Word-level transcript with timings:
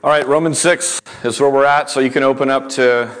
All 0.00 0.10
right, 0.10 0.28
Romans 0.28 0.60
6 0.60 1.00
is 1.24 1.40
where 1.40 1.50
we're 1.50 1.64
at, 1.64 1.90
so 1.90 1.98
you 1.98 2.10
can 2.10 2.22
open 2.22 2.50
up 2.50 2.68
to, 2.68 3.12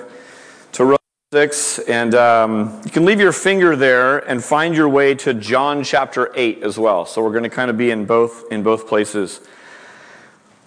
to 0.70 0.84
Romans 0.84 1.00
6, 1.32 1.80
and 1.80 2.14
um, 2.14 2.80
you 2.84 2.92
can 2.92 3.04
leave 3.04 3.18
your 3.18 3.32
finger 3.32 3.74
there 3.74 4.18
and 4.18 4.44
find 4.44 4.76
your 4.76 4.88
way 4.88 5.16
to 5.16 5.34
John 5.34 5.82
chapter 5.82 6.30
8 6.36 6.62
as 6.62 6.78
well. 6.78 7.04
So 7.04 7.20
we're 7.20 7.32
going 7.32 7.42
to 7.42 7.50
kind 7.50 7.68
of 7.68 7.76
be 7.76 7.90
in 7.90 8.04
both, 8.04 8.44
in 8.52 8.62
both 8.62 8.86
places. 8.86 9.40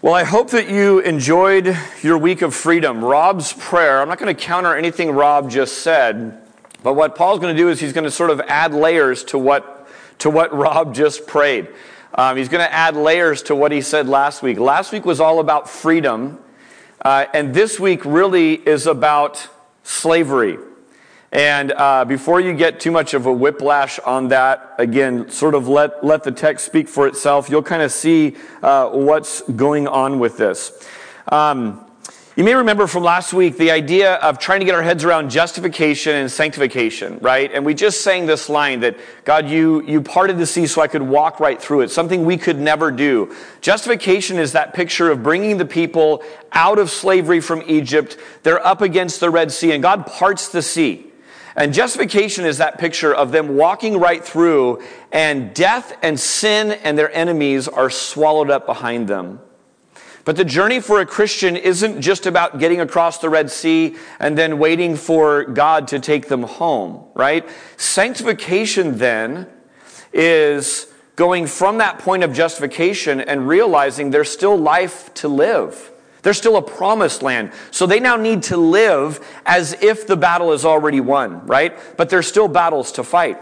Well, 0.02 0.14
I 0.14 0.26
hope 0.26 0.50
that 0.50 0.68
you 0.68 1.00
enjoyed 1.00 1.78
your 2.04 2.18
week 2.18 2.42
of 2.42 2.54
freedom. 2.54 3.06
Rob's 3.06 3.54
prayer, 3.54 4.02
I'm 4.02 4.10
not 4.10 4.20
going 4.20 4.36
to 4.36 4.42
counter 4.42 4.76
anything 4.76 5.12
Rob 5.12 5.50
just 5.50 5.78
said, 5.78 6.46
but 6.84 6.96
what 6.96 7.16
Paul's 7.16 7.40
going 7.40 7.56
to 7.56 7.58
do 7.58 7.70
is 7.70 7.80
he's 7.80 7.94
going 7.94 8.04
to 8.04 8.12
sort 8.12 8.32
of 8.32 8.42
add 8.50 8.74
layers 8.74 9.24
to 9.24 9.38
what, 9.38 9.88
to 10.20 10.30
what 10.30 10.54
Rob 10.54 10.94
just 10.94 11.26
prayed. 11.26 11.70
Um, 12.14 12.38
he's 12.38 12.50
going 12.50 12.66
to 12.66 12.74
add 12.74 12.96
layers 12.96 13.44
to 13.44 13.56
what 13.56 13.72
he 13.72 13.82
said 13.82 14.08
last 14.08 14.42
week. 14.42 14.60
Last 14.60 14.92
week 14.92 15.06
was 15.06 15.20
all 15.20 15.40
about 15.40 15.70
freedom, 15.70 16.40
uh, 17.02 17.26
and 17.34 17.54
this 17.54 17.80
week 17.80 18.04
really 18.04 18.56
is 18.56 18.88
about 18.88 19.48
slavery. 19.84 20.58
And 21.32 21.72
uh, 21.72 22.04
before 22.04 22.42
you 22.42 22.54
get 22.54 22.82
too 22.82 22.92
much 22.92 23.14
of 23.14 23.26
a 23.26 23.32
whiplash 23.32 24.00
on 24.00 24.28
that, 24.30 24.76
again, 24.78 25.30
sort 25.30 25.56
of 25.56 25.70
let, 25.70 26.04
let 26.04 26.24
the 26.24 26.32
text 26.32 26.66
speak 26.66 26.90
for 26.90 27.08
itself. 27.08 27.50
You'll 27.50 27.64
kind 27.64 27.82
of 27.82 27.92
see 27.94 28.36
uh, 28.62 28.90
what's 28.90 29.42
going 29.44 29.88
on 29.88 30.20
with 30.20 30.36
this. 30.36 30.86
Um, 31.30 31.86
you 32.38 32.46
may 32.46 32.56
remember 32.56 32.88
from 32.88 33.04
last 33.04 33.34
week 33.34 33.58
the 33.58 33.72
idea 33.72 34.14
of 34.16 34.40
trying 34.40 34.62
to 34.62 34.66
get 34.66 34.74
our 34.74 34.82
heads 34.82 35.04
around 35.04 35.30
justification 35.30 36.16
and 36.16 36.32
sanctification, 36.32 37.20
right? 37.20 37.52
And 37.52 37.66
we 37.66 37.74
just 37.74 38.02
sang 38.02 38.26
this 38.26 38.48
line 38.48 38.80
that 38.80 38.96
God, 39.26 39.50
you, 39.50 39.84
you 39.84 40.02
parted 40.02 40.38
the 40.38 40.46
sea 40.46 40.66
so 40.66 40.82
I 40.82 40.88
could 40.88 41.02
walk 41.02 41.42
right 41.42 41.62
through 41.62 41.82
it, 41.82 41.92
something 41.92 42.24
we 42.24 42.38
could 42.38 42.58
never 42.58 42.90
do. 42.90 43.36
Justification 43.60 44.40
is 44.40 44.54
that 44.54 44.74
picture 44.74 45.12
of 45.12 45.22
bringing 45.22 45.58
the 45.58 45.66
people 45.66 46.24
out 46.54 46.80
of 46.80 46.90
slavery 46.90 47.42
from 47.42 47.64
Egypt. 47.68 48.18
They're 48.44 48.66
up 48.66 48.82
against 48.82 49.20
the 49.20 49.30
Red 49.30 49.52
Sea 49.52 49.74
and 49.74 49.84
God 49.84 50.08
parts 50.08 50.48
the 50.48 50.62
sea. 50.62 51.08
And 51.58 51.74
justification 51.74 52.46
is 52.46 52.60
that 52.60 52.80
picture 52.80 53.14
of 53.14 53.34
them 53.34 53.58
walking 53.58 54.00
right 54.00 54.24
through 54.24 54.82
and 55.12 55.54
death 55.54 55.98
and 56.02 56.18
sin 56.18 56.72
and 56.72 56.98
their 56.98 57.14
enemies 57.14 57.68
are 57.68 57.90
swallowed 57.90 58.50
up 58.50 58.66
behind 58.66 59.10
them. 59.10 59.42
But 60.24 60.36
the 60.36 60.46
journey 60.46 60.80
for 60.80 61.02
a 61.02 61.06
Christian 61.06 61.56
isn't 61.56 62.02
just 62.02 62.26
about 62.26 62.60
getting 62.60 62.80
across 62.80 63.18
the 63.18 63.30
Red 63.30 63.50
Sea 63.50 63.96
and 64.20 64.38
then 64.38 64.60
waiting 64.60 64.96
for 64.96 65.46
God 65.46 65.88
to 65.90 66.00
take 66.00 66.28
them 66.28 66.44
home, 66.44 67.06
right? 67.16 67.48
Sanctification 67.78 68.98
then 68.98 69.48
is 70.14 70.88
going 71.16 71.48
from 71.48 71.80
that 71.80 72.00
point 72.00 72.24
of 72.24 72.34
justification 72.34 73.22
and 73.22 73.48
realizing 73.48 74.12
there's 74.12 74.30
still 74.30 74.58
life 74.58 75.14
to 75.16 75.28
live. 75.28 75.92
There's 76.22 76.38
still 76.38 76.58
a 76.58 76.62
promised 76.62 77.24
land. 77.24 77.52
So 77.72 77.86
they 77.86 78.00
now 78.00 78.16
need 78.16 78.44
to 78.44 78.58
live 78.58 79.26
as 79.46 79.74
if 79.82 80.06
the 80.06 80.18
battle 80.18 80.52
is 80.52 80.66
already 80.66 81.00
won, 81.00 81.46
right? 81.48 81.78
But 81.98 82.10
there's 82.10 82.28
still 82.28 82.48
battles 82.48 82.92
to 82.94 83.04
fight. 83.04 83.40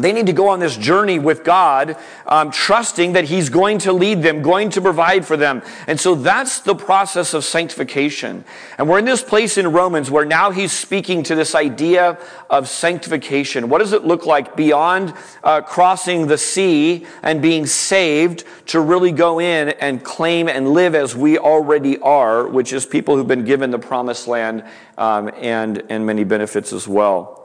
They 0.00 0.12
need 0.12 0.26
to 0.26 0.32
go 0.32 0.48
on 0.48 0.60
this 0.60 0.76
journey 0.76 1.18
with 1.18 1.44
God, 1.44 1.96
um, 2.26 2.50
trusting 2.50 3.12
that 3.12 3.24
He's 3.24 3.48
going 3.48 3.78
to 3.78 3.92
lead 3.92 4.22
them, 4.22 4.42
going 4.42 4.70
to 4.70 4.80
provide 4.80 5.26
for 5.26 5.36
them. 5.36 5.62
And 5.86 5.98
so 5.98 6.14
that's 6.14 6.60
the 6.60 6.74
process 6.74 7.34
of 7.34 7.44
sanctification. 7.44 8.44
And 8.78 8.88
we're 8.88 8.98
in 8.98 9.04
this 9.04 9.22
place 9.22 9.58
in 9.58 9.72
Romans 9.72 10.10
where 10.10 10.24
now 10.24 10.50
He's 10.50 10.72
speaking 10.72 11.22
to 11.24 11.34
this 11.34 11.54
idea 11.54 12.18
of 12.48 12.68
sanctification. 12.68 13.68
What 13.68 13.78
does 13.78 13.92
it 13.92 14.04
look 14.04 14.26
like 14.26 14.56
beyond 14.56 15.14
uh, 15.42 15.62
crossing 15.62 16.26
the 16.26 16.38
sea 16.38 17.06
and 17.22 17.42
being 17.42 17.66
saved 17.66 18.44
to 18.66 18.80
really 18.80 19.12
go 19.12 19.40
in 19.40 19.70
and 19.80 20.04
claim 20.04 20.48
and 20.48 20.70
live 20.70 20.94
as 20.94 21.16
we 21.16 21.38
already 21.38 21.98
are, 21.98 22.46
which 22.46 22.72
is 22.72 22.86
people 22.86 23.16
who've 23.16 23.28
been 23.28 23.44
given 23.44 23.70
the 23.70 23.78
promised 23.78 24.28
land 24.28 24.64
um, 24.98 25.30
and, 25.36 25.82
and 25.88 26.06
many 26.06 26.24
benefits 26.24 26.72
as 26.72 26.86
well? 26.86 27.39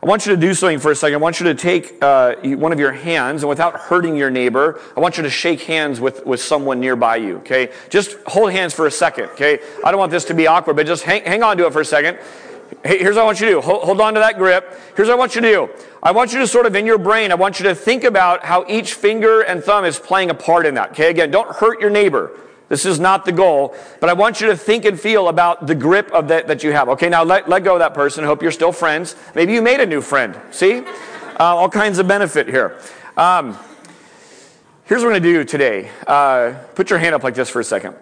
I 0.00 0.06
want 0.06 0.26
you 0.26 0.34
to 0.34 0.40
do 0.40 0.54
something 0.54 0.78
for 0.78 0.92
a 0.92 0.94
second. 0.94 1.14
I 1.14 1.18
want 1.18 1.40
you 1.40 1.46
to 1.46 1.56
take 1.56 2.02
uh, 2.02 2.36
one 2.36 2.70
of 2.70 2.78
your 2.78 2.92
hands, 2.92 3.42
and 3.42 3.48
without 3.48 3.74
hurting 3.74 4.16
your 4.16 4.30
neighbor, 4.30 4.80
I 4.96 5.00
want 5.00 5.16
you 5.16 5.24
to 5.24 5.30
shake 5.30 5.62
hands 5.62 6.00
with, 6.00 6.24
with 6.24 6.40
someone 6.40 6.78
nearby 6.78 7.16
you, 7.16 7.38
okay? 7.38 7.72
Just 7.88 8.16
hold 8.26 8.52
hands 8.52 8.72
for 8.72 8.86
a 8.86 8.92
second, 8.92 9.24
okay? 9.30 9.58
I 9.84 9.90
don't 9.90 9.98
want 9.98 10.12
this 10.12 10.24
to 10.26 10.34
be 10.34 10.46
awkward, 10.46 10.76
but 10.76 10.86
just 10.86 11.02
hang, 11.02 11.24
hang 11.24 11.42
on 11.42 11.56
to 11.56 11.66
it 11.66 11.72
for 11.72 11.80
a 11.80 11.84
second. 11.84 12.18
Hey, 12.84 12.98
here's 12.98 13.16
what 13.16 13.22
I 13.22 13.24
want 13.24 13.40
you 13.40 13.46
to 13.46 13.52
do. 13.54 13.60
Hold, 13.60 13.82
hold 13.82 14.00
on 14.00 14.14
to 14.14 14.20
that 14.20 14.38
grip. 14.38 14.78
Here's 14.94 15.08
what 15.08 15.14
I 15.14 15.18
want 15.18 15.34
you 15.34 15.40
to 15.40 15.50
do. 15.50 15.68
I 16.00 16.12
want 16.12 16.32
you 16.32 16.38
to 16.38 16.46
sort 16.46 16.66
of, 16.66 16.76
in 16.76 16.86
your 16.86 16.98
brain, 16.98 17.32
I 17.32 17.34
want 17.34 17.58
you 17.58 17.64
to 17.64 17.74
think 17.74 18.04
about 18.04 18.44
how 18.44 18.64
each 18.68 18.94
finger 18.94 19.40
and 19.40 19.64
thumb 19.64 19.84
is 19.84 19.98
playing 19.98 20.30
a 20.30 20.34
part 20.34 20.64
in 20.64 20.74
that, 20.74 20.90
okay? 20.90 21.10
Again, 21.10 21.32
don't 21.32 21.56
hurt 21.56 21.80
your 21.80 21.90
neighbor. 21.90 22.38
This 22.68 22.84
is 22.84 23.00
not 23.00 23.24
the 23.24 23.32
goal, 23.32 23.74
but 23.98 24.10
I 24.10 24.12
want 24.12 24.40
you 24.40 24.48
to 24.48 24.56
think 24.56 24.84
and 24.84 25.00
feel 25.00 25.28
about 25.28 25.66
the 25.66 25.74
grip 25.74 26.10
of 26.12 26.28
that, 26.28 26.48
that 26.48 26.62
you 26.62 26.72
have. 26.72 26.88
Okay, 26.90 27.08
now 27.08 27.24
let, 27.24 27.48
let 27.48 27.64
go 27.64 27.74
of 27.74 27.78
that 27.78 27.94
person. 27.94 28.24
Hope 28.24 28.42
you're 28.42 28.50
still 28.52 28.72
friends. 28.72 29.16
Maybe 29.34 29.54
you 29.54 29.62
made 29.62 29.80
a 29.80 29.86
new 29.86 30.02
friend. 30.02 30.38
See? 30.50 30.78
Uh, 30.78 30.84
all 31.38 31.70
kinds 31.70 31.98
of 31.98 32.06
benefit 32.06 32.46
here. 32.48 32.78
Um, 33.16 33.56
here's 34.84 35.02
what 35.02 35.14
I'm 35.14 35.20
going 35.20 35.22
to 35.22 35.32
do 35.32 35.44
today. 35.44 35.90
Uh, 36.06 36.54
put 36.74 36.90
your 36.90 36.98
hand 36.98 37.14
up 37.14 37.22
like 37.22 37.34
this 37.34 37.48
for 37.48 37.60
a 37.60 37.64
second. 37.64 37.96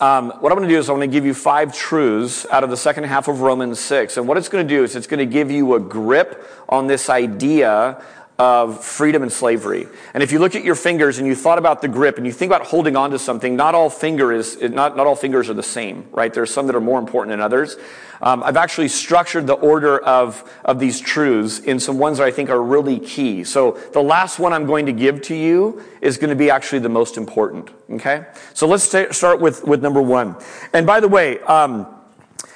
Um, 0.00 0.30
what 0.40 0.50
I'm 0.50 0.58
going 0.58 0.68
to 0.68 0.74
do 0.74 0.78
is 0.78 0.88
I'm 0.88 0.96
going 0.96 1.10
to 1.10 1.14
give 1.14 1.26
you 1.26 1.34
five 1.34 1.74
truths 1.74 2.46
out 2.50 2.64
of 2.64 2.70
the 2.70 2.76
second 2.76 3.04
half 3.04 3.28
of 3.28 3.42
Romans 3.42 3.78
6. 3.80 4.16
And 4.16 4.26
what 4.26 4.38
it's 4.38 4.48
going 4.48 4.66
to 4.66 4.74
do 4.74 4.82
is 4.82 4.96
it's 4.96 5.06
going 5.06 5.18
to 5.18 5.30
give 5.30 5.50
you 5.50 5.74
a 5.74 5.80
grip 5.80 6.48
on 6.68 6.86
this 6.86 7.10
idea 7.10 8.02
of 8.38 8.84
freedom 8.84 9.22
and 9.22 9.32
slavery. 9.32 9.86
And 10.12 10.22
if 10.22 10.32
you 10.32 10.40
look 10.40 10.56
at 10.56 10.64
your 10.64 10.74
fingers 10.74 11.18
and 11.18 11.26
you 11.26 11.36
thought 11.36 11.58
about 11.58 11.82
the 11.82 11.88
grip 11.88 12.16
and 12.16 12.26
you 12.26 12.32
think 12.32 12.50
about 12.50 12.66
holding 12.66 12.96
on 12.96 13.10
to 13.12 13.18
something, 13.18 13.54
not 13.54 13.76
all 13.76 13.88
finger 13.88 14.32
is 14.32 14.60
not, 14.60 14.96
not 14.96 15.06
all 15.06 15.14
fingers 15.14 15.48
are 15.48 15.54
the 15.54 15.62
same, 15.62 16.08
right? 16.10 16.34
There's 16.34 16.52
some 16.52 16.66
that 16.66 16.74
are 16.74 16.80
more 16.80 16.98
important 16.98 17.30
than 17.30 17.40
others. 17.40 17.76
Um, 18.20 18.42
I've 18.42 18.56
actually 18.56 18.88
structured 18.88 19.46
the 19.46 19.54
order 19.54 19.98
of, 19.98 20.50
of 20.64 20.80
these 20.80 21.00
truths 21.00 21.60
in 21.60 21.78
some 21.78 21.98
ones 21.98 22.18
that 22.18 22.24
I 22.24 22.30
think 22.30 22.50
are 22.50 22.62
really 22.62 22.98
key. 22.98 23.44
So 23.44 23.72
the 23.92 24.02
last 24.02 24.38
one 24.38 24.52
I'm 24.52 24.66
going 24.66 24.86
to 24.86 24.92
give 24.92 25.22
to 25.22 25.34
you 25.34 25.82
is 26.00 26.16
going 26.16 26.30
to 26.30 26.36
be 26.36 26.50
actually 26.50 26.80
the 26.80 26.88
most 26.88 27.16
important. 27.16 27.70
Okay? 27.90 28.24
So 28.52 28.66
let's 28.66 28.84
start 28.84 29.40
with, 29.40 29.64
with 29.64 29.82
number 29.82 30.02
one. 30.02 30.36
And 30.72 30.86
by 30.86 31.00
the 31.00 31.08
way, 31.08 31.38
um, 31.40 31.86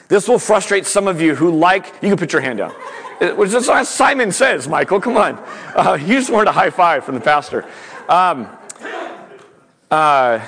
this 0.09 0.27
will 0.27 0.39
frustrate 0.39 0.87
some 0.87 1.07
of 1.07 1.21
you 1.21 1.35
who 1.35 1.51
like, 1.51 1.87
you 2.03 2.09
can 2.09 2.17
put 2.17 2.33
your 2.33 2.43
hand 2.43 2.59
down. 2.59 2.75
Which 3.21 3.53
is 3.53 3.67
what 3.67 3.85
Simon 3.87 4.31
says, 4.31 4.69
Michael. 4.69 5.01
Come 5.01 5.17
on. 5.17 5.39
Uh, 5.75 5.99
you 6.01 6.15
just 6.15 6.31
wanted 6.31 6.51
a 6.51 6.53
high 6.53 6.71
five 6.71 7.05
from 7.05 7.17
the 7.17 7.21
pastor. 7.21 7.67
Um, 8.09 8.47
uh, 9.91 10.39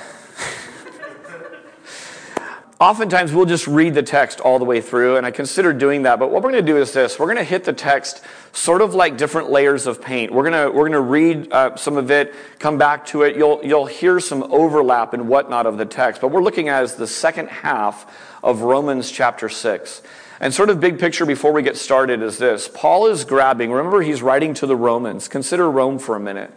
oftentimes 2.79 3.33
we'll 3.33 3.45
just 3.45 3.67
read 3.67 3.93
the 3.93 4.03
text 4.03 4.39
all 4.39 4.57
the 4.57 4.63
way 4.63 4.79
through, 4.79 5.17
and 5.17 5.25
I 5.25 5.31
consider 5.31 5.73
doing 5.73 6.03
that. 6.03 6.17
But 6.17 6.31
what 6.31 6.43
we're 6.43 6.51
going 6.51 6.65
to 6.65 6.71
do 6.71 6.77
is 6.77 6.93
this: 6.93 7.19
we're 7.19 7.25
going 7.25 7.37
to 7.39 7.43
hit 7.43 7.65
the 7.65 7.73
text 7.73 8.23
sort 8.53 8.81
of 8.81 8.95
like 8.95 9.17
different 9.17 9.49
layers 9.49 9.85
of 9.85 10.01
paint. 10.01 10.31
We're 10.31 10.49
going 10.49 10.65
to 10.65 10.71
we're 10.71 10.87
going 10.87 10.93
to 10.93 11.01
read 11.01 11.51
uh, 11.51 11.75
some 11.75 11.97
of 11.97 12.09
it, 12.09 12.33
come 12.57 12.77
back 12.77 13.05
to 13.07 13.23
it. 13.23 13.35
You'll 13.35 13.59
you'll 13.65 13.85
hear 13.85 14.21
some 14.21 14.43
overlap 14.43 15.13
and 15.13 15.27
whatnot 15.27 15.65
of 15.65 15.77
the 15.77 15.85
text. 15.85 16.21
But 16.21 16.29
we're 16.29 16.43
looking 16.43 16.69
at 16.69 16.83
as 16.83 16.95
the 16.95 17.07
second 17.07 17.49
half 17.49 18.09
of 18.41 18.61
Romans 18.61 19.11
chapter 19.11 19.49
six. 19.49 20.01
And 20.41 20.51
sort 20.51 20.71
of 20.71 20.79
big 20.79 20.97
picture 20.97 21.27
before 21.27 21.53
we 21.53 21.61
get 21.61 21.77
started 21.77 22.23
is 22.23 22.39
this 22.39 22.67
Paul 22.67 23.05
is 23.05 23.23
grabbing, 23.25 23.71
remember, 23.71 24.01
he's 24.01 24.23
writing 24.23 24.55
to 24.55 24.65
the 24.65 24.75
Romans. 24.75 25.27
Consider 25.27 25.69
Rome 25.69 25.99
for 25.99 26.15
a 26.15 26.19
minute. 26.19 26.51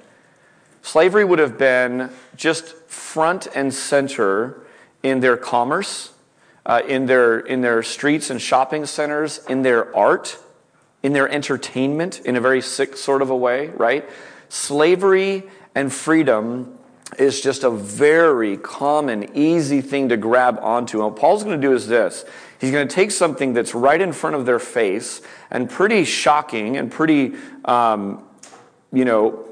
Slavery 0.81 1.25
would 1.25 1.39
have 1.39 1.59
been 1.59 2.11
just 2.35 2.75
front 2.89 3.47
and 3.55 3.73
center 3.73 4.63
in 5.03 5.21
their 5.21 5.37
commerce, 5.37 6.13
uh, 6.65 6.81
in, 6.89 7.05
their, 7.05 7.39
in 7.39 7.61
their 7.61 7.83
streets 7.83 8.31
and 8.31 8.41
shopping 8.41 8.87
centers, 8.87 9.45
in 9.51 9.61
their 9.61 9.95
art, 9.95 10.39
in 11.03 11.13
their 11.13 11.29
entertainment, 11.29 12.21
in 12.21 12.37
a 12.37 12.41
very 12.41 12.63
sick 12.63 12.97
sort 12.97 13.21
of 13.21 13.29
a 13.29 13.37
way, 13.37 13.69
right? 13.69 14.09
Slavery 14.49 15.45
and 15.75 15.93
freedom 15.93 16.79
is 17.19 17.41
just 17.41 17.65
a 17.65 17.71
very 17.71 18.57
common, 18.57 19.37
easy 19.37 19.83
thing 19.83 20.09
to 20.09 20.17
grab 20.17 20.59
onto. 20.63 20.99
And 20.99 21.13
what 21.13 21.17
Paul's 21.21 21.45
going 21.45 21.61
to 21.61 21.67
do 21.67 21.75
is 21.75 21.87
this 21.87 22.25
He's 22.65 22.73
going 22.73 22.89
to 22.89 22.95
take 22.95 23.11
something 23.11 23.53
that's 23.53 23.75
right 23.75 24.01
in 24.01 24.11
front 24.11 24.37
of 24.37 24.47
their 24.47 24.59
face 24.59 25.21
and 25.51 25.69
pretty 25.69 26.05
shocking 26.05 26.79
and 26.79 26.91
pretty, 26.91 27.35
um, 27.67 28.25
you 28.91 29.05
know, 29.05 29.45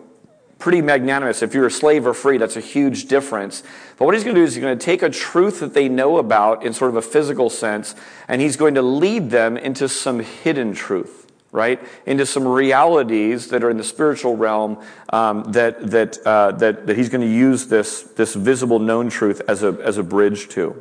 pretty 0.58 0.80
magnanimous. 0.80 1.42
If 1.42 1.52
you're 1.52 1.66
a 1.66 1.70
slave 1.70 2.06
or 2.06 2.14
free, 2.14 2.38
that's 2.38 2.56
a 2.56 2.60
huge 2.60 3.08
difference. 3.08 3.64
But 3.98 4.06
what 4.06 4.14
he's 4.14 4.24
going 4.24 4.34
to 4.34 4.40
do 4.40 4.44
is 4.46 4.54
he's 4.54 4.62
going 4.62 4.78
to 4.78 4.82
take 4.82 5.02
a 5.02 5.10
truth 5.10 5.60
that 5.60 5.74
they 5.74 5.90
know 5.90 6.16
about 6.16 6.64
in 6.64 6.72
sort 6.72 6.88
of 6.88 6.96
a 6.96 7.02
physical 7.02 7.50
sense, 7.50 7.94
and 8.28 8.40
he's 8.40 8.56
going 8.56 8.76
to 8.76 8.82
lead 8.82 9.28
them 9.28 9.58
into 9.58 9.90
some 9.90 10.20
hidden 10.20 10.72
truth, 10.72 11.30
right? 11.50 11.86
Into 12.06 12.24
some 12.24 12.48
realities 12.48 13.48
that 13.48 13.62
are 13.62 13.68
in 13.68 13.76
the 13.76 13.84
spiritual 13.84 14.38
realm 14.38 14.82
um, 15.10 15.52
that, 15.52 15.90
that, 15.90 16.16
uh, 16.24 16.52
that, 16.52 16.86
that 16.86 16.96
he's 16.96 17.10
going 17.10 17.20
to 17.20 17.30
use 17.30 17.66
this, 17.66 18.04
this 18.04 18.34
visible 18.34 18.78
known 18.78 19.10
truth 19.10 19.42
as 19.48 19.62
a, 19.62 19.78
as 19.84 19.98
a 19.98 20.02
bridge 20.02 20.48
to. 20.48 20.80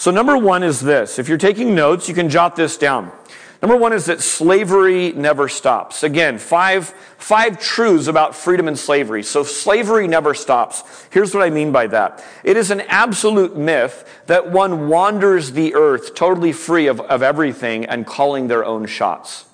So, 0.00 0.10
number 0.10 0.38
one 0.38 0.62
is 0.62 0.80
this. 0.80 1.18
If 1.18 1.28
you're 1.28 1.36
taking 1.36 1.74
notes, 1.74 2.08
you 2.08 2.14
can 2.14 2.30
jot 2.30 2.56
this 2.56 2.78
down. 2.78 3.12
Number 3.60 3.76
one 3.76 3.92
is 3.92 4.06
that 4.06 4.22
slavery 4.22 5.12
never 5.12 5.46
stops. 5.46 6.02
Again, 6.02 6.38
five, 6.38 6.88
five 7.18 7.60
truths 7.60 8.06
about 8.06 8.34
freedom 8.34 8.66
and 8.66 8.78
slavery. 8.78 9.22
So 9.22 9.42
slavery 9.42 10.08
never 10.08 10.32
stops. 10.32 11.06
Here's 11.10 11.34
what 11.34 11.42
I 11.42 11.50
mean 11.50 11.70
by 11.70 11.86
that. 11.88 12.24
It 12.44 12.56
is 12.56 12.70
an 12.70 12.80
absolute 12.80 13.58
myth 13.58 14.22
that 14.24 14.50
one 14.50 14.88
wanders 14.88 15.52
the 15.52 15.74
earth 15.74 16.14
totally 16.14 16.52
free 16.52 16.86
of, 16.86 17.00
of 17.02 17.22
everything 17.22 17.84
and 17.84 18.06
calling 18.06 18.48
their 18.48 18.64
own 18.64 18.86
shots. 18.86 19.44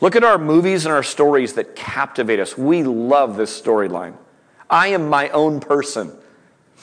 Look 0.00 0.16
at 0.16 0.24
our 0.24 0.38
movies 0.38 0.86
and 0.86 0.92
our 0.92 1.04
stories 1.04 1.52
that 1.52 1.76
captivate 1.76 2.40
us. 2.40 2.58
We 2.58 2.82
love 2.82 3.36
this 3.36 3.62
storyline. 3.62 4.16
I 4.68 4.88
am 4.88 5.08
my 5.08 5.28
own 5.28 5.60
person. 5.60 6.18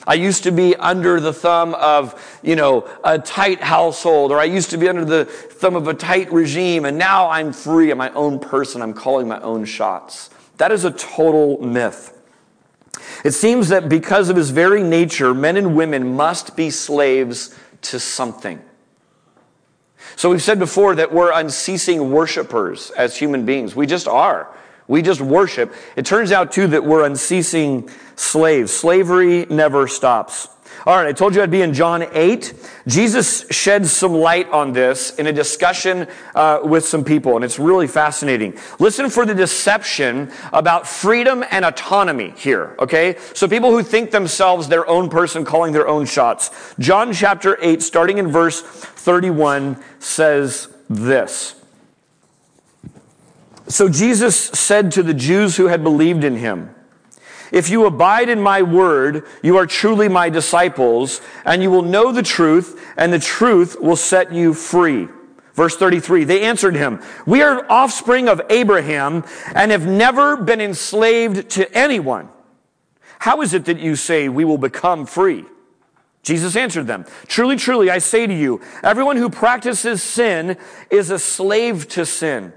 I 0.05 0.15
used 0.15 0.43
to 0.43 0.51
be 0.51 0.75
under 0.75 1.19
the 1.19 1.31
thumb 1.31 1.75
of, 1.75 2.39
you 2.43 2.55
know, 2.55 2.89
a 3.03 3.17
tight 3.19 3.61
household, 3.61 4.31
or 4.31 4.39
I 4.39 4.43
used 4.45 4.69
to 4.71 4.77
be 4.77 4.89
under 4.89 5.05
the 5.05 5.25
thumb 5.25 5.75
of 5.75 5.87
a 5.87 5.93
tight 5.93 6.31
regime, 6.33 6.85
and 6.85 6.97
now 6.97 7.29
I'm 7.29 7.53
free. 7.53 7.89
I'm 7.89 7.97
my 7.97 8.11
own 8.11 8.39
person. 8.39 8.81
I'm 8.81 8.93
calling 8.93 9.27
my 9.27 9.39
own 9.41 9.63
shots. 9.65 10.29
That 10.57 10.71
is 10.71 10.83
a 10.83 10.91
total 10.91 11.61
myth. 11.65 12.19
It 13.23 13.31
seems 13.31 13.69
that 13.69 13.87
because 13.87 14.29
of 14.29 14.35
his 14.35 14.49
very 14.49 14.83
nature, 14.83 15.33
men 15.33 15.55
and 15.55 15.75
women 15.75 16.15
must 16.15 16.57
be 16.57 16.69
slaves 16.69 17.57
to 17.83 17.99
something. 17.99 18.61
So 20.15 20.29
we've 20.29 20.41
said 20.41 20.59
before 20.59 20.95
that 20.95 21.13
we're 21.13 21.31
unceasing 21.31 22.11
worshipers 22.11 22.91
as 22.91 23.17
human 23.17 23.45
beings. 23.45 23.75
We 23.75 23.87
just 23.87 24.07
are. 24.07 24.53
We 24.87 25.01
just 25.01 25.21
worship. 25.21 25.73
It 25.95 26.05
turns 26.05 26.31
out, 26.31 26.51
too, 26.51 26.67
that 26.67 26.83
we're 26.83 27.05
unceasing 27.05 27.89
slaves. 28.15 28.71
Slavery 28.71 29.45
never 29.49 29.87
stops. 29.87 30.49
All 30.85 30.97
right, 30.97 31.07
I 31.07 31.13
told 31.13 31.33
you 31.33 31.41
I'd 31.41 31.49
be 31.49 31.61
in 31.61 31.73
John 31.73 32.03
8. 32.11 32.53
Jesus 32.87 33.45
sheds 33.49 33.89
some 33.89 34.13
light 34.13 34.49
on 34.49 34.73
this 34.73 35.15
in 35.15 35.27
a 35.27 35.31
discussion 35.31 36.07
uh, 36.35 36.59
with 36.61 36.85
some 36.85 37.05
people, 37.05 37.37
and 37.37 37.45
it's 37.45 37.57
really 37.57 37.87
fascinating. 37.87 38.57
Listen 38.79 39.09
for 39.09 39.25
the 39.25 39.33
deception 39.33 40.29
about 40.51 40.85
freedom 40.85 41.45
and 41.51 41.63
autonomy 41.63 42.33
here, 42.35 42.75
okay? 42.79 43.15
So 43.33 43.47
people 43.47 43.71
who 43.71 43.81
think 43.81 44.11
themselves 44.11 44.67
their 44.67 44.85
own 44.85 45.09
person 45.09 45.45
calling 45.45 45.71
their 45.71 45.87
own 45.87 46.05
shots. 46.05 46.51
John 46.79 47.13
chapter 47.13 47.57
8, 47.61 47.81
starting 47.81 48.17
in 48.17 48.27
verse 48.27 48.61
31, 48.61 49.81
says 49.99 50.67
this. 50.89 51.62
So 53.67 53.87
Jesus 53.87 54.35
said 54.35 54.91
to 54.91 55.03
the 55.03 55.13
Jews 55.13 55.55
who 55.55 55.67
had 55.67 55.83
believed 55.83 56.23
in 56.23 56.35
him, 56.35 56.73
If 57.51 57.69
you 57.69 57.85
abide 57.85 58.29
in 58.29 58.41
my 58.41 58.61
word, 58.61 59.25
you 59.41 59.57
are 59.57 59.65
truly 59.65 60.09
my 60.09 60.29
disciples, 60.29 61.21
and 61.45 61.63
you 61.63 61.71
will 61.71 61.81
know 61.81 62.11
the 62.11 62.23
truth, 62.23 62.93
and 62.97 63.11
the 63.11 63.19
truth 63.19 63.77
will 63.79 63.95
set 63.95 64.33
you 64.33 64.53
free. 64.53 65.07
Verse 65.53 65.75
33, 65.77 66.23
they 66.23 66.41
answered 66.43 66.75
him, 66.75 67.01
We 67.25 67.41
are 67.41 67.69
offspring 67.71 68.27
of 68.27 68.41
Abraham 68.49 69.23
and 69.53 69.71
have 69.71 69.85
never 69.85 70.35
been 70.35 70.59
enslaved 70.59 71.49
to 71.51 71.71
anyone. 71.77 72.29
How 73.19 73.41
is 73.41 73.53
it 73.53 73.65
that 73.65 73.79
you 73.79 73.95
say 73.95 74.29
we 74.29 74.45
will 74.45 74.57
become 74.57 75.05
free? 75.05 75.45
Jesus 76.23 76.55
answered 76.55 76.87
them, 76.87 77.05
Truly, 77.27 77.55
truly, 77.55 77.89
I 77.89 77.99
say 77.99 78.25
to 78.25 78.33
you, 78.33 78.61
everyone 78.81 79.17
who 79.17 79.29
practices 79.29 80.01
sin 80.01 80.57
is 80.89 81.11
a 81.11 81.19
slave 81.19 81.87
to 81.89 82.05
sin. 82.05 82.53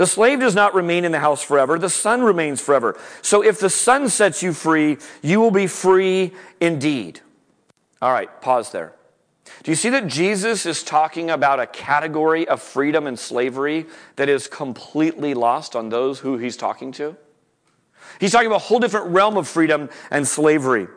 The 0.00 0.06
slave 0.06 0.40
does 0.40 0.54
not 0.54 0.74
remain 0.74 1.04
in 1.04 1.12
the 1.12 1.18
house 1.18 1.42
forever. 1.42 1.78
The 1.78 1.90
son 1.90 2.22
remains 2.22 2.58
forever. 2.58 2.98
So 3.20 3.44
if 3.44 3.60
the 3.60 3.68
son 3.68 4.08
sets 4.08 4.42
you 4.42 4.54
free, 4.54 4.96
you 5.20 5.40
will 5.40 5.50
be 5.50 5.66
free 5.66 6.32
indeed. 6.58 7.20
All 8.00 8.10
right, 8.10 8.40
pause 8.40 8.72
there. 8.72 8.94
Do 9.62 9.70
you 9.70 9.74
see 9.74 9.90
that 9.90 10.06
Jesus 10.06 10.64
is 10.64 10.82
talking 10.82 11.28
about 11.28 11.60
a 11.60 11.66
category 11.66 12.48
of 12.48 12.62
freedom 12.62 13.06
and 13.06 13.18
slavery 13.18 13.84
that 14.16 14.30
is 14.30 14.46
completely 14.46 15.34
lost 15.34 15.76
on 15.76 15.90
those 15.90 16.20
who 16.20 16.38
he's 16.38 16.56
talking 16.56 16.92
to? 16.92 17.14
He's 18.18 18.32
talking 18.32 18.46
about 18.46 18.56
a 18.56 18.68
whole 18.68 18.78
different 18.78 19.08
realm 19.08 19.36
of 19.36 19.46
freedom 19.46 19.90
and 20.10 20.26
slavery. 20.26 20.88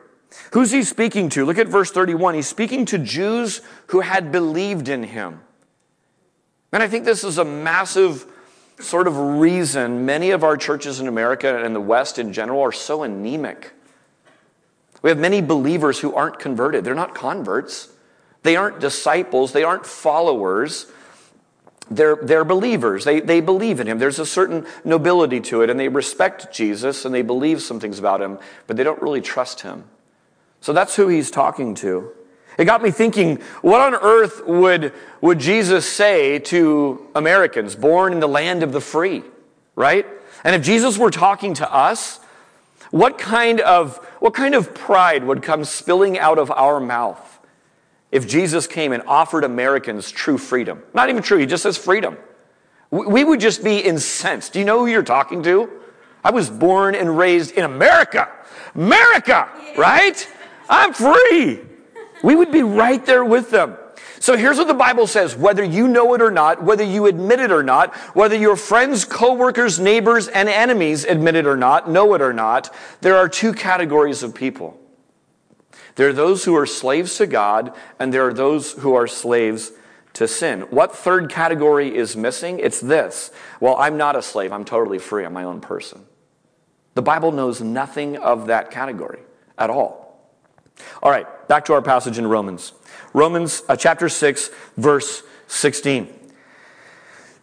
Who's 0.54 0.72
he 0.72 0.82
speaking 0.82 1.28
to? 1.32 1.44
Look 1.44 1.58
at 1.58 1.68
verse 1.68 1.92
31. 1.92 2.36
He's 2.36 2.48
speaking 2.48 2.86
to 2.86 2.98
Jews 2.98 3.60
who 3.88 4.00
had 4.00 4.32
believed 4.32 4.88
in 4.88 5.04
him. 5.04 5.42
And 6.72 6.82
I 6.82 6.88
think 6.88 7.04
this 7.04 7.26
is 7.26 7.38
a 7.38 7.44
massive 7.44 8.28
sort 8.84 9.08
of 9.08 9.18
reason 9.18 10.06
many 10.06 10.32
of 10.32 10.44
our 10.44 10.58
churches 10.58 11.00
in 11.00 11.08
America 11.08 11.64
and 11.64 11.76
the 11.76 11.82
West 11.82 12.20
in 12.20 12.34
general 12.34 12.62
are 12.62 12.72
so 12.72 13.04
anemic. 13.04 13.72
We 15.02 15.10
have 15.10 15.20
many 15.20 15.42
believers 15.42 16.00
who 16.00 16.14
aren't 16.14 16.40
converted. 16.40 16.84
They're 16.84 16.96
not 16.96 17.14
converts. 17.14 17.90
They 18.44 18.56
aren't 18.56 18.80
disciples. 18.80 19.52
They 19.52 19.64
aren't 19.64 19.86
followers. 19.86 20.88
They're, 21.92 22.16
they're 22.16 22.46
believers. 22.46 23.04
They, 23.04 23.20
they 23.20 23.42
believe 23.42 23.80
in 23.80 23.88
him. 23.88 24.00
There's 24.00 24.20
a 24.20 24.26
certain 24.26 24.66
nobility 24.86 25.42
to 25.42 25.62
it, 25.62 25.70
and 25.70 25.80
they 25.80 25.90
respect 25.90 26.54
Jesus 26.54 27.04
and 27.06 27.14
they 27.14 27.22
believe 27.22 27.62
some 27.62 27.80
things 27.80 28.00
about 28.00 28.22
him, 28.22 28.40
but 28.68 28.78
they 28.78 28.84
don't 28.84 29.02
really 29.02 29.22
trust 29.22 29.62
him. 29.62 29.84
So 30.62 30.72
that's 30.72 30.96
who 30.96 31.10
he's 31.10 31.30
talking 31.30 31.76
to. 31.76 32.12
It 32.58 32.66
got 32.66 32.84
me 32.84 32.92
thinking, 32.92 33.38
what 33.62 33.82
on 33.82 33.96
earth 33.96 34.46
would, 34.46 34.94
would 35.22 35.40
Jesus 35.40 35.86
say 35.90 36.40
to 36.40 37.08
Americans 37.16 37.76
born 37.76 38.14
in 38.14 38.20
the 38.20 38.28
land 38.28 38.64
of 38.64 38.72
the 38.72 38.82
free, 38.82 39.24
right? 39.76 40.06
And 40.44 40.56
if 40.56 40.62
Jesus 40.62 40.98
were 40.98 41.12
talking 41.12 41.54
to 41.56 41.74
us, 41.74 42.20
what 42.92 43.18
kind 43.18 43.60
of, 43.62 43.98
what 44.20 44.34
kind 44.34 44.54
of 44.54 44.76
pride 44.76 45.24
would 45.24 45.42
come 45.42 45.64
spilling 45.64 46.20
out 46.20 46.38
of 46.38 46.52
our 46.52 46.80
mouth 46.80 47.40
if 48.12 48.28
Jesus 48.28 48.68
came 48.68 48.92
and 48.92 49.02
offered 49.08 49.44
Americans 49.44 50.12
true 50.12 50.38
freedom? 50.38 50.84
Not 50.94 51.10
even 51.10 51.24
true, 51.24 51.40
he 51.40 51.48
just 51.48 51.64
says 51.64 51.78
freedom. 51.78 52.18
We 52.92 53.24
would 53.24 53.40
just 53.40 53.64
be 53.64 53.80
incensed. 53.80 54.54
Do 54.54 54.60
you 54.60 54.66
know 54.66 54.80
who 54.80 54.86
you're 54.86 55.02
talking 55.02 55.42
to? 55.44 55.72
I 56.24 56.30
was 56.30 56.52
born 56.52 56.94
and 56.94 57.18
raised 57.18 57.54
in 57.54 57.64
America. 57.64 58.30
America, 58.76 59.50
right? 59.76 60.28
I'm 60.70 60.94
free. 60.94 61.62
We 62.24 62.36
would 62.36 62.52
be 62.52 62.64
right 62.64 63.06
there 63.06 63.24
with 63.24 63.52
them. 63.52 63.78
So 64.20 64.38
here's 64.38 64.58
what 64.58 64.68
the 64.68 64.74
Bible 64.74 65.06
says, 65.06 65.36
whether 65.36 65.64
you 65.64 65.88
know 65.88 66.14
it 66.14 66.22
or 66.22 66.32
not, 66.32 66.64
whether 66.64 66.84
you 66.84 67.08
admit 67.08 67.42
it 67.42 67.52
or 67.52 67.62
not, 67.62 67.94
whether 68.16 68.38
your 68.38 68.56
friends, 68.56 69.04
coworkers, 69.04 69.80
neighbors, 69.80 70.30
and 70.30 70.48
enemies 70.48 71.04
admit 71.04 71.36
it 71.36 71.46
or 71.46 71.58
not, 71.58 71.90
know 71.90 72.14
it 72.14 72.22
or 72.22 72.32
not, 72.32 72.74
there 73.02 73.18
are 73.18 73.28
two 73.28 73.52
categories 73.52 74.24
of 74.24 74.34
people. 74.34 74.80
There 75.96 76.08
are 76.08 76.14
those 76.14 76.46
who 76.46 76.56
are 76.56 76.66
slaves 76.66 77.18
to 77.18 77.28
God, 77.28 77.76
and 78.00 78.14
there 78.14 78.26
are 78.26 78.34
those 78.34 78.72
who 78.72 78.96
are 78.96 79.08
slaves 79.08 79.74
to 80.14 80.28
sin. 80.28 80.62
What 80.70 80.96
third 80.96 81.30
category 81.30 81.94
is 81.94 82.16
missing? 82.16 82.60
It's 82.60 82.80
this. 82.80 83.30
Well, 83.60 83.76
I'm 83.76 83.98
not 83.98 84.16
a 84.16 84.22
slave. 84.22 84.54
I'm 84.54 84.66
totally 84.66 85.00
free. 85.00 85.26
I'm 85.26 85.34
my 85.34 85.44
own 85.44 85.60
person. 85.60 86.06
The 86.94 87.02
Bible 87.02 87.32
knows 87.32 87.60
nothing 87.60 88.18
of 88.18 88.48
that 88.48 88.72
category 88.72 89.20
at 89.58 89.70
all. 89.70 90.03
All 91.02 91.12
right, 91.12 91.26
back 91.48 91.66
to 91.66 91.74
our 91.74 91.82
passage 91.82 92.18
in 92.18 92.28
Romans. 92.28 92.74
Romans 93.14 93.64
uh, 93.68 93.76
chapter 93.76 94.10
6, 94.10 94.50
verse 94.78 95.24
16. 95.48 96.08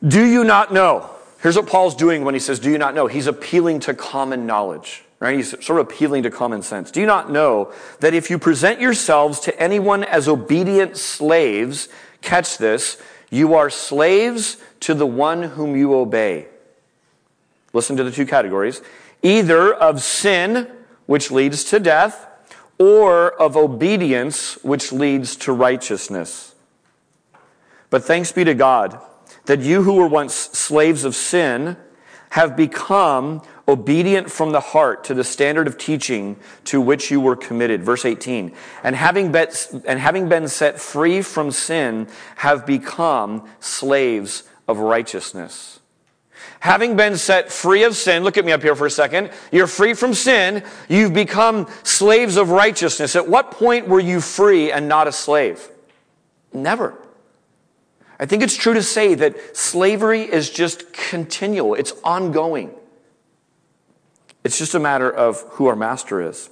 Do 0.06 0.24
you 0.24 0.44
not 0.44 0.72
know? 0.72 1.10
Here's 1.42 1.56
what 1.56 1.66
Paul's 1.66 1.94
doing 1.94 2.24
when 2.24 2.34
he 2.34 2.40
says, 2.40 2.58
Do 2.58 2.70
you 2.70 2.78
not 2.78 2.94
know? 2.94 3.06
He's 3.06 3.26
appealing 3.26 3.80
to 3.80 3.94
common 3.94 4.46
knowledge, 4.46 5.04
right? 5.20 5.36
He's 5.36 5.50
sort 5.64 5.80
of 5.80 5.86
appealing 5.86 6.22
to 6.24 6.30
common 6.30 6.62
sense. 6.62 6.90
Do 6.90 7.00
you 7.00 7.06
not 7.06 7.30
know 7.30 7.72
that 8.00 8.14
if 8.14 8.30
you 8.30 8.38
present 8.38 8.80
yourselves 8.80 9.40
to 9.40 9.60
anyone 9.60 10.04
as 10.04 10.28
obedient 10.28 10.96
slaves, 10.96 11.88
catch 12.22 12.58
this, 12.58 13.00
you 13.30 13.54
are 13.54 13.70
slaves 13.70 14.56
to 14.80 14.94
the 14.94 15.06
one 15.06 15.42
whom 15.42 15.76
you 15.76 15.94
obey? 15.94 16.48
Listen 17.72 17.96
to 17.96 18.04
the 18.04 18.10
two 18.10 18.26
categories 18.26 18.82
either 19.22 19.74
of 19.74 20.00
sin, 20.00 20.66
which 21.04 21.30
leads 21.30 21.64
to 21.64 21.78
death, 21.78 22.26
or 22.80 23.30
of 23.32 23.58
obedience, 23.58 24.54
which 24.64 24.90
leads 24.90 25.36
to 25.36 25.52
righteousness. 25.52 26.54
But 27.90 28.04
thanks 28.04 28.32
be 28.32 28.42
to 28.44 28.54
God 28.54 28.98
that 29.44 29.60
you 29.60 29.82
who 29.82 29.94
were 29.96 30.06
once 30.06 30.34
slaves 30.34 31.04
of 31.04 31.14
sin 31.14 31.76
have 32.30 32.56
become 32.56 33.42
obedient 33.68 34.30
from 34.30 34.52
the 34.52 34.60
heart 34.60 35.04
to 35.04 35.14
the 35.14 35.24
standard 35.24 35.66
of 35.66 35.76
teaching 35.76 36.36
to 36.64 36.80
which 36.80 37.10
you 37.10 37.20
were 37.20 37.36
committed. 37.36 37.82
Verse 37.82 38.04
18. 38.06 38.52
And 38.82 38.96
having 38.96 39.30
been, 39.30 39.48
and 39.86 39.98
having 40.00 40.28
been 40.30 40.48
set 40.48 40.80
free 40.80 41.20
from 41.20 41.50
sin, 41.50 42.08
have 42.36 42.64
become 42.64 43.46
slaves 43.60 44.44
of 44.66 44.78
righteousness. 44.78 45.79
Having 46.60 46.96
been 46.96 47.16
set 47.16 47.50
free 47.50 47.84
of 47.84 47.96
sin, 47.96 48.22
look 48.22 48.36
at 48.36 48.44
me 48.44 48.52
up 48.52 48.62
here 48.62 48.76
for 48.76 48.86
a 48.86 48.90
second. 48.90 49.30
You're 49.50 49.66
free 49.66 49.94
from 49.94 50.12
sin. 50.12 50.62
You've 50.88 51.14
become 51.14 51.66
slaves 51.84 52.36
of 52.36 52.50
righteousness. 52.50 53.16
At 53.16 53.28
what 53.28 53.50
point 53.50 53.88
were 53.88 54.00
you 54.00 54.20
free 54.20 54.70
and 54.70 54.86
not 54.86 55.08
a 55.08 55.12
slave? 55.12 55.68
Never. 56.52 56.98
I 58.18 58.26
think 58.26 58.42
it's 58.42 58.56
true 58.56 58.74
to 58.74 58.82
say 58.82 59.14
that 59.14 59.56
slavery 59.56 60.20
is 60.20 60.50
just 60.50 60.92
continual, 60.92 61.74
it's 61.74 61.94
ongoing. 62.04 62.74
It's 64.44 64.58
just 64.58 64.74
a 64.74 64.80
matter 64.80 65.10
of 65.10 65.40
who 65.52 65.66
our 65.66 65.76
master 65.76 66.20
is. 66.20 66.50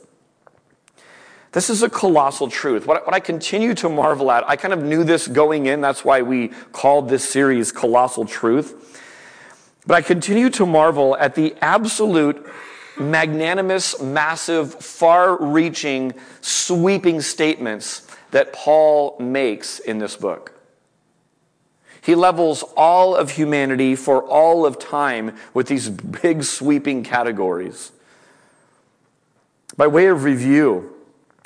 This 1.53 1.69
is 1.69 1.83
a 1.83 1.91
colossal 1.91 2.49
truth. 2.49 2.87
What, 2.87 3.05
what 3.05 3.15
I 3.15 3.21
continue 3.21 3.75
to 3.75 3.89
marvel 3.89 4.31
at, 4.31 4.49
I 4.49 4.57
kind 4.57 4.73
of 4.73 4.83
knew 4.83 5.05
this 5.05 5.27
going 5.27 5.67
in. 5.67 5.81
That's 5.81 6.05
why 6.05 6.23
we 6.23 6.49
called 6.73 7.09
this 7.09 7.29
series 7.29 7.73
Colossal 7.73 8.27
Truth. 8.27 9.05
But 9.89 9.95
I 9.95 10.03
continue 10.03 10.51
to 10.51 10.67
marvel 10.67 11.17
at 11.17 11.35
the 11.35 11.55
absolute 11.63 12.47
magnanimous, 13.01 13.99
massive, 14.03 14.75
far 14.75 15.43
reaching, 15.43 16.13
sweeping 16.43 17.23
statements 17.23 18.07
that 18.31 18.53
Paul 18.53 19.17
makes 19.19 19.79
in 19.79 19.97
this 19.97 20.15
book. 20.15 20.53
He 22.03 22.15
levels 22.15 22.65
all 22.77 23.17
of 23.17 23.31
humanity 23.31 23.97
for 23.97 24.23
all 24.23 24.67
of 24.67 24.79
time 24.79 25.35
with 25.55 25.69
these 25.69 25.89
big 25.89 26.45
sweeping 26.45 27.03
categories. 27.03 27.91
By 29.79 29.87
way 29.87 30.09
of 30.09 30.23
review, 30.23 30.97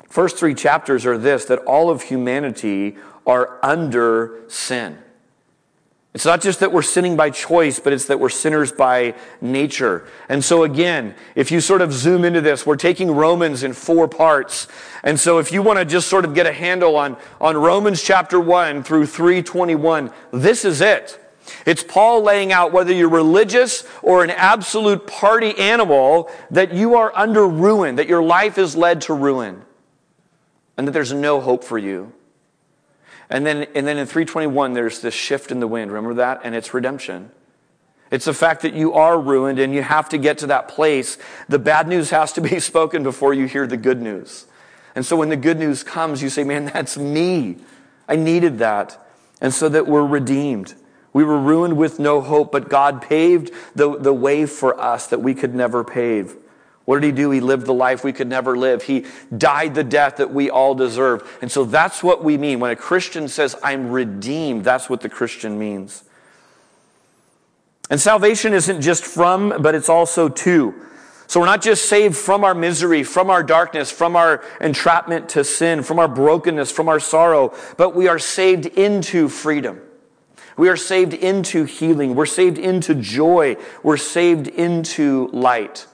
first 0.09 0.35
three 0.35 0.53
chapters 0.53 1.05
are 1.05 1.17
this 1.17 1.45
that 1.45 1.59
all 1.59 1.89
of 1.89 2.01
humanity 2.01 2.97
are 3.25 3.57
under 3.63 4.43
sin. 4.49 4.97
It's 6.13 6.25
not 6.25 6.41
just 6.41 6.59
that 6.59 6.71
we're 6.71 6.83
sinning 6.83 7.15
by 7.15 7.31
choice, 7.31 7.79
but 7.79 7.91
it's 7.91 8.05
that 8.05 8.19
we're 8.19 8.29
sinners 8.29 8.71
by 8.71 9.15
nature. 9.41 10.07
And 10.29 10.43
so, 10.43 10.63
again, 10.63 11.15
if 11.33 11.51
you 11.51 11.59
sort 11.59 11.81
of 11.81 11.91
zoom 11.91 12.23
into 12.23 12.39
this, 12.39 12.67
we're 12.67 12.75
taking 12.75 13.09
Romans 13.09 13.63
in 13.63 13.73
four 13.73 14.07
parts. 14.07 14.67
And 15.03 15.19
so, 15.19 15.39
if 15.39 15.51
you 15.51 15.63
want 15.63 15.79
to 15.79 15.85
just 15.85 16.07
sort 16.07 16.23
of 16.23 16.35
get 16.35 16.45
a 16.45 16.53
handle 16.53 16.97
on, 16.97 17.17
on 17.41 17.57
Romans 17.57 18.03
chapter 18.03 18.39
1 18.39 18.83
through 18.83 19.07
321, 19.07 20.11
this 20.31 20.65
is 20.65 20.81
it. 20.81 21.19
It's 21.65 21.83
Paul 21.83 22.21
laying 22.21 22.51
out 22.51 22.71
whether 22.71 22.93
you're 22.93 23.09
religious 23.09 23.83
or 24.03 24.23
an 24.23 24.29
absolute 24.29 25.07
party 25.07 25.57
animal, 25.57 26.29
that 26.51 26.73
you 26.73 26.95
are 26.95 27.11
under 27.15 27.47
ruin, 27.47 27.95
that 27.95 28.07
your 28.07 28.23
life 28.23 28.59
is 28.59 28.75
led 28.75 29.01
to 29.01 29.15
ruin, 29.15 29.63
and 30.77 30.87
that 30.87 30.91
there's 30.91 31.11
no 31.11 31.41
hope 31.41 31.63
for 31.63 31.79
you. 31.79 32.13
And 33.33 33.43
then, 33.43 33.63
and 33.73 33.87
then 33.87 33.97
in 33.97 34.05
321, 34.05 34.73
there's 34.73 34.99
this 34.99 35.15
shift 35.15 35.51
in 35.51 35.59
the 35.59 35.67
wind. 35.67 35.91
Remember 35.91 36.13
that? 36.13 36.41
And 36.43 36.53
it's 36.53 36.71
redemption. 36.71 37.31
It's 38.11 38.25
the 38.25 38.33
fact 38.33 38.61
that 38.61 38.75
you 38.75 38.93
are 38.93 39.19
ruined 39.19 39.57
and 39.57 39.73
you 39.73 39.81
have 39.81 40.07
to 40.09 40.19
get 40.19 40.37
to 40.37 40.47
that 40.47 40.67
place. 40.67 41.17
The 41.49 41.57
bad 41.57 41.87
news 41.87 42.11
has 42.11 42.31
to 42.33 42.41
be 42.41 42.59
spoken 42.61 43.01
before 43.01 43.33
you 43.33 43.47
hear 43.47 43.65
the 43.65 43.75
good 43.75 43.99
news. 43.99 44.45
And 44.93 45.03
so 45.03 45.15
when 45.15 45.29
the 45.29 45.35
good 45.35 45.57
news 45.57 45.81
comes, 45.81 46.21
you 46.21 46.29
say, 46.29 46.43
man, 46.43 46.65
that's 46.65 46.95
me. 46.95 47.57
I 48.07 48.17
needed 48.17 48.59
that. 48.59 49.03
And 49.41 49.51
so 49.51 49.67
that 49.67 49.87
we're 49.87 50.05
redeemed. 50.05 50.75
We 51.11 51.23
were 51.23 51.39
ruined 51.39 51.75
with 51.75 51.97
no 51.97 52.21
hope, 52.21 52.51
but 52.51 52.69
God 52.69 53.01
paved 53.01 53.49
the, 53.73 53.97
the 53.97 54.13
way 54.13 54.45
for 54.45 54.79
us 54.79 55.07
that 55.07 55.23
we 55.23 55.33
could 55.33 55.55
never 55.55 55.83
pave. 55.83 56.35
What 56.85 56.99
did 56.99 57.07
he 57.07 57.11
do? 57.13 57.31
He 57.31 57.39
lived 57.39 57.65
the 57.65 57.73
life 57.73 58.03
we 58.03 58.11
could 58.11 58.27
never 58.27 58.57
live. 58.57 58.83
He 58.83 59.05
died 59.35 59.73
the 59.73 59.83
death 59.83 60.17
that 60.17 60.33
we 60.33 60.49
all 60.49 60.75
deserve. 60.75 61.37
And 61.41 61.51
so 61.51 61.63
that's 61.63 62.03
what 62.03 62.23
we 62.23 62.37
mean. 62.37 62.59
When 62.59 62.71
a 62.71 62.75
Christian 62.75 63.27
says, 63.29 63.55
I'm 63.63 63.89
redeemed, 63.89 64.65
that's 64.65 64.89
what 64.89 65.01
the 65.01 65.09
Christian 65.09 65.57
means. 65.57 66.03
And 67.89 68.01
salvation 68.01 68.53
isn't 68.53 68.81
just 68.81 69.05
from, 69.05 69.61
but 69.61 69.75
it's 69.75 69.89
also 69.89 70.27
to. 70.27 70.73
So 71.27 71.39
we're 71.39 71.45
not 71.45 71.61
just 71.61 71.85
saved 71.85 72.17
from 72.17 72.43
our 72.43 72.53
misery, 72.53 73.03
from 73.03 73.29
our 73.29 73.43
darkness, 73.43 73.89
from 73.91 74.15
our 74.15 74.43
entrapment 74.59 75.29
to 75.29 75.43
sin, 75.43 75.83
from 75.83 75.99
our 75.99 76.07
brokenness, 76.07 76.71
from 76.71 76.89
our 76.89 76.99
sorrow, 76.99 77.55
but 77.77 77.95
we 77.95 78.07
are 78.07 78.19
saved 78.19 78.65
into 78.65 79.29
freedom. 79.29 79.81
We 80.57 80.69
are 80.69 80.77
saved 80.77 81.13
into 81.13 81.63
healing. 81.63 82.13
We're 82.13 82.25
saved 82.25 82.57
into 82.57 82.93
joy. 82.93 83.57
We're 83.81 83.97
saved 83.97 84.47
into 84.47 85.29
light. 85.33 85.87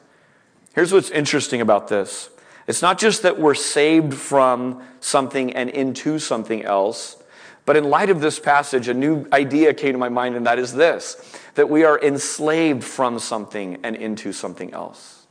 Here's 0.80 0.94
what's 0.94 1.10
interesting 1.10 1.60
about 1.60 1.90
this 1.90 2.30
it's 2.66 2.82
not 2.82 2.98
just 2.98 3.24
that 3.24 3.38
we're 3.38 3.54
saved 3.54 4.14
from 4.14 4.82
something 5.02 5.54
and 5.54 5.70
into 5.70 6.20
something 6.20 6.64
else, 6.64 7.22
but 7.66 7.76
in 7.76 7.84
light 7.84 8.10
of 8.10 8.22
this 8.22 8.40
passage, 8.40 8.88
a 8.88 8.94
new 8.94 9.28
idea 9.34 9.74
came 9.74 9.92
to 9.92 9.98
my 9.98 10.08
mind, 10.08 10.38
and 10.38 10.46
that 10.46 10.58
is 10.58 10.74
this 10.74 11.38
that 11.56 11.70
we 11.70 11.84
are 11.84 12.00
enslaved 12.02 12.86
from 12.86 13.20
something 13.20 13.80
and 13.84 13.98
into 13.98 14.32
something 14.32 14.74
else. 14.74 15.28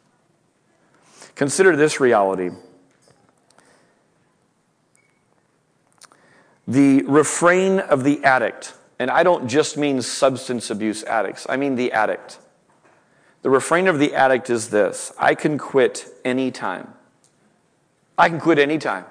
Consider 1.35 1.77
this 1.77 1.99
reality. 1.99 2.51
The 6.67 7.05
refrain 7.05 7.79
of 7.79 8.05
the 8.05 8.23
addict, 8.23 8.75
and 8.99 9.11
I 9.11 9.23
don't 9.23 9.49
just 9.49 9.79
mean 9.79 10.03
substance 10.03 10.69
abuse 10.69 11.05
addicts, 11.05 11.47
I 11.49 11.57
mean 11.57 11.77
the 11.77 11.93
addict. 11.93 12.39
The 13.43 13.51
refrain 13.51 13.87
of 13.87 13.99
the 13.99 14.15
addict 14.15 14.51
is 14.51 14.71
this 14.71 15.13
I 15.19 15.35
can 15.35 15.59
quit 15.59 16.07
anytime. 16.25 16.95
I 18.17 18.29
can 18.29 18.41
quit 18.41 18.59
anytime. 18.59 19.05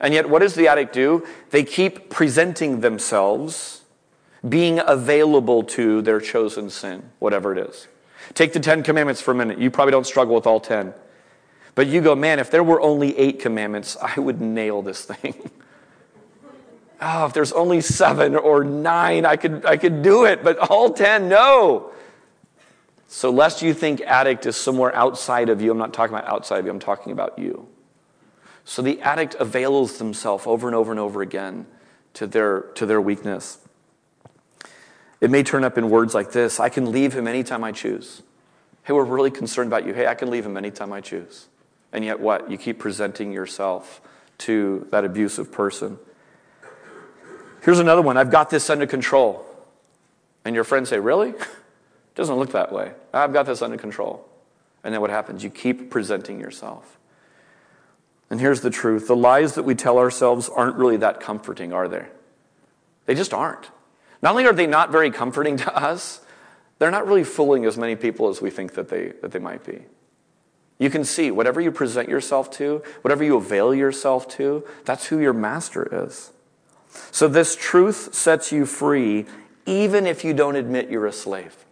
And 0.00 0.12
yet, 0.12 0.28
what 0.28 0.40
does 0.40 0.54
the 0.54 0.68
addict 0.68 0.92
do? 0.92 1.26
They 1.50 1.62
keep 1.62 2.10
presenting 2.10 2.80
themselves, 2.80 3.82
being 4.46 4.80
available 4.84 5.62
to 5.62 6.02
their 6.02 6.20
chosen 6.20 6.68
sin, 6.68 7.10
whatever 7.20 7.52
it 7.52 7.68
is. 7.68 7.86
Take 8.34 8.52
the 8.52 8.60
Ten 8.60 8.82
Commandments 8.82 9.20
for 9.20 9.30
a 9.30 9.34
minute. 9.34 9.58
You 9.58 9.70
probably 9.70 9.92
don't 9.92 10.06
struggle 10.06 10.34
with 10.34 10.46
all 10.46 10.60
ten. 10.60 10.94
But 11.74 11.86
you 11.86 12.00
go, 12.00 12.14
man, 12.14 12.38
if 12.38 12.50
there 12.50 12.62
were 12.62 12.80
only 12.80 13.16
eight 13.18 13.40
commandments, 13.40 13.96
I 14.02 14.18
would 14.18 14.40
nail 14.40 14.82
this 14.82 15.04
thing. 15.04 15.50
oh, 17.00 17.26
if 17.26 17.32
there's 17.32 17.52
only 17.52 17.80
seven 17.80 18.34
or 18.34 18.64
nine, 18.64 19.24
I 19.24 19.36
could, 19.36 19.64
I 19.64 19.76
could 19.76 20.02
do 20.02 20.24
it. 20.24 20.42
But 20.42 20.58
all 20.58 20.92
ten, 20.92 21.28
no. 21.28 21.92
So, 23.14 23.30
lest 23.30 23.62
you 23.62 23.74
think 23.74 24.00
addict 24.00 24.44
is 24.44 24.56
somewhere 24.56 24.92
outside 24.92 25.48
of 25.48 25.62
you, 25.62 25.70
I'm 25.70 25.78
not 25.78 25.94
talking 25.94 26.16
about 26.16 26.28
outside 26.28 26.58
of 26.58 26.64
you, 26.64 26.72
I'm 26.72 26.80
talking 26.80 27.12
about 27.12 27.38
you. 27.38 27.68
So, 28.64 28.82
the 28.82 29.00
addict 29.02 29.36
avails 29.38 29.98
themselves 29.98 30.48
over 30.48 30.66
and 30.66 30.74
over 30.74 30.90
and 30.90 30.98
over 30.98 31.22
again 31.22 31.66
to 32.14 32.26
their, 32.26 32.62
to 32.74 32.86
their 32.86 33.00
weakness. 33.00 33.58
It 35.20 35.30
may 35.30 35.44
turn 35.44 35.62
up 35.62 35.78
in 35.78 35.90
words 35.90 36.12
like 36.12 36.32
this 36.32 36.58
I 36.58 36.68
can 36.68 36.90
leave 36.90 37.12
him 37.12 37.28
anytime 37.28 37.62
I 37.62 37.70
choose. 37.70 38.24
Hey, 38.82 38.92
we're 38.92 39.04
really 39.04 39.30
concerned 39.30 39.68
about 39.68 39.86
you. 39.86 39.94
Hey, 39.94 40.08
I 40.08 40.16
can 40.16 40.28
leave 40.28 40.44
him 40.44 40.56
anytime 40.56 40.92
I 40.92 41.00
choose. 41.00 41.46
And 41.92 42.04
yet, 42.04 42.18
what? 42.18 42.50
You 42.50 42.58
keep 42.58 42.80
presenting 42.80 43.30
yourself 43.30 44.00
to 44.38 44.88
that 44.90 45.04
abusive 45.04 45.52
person. 45.52 46.00
Here's 47.62 47.78
another 47.78 48.02
one 48.02 48.16
I've 48.16 48.32
got 48.32 48.50
this 48.50 48.68
under 48.68 48.88
control. 48.88 49.46
And 50.44 50.56
your 50.56 50.64
friends 50.64 50.88
say, 50.88 50.98
Really? 50.98 51.34
It 52.14 52.16
doesn't 52.16 52.36
look 52.36 52.52
that 52.52 52.70
way. 52.70 52.92
I've 53.12 53.32
got 53.32 53.46
this 53.46 53.60
under 53.60 53.76
control. 53.76 54.28
And 54.84 54.94
then 54.94 55.00
what 55.00 55.10
happens? 55.10 55.42
You 55.42 55.50
keep 55.50 55.90
presenting 55.90 56.38
yourself. 56.38 56.98
And 58.30 58.40
here's 58.40 58.60
the 58.60 58.70
truth 58.70 59.08
the 59.08 59.16
lies 59.16 59.56
that 59.56 59.64
we 59.64 59.74
tell 59.74 59.98
ourselves 59.98 60.48
aren't 60.48 60.76
really 60.76 60.96
that 60.98 61.20
comforting, 61.20 61.72
are 61.72 61.88
they? 61.88 62.06
They 63.06 63.14
just 63.14 63.34
aren't. 63.34 63.70
Not 64.22 64.30
only 64.30 64.46
are 64.46 64.52
they 64.52 64.66
not 64.66 64.92
very 64.92 65.10
comforting 65.10 65.56
to 65.58 65.76
us, 65.76 66.20
they're 66.78 66.92
not 66.92 67.06
really 67.06 67.24
fooling 67.24 67.64
as 67.64 67.76
many 67.76 67.96
people 67.96 68.28
as 68.28 68.40
we 68.40 68.50
think 68.50 68.74
that 68.74 68.88
they, 68.88 69.12
that 69.20 69.32
they 69.32 69.38
might 69.38 69.64
be. 69.64 69.84
You 70.78 70.90
can 70.90 71.04
see 71.04 71.30
whatever 71.30 71.60
you 71.60 71.70
present 71.70 72.08
yourself 72.08 72.50
to, 72.52 72.82
whatever 73.02 73.24
you 73.24 73.36
avail 73.36 73.74
yourself 73.74 74.28
to, 74.36 74.64
that's 74.84 75.06
who 75.06 75.18
your 75.18 75.32
master 75.32 76.04
is. 76.04 76.32
So 77.10 77.26
this 77.28 77.56
truth 77.56 78.14
sets 78.14 78.52
you 78.52 78.66
free 78.66 79.26
even 79.66 80.06
if 80.06 80.24
you 80.24 80.34
don't 80.34 80.56
admit 80.56 80.90
you're 80.90 81.06
a 81.06 81.12
slave. 81.12 81.64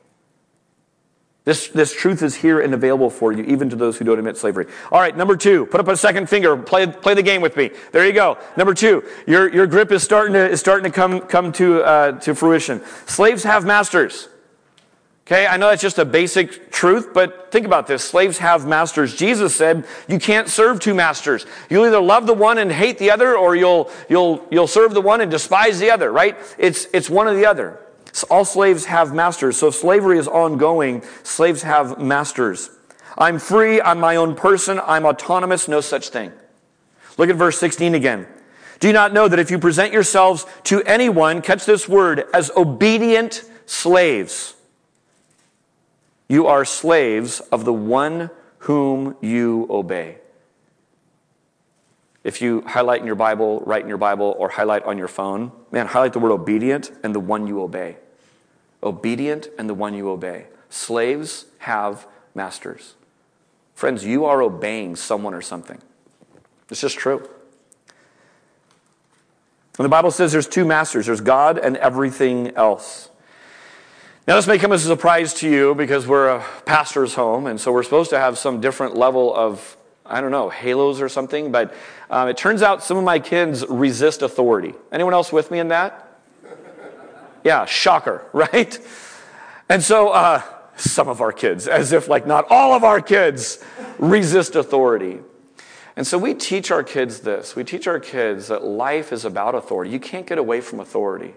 This, 1.45 1.69
this 1.69 1.93
truth 1.93 2.23
is 2.23 2.37
here 2.37 2.61
and 2.61 2.73
available 2.73 3.11
for 3.11 3.33
you, 3.33 3.43
even 3.45 3.69
to 3.71 3.77
those 3.77 3.99
who 3.99 4.05
don't 4.05 4.19
admit 4.19 4.37
slavery. 4.37 4.67
All 4.93 5.01
right, 5.01 5.17
number 5.17 5.37
two, 5.37 5.67
put 5.67 5.81
up 5.81 5.89
a 5.89 5.97
second 5.97 6.29
finger. 6.29 6.57
Play, 6.57 6.87
play 6.87 7.15
the 7.15 7.23
game 7.23 7.43
with 7.43 7.57
me. 7.57 7.71
There 7.91 8.07
you 8.07 8.13
go. 8.13 8.39
Number 8.57 8.75
two, 8.75 9.03
your, 9.27 9.53
your 9.53 9.67
grip 9.67 9.91
is 9.91 10.05
starting 10.05 10.35
to, 10.35 10.49
is 10.49 10.61
starting 10.61 10.85
to 10.85 10.95
come, 10.95 11.21
come 11.21 11.51
to, 11.53 11.83
uh, 11.83 12.13
to 12.21 12.37
fruition. 12.37 12.81
Slaves 13.07 13.43
have 13.43 13.65
masters. 13.65 14.29
Okay, 15.27 15.47
I 15.47 15.57
know 15.57 15.69
that's 15.69 15.83
just 15.83 15.99
a 15.99 16.05
basic 16.05 16.71
truth, 16.71 17.09
but 17.13 17.51
think 17.51 17.67
about 17.67 17.87
this. 17.89 18.05
Slaves 18.05 18.39
have 18.39 18.67
masters. 18.67 19.15
Jesus 19.15 19.55
said 19.55 19.85
you 20.07 20.19
can't 20.19 20.49
serve 20.49 20.79
two 20.79 20.95
masters. 20.95 21.47
You'll 21.71 21.87
either 21.87 22.01
love 22.01 22.27
the 22.27 22.35
one 22.35 22.59
and 22.59 22.71
hate 22.71 22.99
the 22.99 23.11
other, 23.11 23.37
or 23.37 23.57
you'll, 23.57 23.91
you'll, 24.09 24.47
you'll 24.51 24.67
serve 24.67 24.95
the 24.95 25.01
one 25.01 25.21
and 25.21 25.31
despise 25.31 25.81
the 25.81 25.91
other, 25.91 26.13
right? 26.13 26.37
It's, 26.59 26.87
it's 26.93 27.09
one 27.11 27.27
or 27.27 27.35
the 27.35 27.47
other. 27.47 27.81
All 28.31 28.45
slaves 28.45 28.85
have 28.87 29.15
masters. 29.15 29.57
So 29.57 29.69
if 29.69 29.75
slavery 29.75 30.19
is 30.19 30.29
ongoing, 30.29 31.03
slaves 31.23 31.63
have 31.63 31.99
masters. 31.99 32.71
I'm 33.17 33.39
free. 33.39 33.81
I'm 33.81 34.01
my 34.01 34.17
own 34.17 34.35
person. 34.35 34.81
I'm 34.85 35.07
autonomous. 35.07 35.69
No 35.69 35.81
such 35.81 36.11
thing. 36.11 36.33
Look 37.19 37.31
at 37.31 37.37
verse 37.37 37.59
16 37.59 37.95
again. 37.95 38.27
Do 38.81 38.87
you 38.89 38.93
not 38.93 39.13
know 39.13 39.29
that 39.29 39.39
if 39.39 39.51
you 39.51 39.59
present 39.59 39.93
yourselves 39.93 40.45
to 40.65 40.83
anyone, 40.83 41.41
catch 41.41 41.65
this 41.65 41.89
word, 41.89 42.25
as 42.35 42.51
obedient 42.57 43.45
slaves, 43.65 44.55
you 46.29 46.47
are 46.47 46.65
slaves 46.65 47.41
of 47.53 47.65
the 47.65 47.73
one 47.73 48.31
whom 48.59 49.17
you 49.21 49.67
obey? 49.71 50.19
If 52.25 52.43
you 52.43 52.63
highlight 52.63 53.01
in 53.01 53.07
your 53.07 53.17
Bible, 53.17 53.61
write 53.67 53.83
in 53.83 53.89
your 53.89 53.99
Bible, 53.99 54.35
or 54.39 54.49
highlight 54.49 54.85
on 54.85 54.99
your 54.99 55.09
phone, 55.09 55.53
man, 55.71 55.87
highlight 55.87 56.13
the 56.13 56.19
word 56.19 56.33
obedient 56.33 56.91
and 57.03 57.15
the 57.15 57.21
one 57.21 57.47
you 57.47 57.63
obey 57.63 57.97
obedient 58.83 59.49
and 59.59 59.69
the 59.69 59.75
one 59.75 59.95
you 59.95 60.11
obey. 60.11 60.47
Slaves 60.71 61.47
have 61.59 62.07
masters. 62.35 62.95
Friends, 63.75 64.05
you 64.05 64.25
are 64.25 64.43
obeying 64.43 64.97
someone 64.97 65.35
or 65.35 65.43
something. 65.43 65.81
It's 66.71 66.81
just 66.81 66.99
true. 66.99 67.29
And 69.79 69.85
the 69.85 69.89
Bible 69.89 70.11
says 70.11 70.33
there's 70.33 70.47
two 70.47 70.65
masters 70.65 71.07
there's 71.07 71.21
God 71.21 71.59
and 71.59 71.77
everything 71.77 72.55
else. 72.57 73.09
Now, 74.29 74.37
this 74.37 74.47
may 74.47 74.59
come 74.59 74.71
as 74.71 74.85
a 74.85 74.89
surprise 74.89 75.35
to 75.35 75.49
you 75.49 75.75
because 75.75 76.07
we're 76.07 76.29
a 76.29 76.45
pastor's 76.65 77.15
home, 77.15 77.49
and 77.49 77.61
so 77.61 77.73
we're 77.73 77.83
supposed 77.83 78.11
to 78.11 78.21
have 78.21 78.39
some 78.39 78.61
different 78.61 78.97
level 78.97 79.35
of, 79.35 79.77
I 80.07 80.21
don't 80.21 80.31
know, 80.31 80.49
halos 80.49 81.01
or 81.01 81.09
something, 81.09 81.51
but 81.51 81.75
um, 82.09 82.29
it 82.29 82.37
turns 82.37 82.63
out 82.63 82.85
some 82.85 82.97
of 82.97 83.03
my 83.03 83.19
kids 83.19 83.67
resist 83.67 84.23
authority. 84.23 84.75
Anyone 84.93 85.13
else 85.13 85.33
with 85.33 85.51
me 85.51 85.59
in 85.59 85.69
that? 85.69 86.12
Yeah, 87.45 87.65
shocker, 87.65 88.27
right? 88.33 88.79
And 89.69 89.83
so, 89.83 90.11
uh, 90.11 90.43
some 90.77 91.09
of 91.09 91.21
our 91.21 91.33
kids, 91.33 91.69
as 91.69 91.93
if 91.93 92.09
like 92.09 92.27
not 92.27 92.47
all 92.51 92.75
of 92.75 92.85
our 92.85 93.01
kids 93.01 93.63
resist 93.99 94.57
authority. 94.57 95.21
And 95.97 96.07
so 96.07 96.17
we 96.17 96.35
teach 96.35 96.71
our 96.71 96.83
kids 96.83 97.21
this. 97.21 97.55
We 97.55 97.65
teach 97.65 97.87
our 97.87 98.01
kids 98.01 98.49
that 98.49 98.65
life 98.65 99.13
is 99.13 99.25
about 99.25 99.55
authority. 99.55 99.91
You 99.91 100.01
can't 100.01 100.27
get 100.27 100.39
away 100.39 100.61
from 100.61 100.81
authority. 100.81 101.35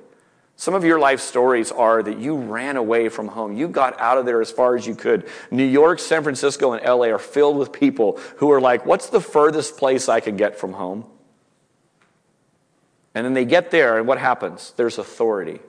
Some 0.56 0.74
of 0.74 0.86
your 0.86 0.98
life 0.98 1.20
stories 1.20 1.72
are 1.72 2.02
that 2.02 2.18
you 2.18 2.38
ran 2.38 2.78
away 2.78 3.10
from 3.10 3.28
home. 3.28 3.58
You 3.58 3.68
got 3.68 4.00
out 4.00 4.18
of 4.18 4.26
there 4.26 4.40
as 4.40 4.50
far 4.52 4.78
as 4.78 4.88
you 4.88 4.96
could. 4.96 5.28
New 5.52 5.66
York, 5.66 6.00
San 6.00 6.24
Francisco, 6.24 6.72
and 6.72 6.86
LA 6.86 7.08
are 7.08 7.20
filled 7.20 7.58
with 7.58 7.74
people 7.74 8.18
who 8.38 8.50
are 8.52 8.62
like, 8.62 8.86
what's 8.86 9.10
the 9.10 9.20
furthest 9.20 9.78
place 9.78 10.08
I 10.08 10.22
can 10.22 10.38
get 10.38 10.58
from 10.58 10.74
home? 10.74 11.06
And 13.14 13.26
then 13.26 13.34
they 13.34 13.44
get 13.44 13.72
there, 13.72 13.98
and 13.98 14.08
what 14.08 14.18
happens? 14.18 14.74
There's 14.78 14.98
authority. 14.98 15.60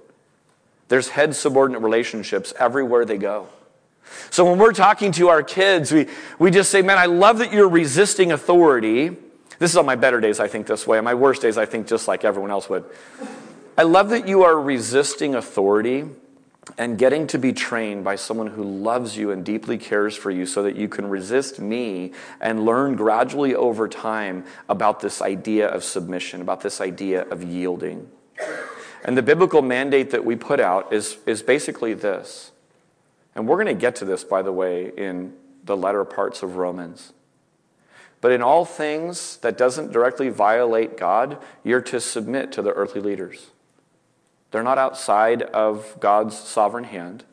There's 0.88 1.08
head 1.08 1.34
subordinate 1.34 1.82
relationships 1.82 2.52
everywhere 2.58 3.04
they 3.04 3.18
go. 3.18 3.48
So 4.30 4.44
when 4.44 4.58
we're 4.58 4.72
talking 4.72 5.12
to 5.12 5.28
our 5.28 5.42
kids, 5.42 5.92
we, 5.92 6.08
we 6.38 6.50
just 6.50 6.70
say, 6.70 6.82
Man, 6.82 6.98
I 6.98 7.06
love 7.06 7.38
that 7.38 7.52
you're 7.52 7.68
resisting 7.68 8.32
authority. 8.32 9.16
This 9.58 9.70
is 9.70 9.76
on 9.76 9.86
my 9.86 9.96
better 9.96 10.20
days, 10.20 10.38
I 10.38 10.48
think 10.48 10.66
this 10.66 10.86
way. 10.86 10.98
On 10.98 11.04
my 11.04 11.14
worst 11.14 11.42
days, 11.42 11.58
I 11.58 11.66
think 11.66 11.86
just 11.86 12.06
like 12.06 12.24
everyone 12.24 12.50
else 12.50 12.68
would. 12.68 12.84
I 13.78 13.82
love 13.82 14.10
that 14.10 14.28
you 14.28 14.42
are 14.42 14.60
resisting 14.60 15.34
authority 15.34 16.04
and 16.78 16.98
getting 16.98 17.26
to 17.28 17.38
be 17.38 17.52
trained 17.52 18.04
by 18.04 18.16
someone 18.16 18.48
who 18.48 18.62
loves 18.62 19.16
you 19.16 19.30
and 19.30 19.44
deeply 19.44 19.78
cares 19.78 20.16
for 20.16 20.30
you 20.30 20.46
so 20.46 20.62
that 20.64 20.76
you 20.76 20.88
can 20.88 21.08
resist 21.08 21.60
me 21.60 22.12
and 22.40 22.64
learn 22.64 22.96
gradually 22.96 23.54
over 23.54 23.88
time 23.88 24.44
about 24.68 25.00
this 25.00 25.22
idea 25.22 25.68
of 25.68 25.84
submission, 25.84 26.40
about 26.40 26.60
this 26.60 26.80
idea 26.80 27.22
of 27.28 27.42
yielding. 27.42 28.08
And 29.06 29.16
the 29.16 29.22
biblical 29.22 29.62
mandate 29.62 30.10
that 30.10 30.26
we 30.26 30.36
put 30.36 30.60
out 30.60 30.92
is, 30.92 31.16
is 31.24 31.42
basically 31.42 31.94
this 31.94 32.52
and 33.36 33.46
we're 33.46 33.62
going 33.62 33.66
to 33.66 33.80
get 33.80 33.96
to 33.96 34.06
this, 34.06 34.24
by 34.24 34.40
the 34.40 34.50
way, 34.50 34.90
in 34.96 35.34
the 35.62 35.76
letter 35.76 36.04
parts 36.06 36.42
of 36.42 36.56
Romans. 36.56 37.12
But 38.22 38.32
in 38.32 38.40
all 38.40 38.64
things 38.64 39.36
that 39.38 39.58
doesn't 39.58 39.92
directly 39.92 40.30
violate 40.30 40.96
God, 40.96 41.36
you're 41.62 41.82
to 41.82 42.00
submit 42.00 42.50
to 42.52 42.62
the 42.62 42.72
earthly 42.72 43.02
leaders. 43.02 43.50
They're 44.50 44.62
not 44.62 44.78
outside 44.78 45.42
of 45.42 46.00
God's 46.00 46.38
sovereign 46.38 46.84
hand. 46.84 47.24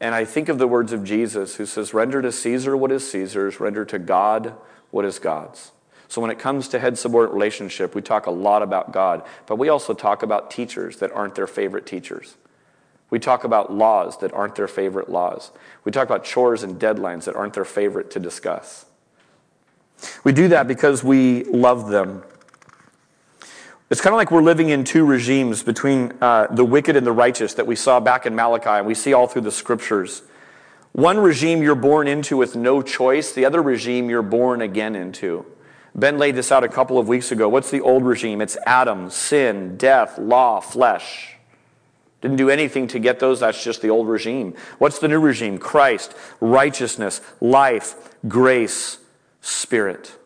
And 0.00 0.16
I 0.16 0.24
think 0.24 0.48
of 0.48 0.58
the 0.58 0.66
words 0.66 0.92
of 0.92 1.04
Jesus 1.04 1.56
who 1.56 1.64
says, 1.64 1.94
Render 1.94 2.20
to 2.20 2.32
Caesar 2.32 2.76
what 2.76 2.90
is 2.90 3.08
Caesar's, 3.08 3.60
render 3.60 3.84
to 3.84 4.00
God 4.00 4.56
what 4.90 5.04
is 5.04 5.20
God's. 5.20 5.70
So 6.12 6.20
when 6.20 6.30
it 6.30 6.38
comes 6.38 6.68
to 6.68 6.78
head 6.78 6.98
subordinate 6.98 7.32
relationship, 7.32 7.94
we 7.94 8.02
talk 8.02 8.26
a 8.26 8.30
lot 8.30 8.60
about 8.60 8.92
God, 8.92 9.22
but 9.46 9.56
we 9.56 9.70
also 9.70 9.94
talk 9.94 10.22
about 10.22 10.50
teachers 10.50 10.98
that 10.98 11.10
aren't 11.12 11.36
their 11.36 11.46
favorite 11.46 11.86
teachers. 11.86 12.36
We 13.08 13.18
talk 13.18 13.44
about 13.44 13.72
laws 13.72 14.18
that 14.18 14.30
aren't 14.34 14.54
their 14.54 14.68
favorite 14.68 15.08
laws. 15.08 15.52
We 15.84 15.90
talk 15.90 16.04
about 16.04 16.22
chores 16.22 16.62
and 16.62 16.78
deadlines 16.78 17.24
that 17.24 17.34
aren't 17.34 17.54
their 17.54 17.64
favorite 17.64 18.10
to 18.10 18.20
discuss. 18.20 18.84
We 20.22 20.32
do 20.32 20.48
that 20.48 20.68
because 20.68 21.02
we 21.02 21.44
love 21.44 21.88
them. 21.88 22.22
It's 23.88 24.02
kind 24.02 24.12
of 24.12 24.18
like 24.18 24.30
we're 24.30 24.42
living 24.42 24.68
in 24.68 24.84
two 24.84 25.06
regimes 25.06 25.62
between 25.62 26.12
uh, 26.20 26.48
the 26.50 26.66
wicked 26.66 26.94
and 26.94 27.06
the 27.06 27.12
righteous 27.12 27.54
that 27.54 27.66
we 27.66 27.74
saw 27.74 28.00
back 28.00 28.26
in 28.26 28.34
Malachi 28.34 28.68
and 28.68 28.86
we 28.86 28.94
see 28.94 29.14
all 29.14 29.28
through 29.28 29.42
the 29.42 29.50
scriptures. 29.50 30.20
One 30.92 31.16
regime 31.16 31.62
you're 31.62 31.74
born 31.74 32.06
into 32.06 32.36
with 32.36 32.54
no 32.54 32.82
choice, 32.82 33.32
the 33.32 33.46
other 33.46 33.62
regime 33.62 34.10
you're 34.10 34.20
born 34.20 34.60
again 34.60 34.94
into. 34.94 35.46
Ben 35.94 36.18
laid 36.18 36.36
this 36.36 36.50
out 36.50 36.64
a 36.64 36.68
couple 36.68 36.98
of 36.98 37.08
weeks 37.08 37.32
ago. 37.32 37.48
What's 37.48 37.70
the 37.70 37.80
old 37.80 38.04
regime? 38.04 38.40
It's 38.40 38.56
Adam, 38.66 39.10
sin, 39.10 39.76
death, 39.76 40.18
law, 40.18 40.60
flesh. 40.60 41.36
Didn't 42.22 42.36
do 42.36 42.50
anything 42.50 42.86
to 42.88 42.98
get 42.98 43.18
those. 43.18 43.40
That's 43.40 43.62
just 43.62 43.82
the 43.82 43.90
old 43.90 44.08
regime. 44.08 44.54
What's 44.78 45.00
the 45.00 45.08
new 45.08 45.20
regime? 45.20 45.58
Christ, 45.58 46.14
righteousness, 46.40 47.20
life, 47.40 48.16
grace, 48.28 48.98
spirit. 49.40 50.16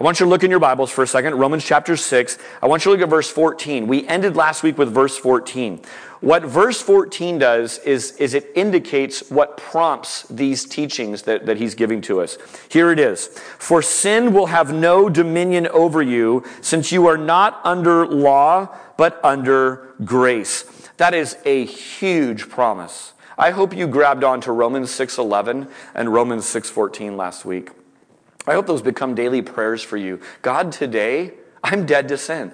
I 0.00 0.04
want 0.04 0.20
you 0.20 0.26
to 0.26 0.30
look 0.30 0.42
in 0.42 0.50
your 0.50 0.60
Bibles 0.60 0.90
for 0.90 1.02
a 1.02 1.06
second. 1.06 1.34
Romans 1.36 1.64
chapter 1.64 1.96
6. 1.96 2.38
I 2.62 2.66
want 2.66 2.84
you 2.84 2.90
to 2.90 2.96
look 2.96 3.04
at 3.04 3.10
verse 3.10 3.30
14. 3.30 3.86
We 3.86 4.06
ended 4.08 4.36
last 4.36 4.62
week 4.62 4.78
with 4.78 4.92
verse 4.92 5.16
14. 5.16 5.80
What 6.20 6.44
verse 6.44 6.80
14 6.80 7.38
does 7.38 7.78
is, 7.78 8.12
is 8.12 8.34
it 8.34 8.50
indicates 8.54 9.28
what 9.30 9.56
prompts 9.56 10.22
these 10.28 10.64
teachings 10.64 11.22
that, 11.22 11.46
that 11.46 11.56
he's 11.56 11.74
giving 11.74 12.00
to 12.02 12.20
us. 12.20 12.38
Here 12.68 12.92
it 12.92 13.00
is. 13.00 13.26
For 13.58 13.82
sin 13.82 14.32
will 14.32 14.46
have 14.46 14.72
no 14.72 15.08
dominion 15.08 15.66
over 15.68 16.00
you, 16.00 16.44
since 16.60 16.92
you 16.92 17.06
are 17.06 17.18
not 17.18 17.60
under 17.64 18.06
law, 18.06 18.76
but 18.96 19.20
under 19.24 19.94
grace. 20.04 20.62
That 20.96 21.12
is 21.12 21.36
a 21.44 21.64
huge 21.64 22.48
promise. 22.48 23.14
I 23.36 23.50
hope 23.50 23.74
you 23.74 23.88
grabbed 23.88 24.22
on 24.22 24.40
to 24.42 24.52
Romans 24.52 24.90
6:11 24.92 25.66
and 25.94 26.12
Romans 26.12 26.46
6:14 26.46 27.16
last 27.16 27.44
week. 27.44 27.70
I 28.46 28.54
hope 28.54 28.66
those 28.66 28.82
become 28.82 29.14
daily 29.14 29.42
prayers 29.42 29.82
for 29.82 29.96
you. 29.96 30.20
God, 30.42 30.72
today, 30.72 31.34
I'm 31.62 31.86
dead 31.86 32.08
to 32.08 32.18
sin. 32.18 32.52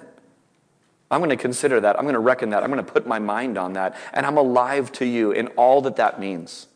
I'm 1.11 1.19
going 1.19 1.31
to 1.31 1.37
consider 1.37 1.79
that. 1.79 1.97
I'm 1.97 2.03
going 2.03 2.13
to 2.13 2.19
reckon 2.19 2.51
that. 2.51 2.63
I'm 2.63 2.71
going 2.71 2.83
to 2.83 2.91
put 2.91 3.07
my 3.07 3.17
mind 3.17 3.57
on 3.57 3.73
that. 3.73 3.97
And 4.13 4.25
I'm 4.25 4.37
alive 4.37 4.91
to 4.93 5.05
you 5.05 5.31
in 5.31 5.47
all 5.49 5.81
that 5.81 5.95
that 5.95 6.19
means. 6.19 6.67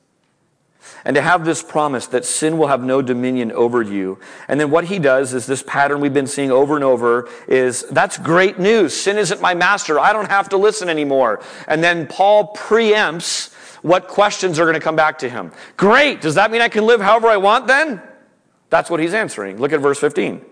And 1.06 1.16
to 1.16 1.22
have 1.22 1.46
this 1.46 1.64
promise 1.64 2.08
that 2.08 2.26
sin 2.26 2.58
will 2.58 2.68
have 2.68 2.84
no 2.84 3.02
dominion 3.02 3.52
over 3.52 3.82
you. 3.82 4.20
And 4.48 4.60
then 4.60 4.70
what 4.72 4.86
he 4.86 5.00
does 5.00 5.34
is 5.34 5.46
this 5.46 5.64
pattern 5.64 6.02
we've 6.02 6.14
been 6.14 6.28
seeing 6.28 6.52
over 6.52 6.76
and 6.76 6.84
over 6.84 7.30
is 7.48 7.84
that's 7.90 8.18
great 8.18 8.60
news. 8.60 8.94
Sin 8.94 9.18
isn't 9.18 9.40
my 9.40 9.54
master. 9.54 10.00
I 10.00 10.12
don't 10.12 10.30
have 10.30 10.50
to 10.50 10.58
listen 10.58 10.90
anymore. 10.90 11.42
And 11.68 11.84
then 11.84 12.08
Paul 12.08 12.54
preempts 12.54 13.54
what 13.82 14.08
questions 14.08 14.60
are 14.60 14.64
going 14.66 14.76
to 14.76 14.82
come 14.82 14.96
back 14.96 15.20
to 15.20 15.30
him. 15.30 15.52
Great. 15.78 16.22
Does 16.22 16.36
that 16.36 16.52
mean 16.52 16.62
I 16.62 16.70
can 16.70 16.86
live 16.86 17.02
however 17.02 17.28
I 17.28 17.38
want 17.38 17.68
then? 17.68 18.02
That's 18.74 18.90
what 18.90 19.00
he's 19.00 19.14
answering. 19.14 19.60
Look 19.60 19.72
at 19.72 19.82
verse 19.82 20.00
15. 20.00 20.44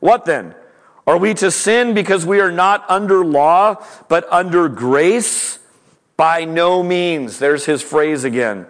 What 0.00 0.24
then? 0.24 0.56
Are 1.06 1.16
we 1.16 1.32
to 1.34 1.48
sin 1.52 1.94
because 1.94 2.26
we 2.26 2.40
are 2.40 2.50
not 2.50 2.84
under 2.90 3.24
law, 3.24 3.86
but 4.08 4.26
under 4.32 4.68
grace? 4.68 5.60
By 6.16 6.44
no 6.44 6.82
means. 6.82 7.38
There's 7.38 7.66
his 7.66 7.80
phrase 7.80 8.24
again. 8.24 8.66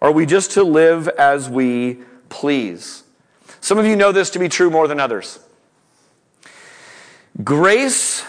Are 0.00 0.12
we 0.12 0.24
just 0.24 0.52
to 0.52 0.62
live 0.62 1.08
as 1.08 1.48
we 1.48 1.98
please? 2.28 3.02
Some 3.60 3.76
of 3.76 3.86
you 3.86 3.96
know 3.96 4.12
this 4.12 4.30
to 4.30 4.38
be 4.38 4.48
true 4.48 4.70
more 4.70 4.86
than 4.86 5.00
others. 5.00 5.40
Grace 7.42 8.24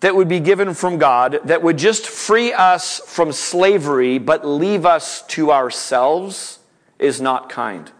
that 0.00 0.16
would 0.16 0.28
be 0.28 0.40
given 0.40 0.72
from 0.72 0.96
God 0.96 1.40
that 1.44 1.62
would 1.62 1.76
just 1.76 2.06
free 2.06 2.54
us 2.54 3.02
from 3.04 3.32
slavery 3.32 4.16
but 4.16 4.46
leave 4.46 4.86
us 4.86 5.20
to 5.26 5.52
ourselves 5.52 6.58
is 6.98 7.20
not 7.20 7.50
kind. 7.50 7.92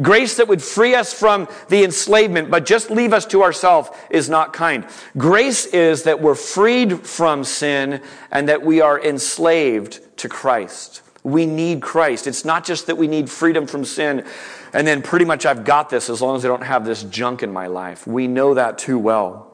Grace 0.00 0.36
that 0.36 0.48
would 0.48 0.62
free 0.62 0.94
us 0.94 1.12
from 1.12 1.48
the 1.68 1.84
enslavement 1.84 2.50
but 2.50 2.66
just 2.66 2.90
leave 2.90 3.12
us 3.12 3.26
to 3.26 3.42
ourselves 3.42 3.90
is 4.10 4.28
not 4.28 4.52
kind. 4.52 4.86
Grace 5.16 5.66
is 5.66 6.04
that 6.04 6.20
we're 6.20 6.34
freed 6.34 7.06
from 7.06 7.44
sin 7.44 8.02
and 8.30 8.48
that 8.48 8.62
we 8.62 8.80
are 8.80 9.02
enslaved 9.02 10.00
to 10.18 10.28
Christ. 10.28 11.02
We 11.22 11.44
need 11.46 11.82
Christ. 11.82 12.26
It's 12.26 12.44
not 12.44 12.64
just 12.64 12.86
that 12.86 12.96
we 12.96 13.06
need 13.06 13.28
freedom 13.28 13.66
from 13.66 13.84
sin 13.84 14.24
and 14.72 14.86
then 14.86 15.02
pretty 15.02 15.24
much 15.24 15.46
I've 15.46 15.64
got 15.64 15.90
this 15.90 16.08
as 16.08 16.22
long 16.22 16.36
as 16.36 16.44
I 16.44 16.48
don't 16.48 16.62
have 16.62 16.84
this 16.84 17.02
junk 17.04 17.42
in 17.42 17.52
my 17.52 17.66
life. 17.66 18.06
We 18.06 18.26
know 18.28 18.54
that 18.54 18.78
too 18.78 18.98
well. 18.98 19.50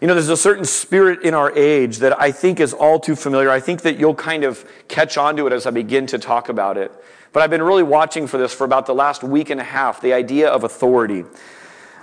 You 0.00 0.08
know, 0.08 0.14
there's 0.14 0.28
a 0.28 0.36
certain 0.36 0.64
spirit 0.64 1.22
in 1.22 1.32
our 1.32 1.56
age 1.56 1.98
that 1.98 2.20
I 2.20 2.32
think 2.32 2.58
is 2.58 2.72
all 2.72 2.98
too 2.98 3.14
familiar. 3.14 3.50
I 3.50 3.60
think 3.60 3.82
that 3.82 4.00
you'll 4.00 4.16
kind 4.16 4.42
of 4.42 4.68
catch 4.88 5.16
on 5.16 5.36
to 5.36 5.46
it 5.46 5.52
as 5.52 5.64
I 5.64 5.70
begin 5.70 6.08
to 6.08 6.18
talk 6.18 6.48
about 6.48 6.76
it. 6.76 6.92
But 7.32 7.42
I've 7.42 7.50
been 7.50 7.62
really 7.62 7.82
watching 7.82 8.26
for 8.26 8.38
this 8.38 8.52
for 8.52 8.64
about 8.64 8.86
the 8.86 8.94
last 8.94 9.22
week 9.22 9.50
and 9.50 9.60
a 9.60 9.64
half 9.64 10.00
the 10.00 10.12
idea 10.12 10.48
of 10.48 10.64
authority. 10.64 11.24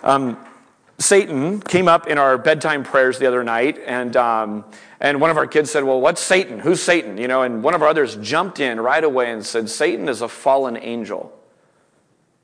Um, 0.04 0.38
Satan 0.98 1.62
came 1.62 1.88
up 1.88 2.08
in 2.08 2.18
our 2.18 2.38
bedtime 2.38 2.84
prayers 2.84 3.20
the 3.20 3.28
other 3.28 3.44
night, 3.44 3.80
and 3.86 4.16
um, 4.18 4.66
and 5.00 5.22
one 5.22 5.30
of 5.30 5.38
our 5.38 5.48
kids 5.48 5.72
said, 5.72 5.84
Well, 5.84 6.02
what's 6.02 6.22
Satan? 6.22 6.60
Who's 6.60 6.82
Satan? 6.82 7.18
You 7.18 7.28
know, 7.28 7.44
and 7.44 7.64
one 7.64 7.74
of 7.74 7.82
our 7.82 7.88
others 7.88 8.18
jumped 8.18 8.60
in 8.60 8.80
right 8.80 9.04
away 9.04 9.32
and 9.32 9.46
said, 9.46 9.70
Satan 9.70 10.10
is 10.10 10.22
a 10.22 10.28
fallen 10.28 10.78
angel. 10.78 11.34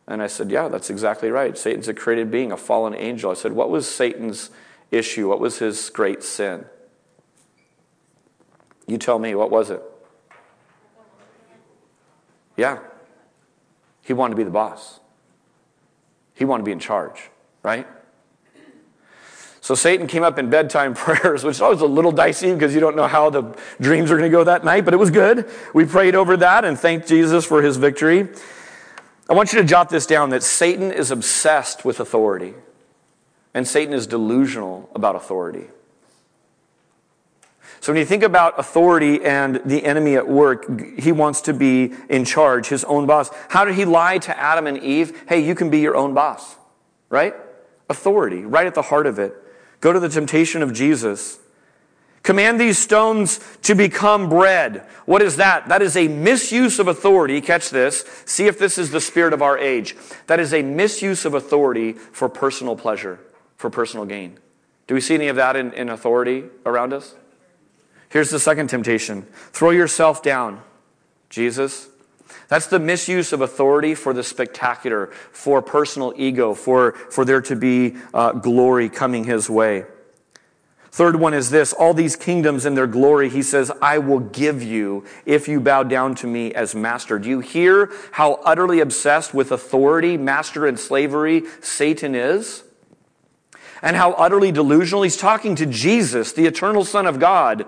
And 0.07 0.21
I 0.21 0.27
said, 0.27 0.51
Yeah, 0.51 0.69
that's 0.69 0.89
exactly 0.89 1.29
right. 1.31 1.57
Satan's 1.57 1.87
a 1.89 1.93
created 1.93 2.31
being, 2.31 2.51
a 2.51 2.57
fallen 2.57 2.93
angel. 2.95 3.29
I 3.29 3.33
said, 3.33 3.51
What 3.51 3.69
was 3.69 3.89
Satan's 3.89 4.51
issue? 4.89 5.27
What 5.27 5.41
was 5.41 5.59
his 5.59 5.89
great 5.89 6.23
sin? 6.23 6.65
You 8.87 8.97
tell 8.97 9.19
me, 9.19 9.33
what 9.35 9.49
was 9.49 9.69
it? 9.71 9.81
Yeah. 12.57 12.79
He 14.01 14.13
wanted 14.13 14.31
to 14.31 14.37
be 14.37 14.43
the 14.43 14.51
boss. 14.51 14.99
He 16.33 16.45
wanted 16.45 16.61
to 16.61 16.65
be 16.65 16.71
in 16.71 16.79
charge, 16.79 17.29
right? 17.63 17.87
So 19.61 19.73
Satan 19.73 20.05
came 20.05 20.21
up 20.21 20.37
in 20.37 20.51
bedtime 20.51 20.93
prayers, 20.95 21.43
which 21.43 21.55
is 21.55 21.61
always 21.61 21.81
a 21.81 21.87
little 21.87 22.11
dicey 22.11 22.53
because 22.53 22.75
you 22.75 22.79
don't 22.79 22.95
know 22.95 23.07
how 23.07 23.31
the 23.31 23.57
dreams 23.81 24.11
are 24.11 24.17
going 24.17 24.29
to 24.29 24.37
go 24.37 24.43
that 24.43 24.63
night, 24.63 24.85
but 24.85 24.93
it 24.93 24.97
was 24.97 25.09
good. 25.09 25.49
We 25.73 25.85
prayed 25.85 26.13
over 26.13 26.37
that 26.37 26.65
and 26.65 26.77
thanked 26.77 27.07
Jesus 27.07 27.45
for 27.45 27.63
his 27.63 27.77
victory. 27.77 28.29
I 29.27 29.33
want 29.33 29.53
you 29.53 29.61
to 29.61 29.65
jot 29.65 29.89
this 29.89 30.05
down 30.05 30.29
that 30.29 30.43
Satan 30.43 30.91
is 30.91 31.09
obsessed 31.09 31.83
with 31.83 31.99
authority, 31.99 32.53
and 33.55 33.67
Satan 33.67 33.93
is 33.93 34.05
delusional 34.05 34.87
about 34.93 35.15
authority. 35.15 35.65
So 37.81 37.91
when 37.91 37.99
you 37.99 38.05
think 38.05 38.23
about 38.23 38.59
authority 38.59 39.23
and 39.23 39.61
the 39.65 39.83
enemy 39.85 40.15
at 40.15 40.27
work, 40.27 40.99
he 40.99 41.11
wants 41.11 41.41
to 41.41 41.53
be 41.53 41.93
in 42.09 42.25
charge, 42.25 42.67
his 42.67 42.83
own 42.85 43.05
boss. 43.05 43.29
How 43.49 43.65
did 43.65 43.75
he 43.75 43.85
lie 43.85 44.17
to 44.19 44.37
Adam 44.39 44.65
and 44.67 44.77
Eve? 44.77 45.23
Hey, 45.27 45.39
you 45.39 45.53
can 45.55 45.69
be 45.69 45.79
your 45.79 45.95
own 45.95 46.13
boss, 46.13 46.55
right? 47.09 47.35
Authority, 47.89 48.43
right 48.43 48.65
at 48.65 48.73
the 48.73 48.81
heart 48.81 49.05
of 49.05 49.19
it. 49.19 49.35
Go 49.81 49.93
to 49.93 49.99
the 49.99 50.09
temptation 50.09 50.63
of 50.63 50.73
Jesus. 50.73 51.39
Command 52.23 52.59
these 52.59 52.79
stones 52.79 53.39
to 53.61 53.75
become 53.75 54.29
bread. 54.29 54.87
What 55.05 55.21
is 55.21 55.35
that? 55.35 55.67
That 55.67 55.83
is 55.83 55.95
a 55.95 56.07
misuse 56.07 56.79
of 56.79 56.87
authority. 56.87 57.39
Catch 57.39 57.69
this. 57.69 58.03
See 58.25 58.47
if 58.47 58.57
this 58.57 58.79
is 58.79 58.89
the 58.89 58.99
spirit 58.99 59.31
of 59.31 59.43
our 59.43 59.59
age. 59.59 59.95
That 60.25 60.39
is 60.39 60.51
a 60.51 60.63
misuse 60.63 61.23
of 61.25 61.35
authority 61.35 61.93
for 61.93 62.27
personal 62.27 62.75
pleasure, 62.75 63.19
for 63.57 63.69
personal 63.69 64.07
gain. 64.07 64.39
Do 64.87 64.95
we 64.95 65.01
see 65.01 65.13
any 65.13 65.27
of 65.27 65.35
that 65.35 65.55
in, 65.55 65.71
in 65.73 65.89
authority 65.89 66.45
around 66.65 66.93
us? 66.93 67.13
Here's 68.09 68.29
the 68.29 68.39
second 68.39 68.69
temptation 68.69 69.23
throw 69.51 69.71
yourself 69.71 70.23
down. 70.23 70.61
Jesus, 71.29 71.89
that's 72.47 72.67
the 72.67 72.79
misuse 72.79 73.33
of 73.33 73.41
authority 73.41 73.95
for 73.95 74.13
the 74.13 74.23
spectacular, 74.23 75.07
for 75.31 75.61
personal 75.61 76.13
ego, 76.15 76.53
for, 76.53 76.93
for 76.93 77.25
there 77.25 77.41
to 77.41 77.55
be 77.55 77.95
uh, 78.13 78.33
glory 78.33 78.89
coming 78.89 79.23
his 79.23 79.49
way. 79.49 79.85
Third 80.91 81.17
one 81.17 81.33
is 81.33 81.49
this 81.49 81.73
all 81.73 81.93
these 81.93 82.15
kingdoms 82.15 82.65
and 82.65 82.77
their 82.77 82.87
glory, 82.87 83.29
he 83.29 83.41
says, 83.41 83.69
I 83.81 83.97
will 83.97 84.21
give 84.21 84.63
you 84.63 85.03
if 85.25 85.47
you 85.47 85.59
bow 85.59 85.83
down 85.83 86.15
to 86.15 86.27
me 86.27 86.53
as 86.53 86.73
master. 86.73 87.19
Do 87.19 87.27
you 87.27 87.41
hear 87.41 87.91
how 88.11 88.35
utterly 88.45 88.79
obsessed 88.79 89.33
with 89.33 89.51
authority, 89.51 90.15
master, 90.15 90.65
and 90.65 90.79
slavery 90.79 91.43
Satan 91.61 92.15
is? 92.15 92.63
And 93.81 93.97
how 93.97 94.13
utterly 94.13 94.53
delusional? 94.53 95.03
He's 95.03 95.17
talking 95.17 95.55
to 95.57 95.65
Jesus, 95.65 96.31
the 96.31 96.45
eternal 96.45 96.85
Son 96.85 97.07
of 97.07 97.19
God 97.19 97.65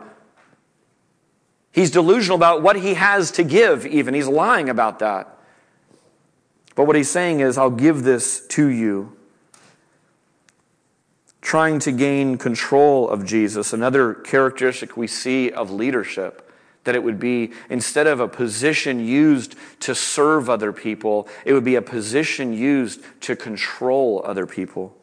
He's 1.78 1.92
delusional 1.92 2.38
about 2.38 2.64
what 2.64 2.78
he 2.78 2.96
has 2.96 3.30
to 3.34 3.44
give, 3.44 3.86
even. 3.86 4.16
He's 4.16 4.28
lying 4.28 4.68
about 4.68 4.98
that. 4.98 5.38
But 6.74 6.86
what 6.86 6.96
he's 6.96 7.12
saying 7.12 7.40
is, 7.40 7.56
I'll 7.56 7.70
give 7.70 8.02
this 8.02 8.48
to 8.48 8.66
you. 8.66 9.16
Trying 11.40 11.78
to 11.82 11.92
gain 11.92 12.40
control 12.40 13.08
of 13.08 13.28
Jesus, 13.28 13.74
another 13.74 14.16
characteristic 14.16 14.98
we 14.98 15.06
see 15.06 15.52
of 15.52 15.70
leadership, 15.70 16.52
that 16.86 16.96
it 16.96 17.04
would 17.04 17.20
be 17.20 17.52
instead 17.70 18.08
of 18.08 18.20
a 18.20 18.28
position 18.28 19.00
used 19.00 19.54
to 19.82 19.94
serve 19.94 20.50
other 20.50 20.74
people, 20.74 21.28
it 21.46 21.54
would 21.54 21.64
be 21.64 21.76
a 21.76 21.82
position 21.84 22.54
used 22.54 23.04
to 23.22 23.36
control 23.36 24.24
other 24.26 24.48
people. 24.48 24.97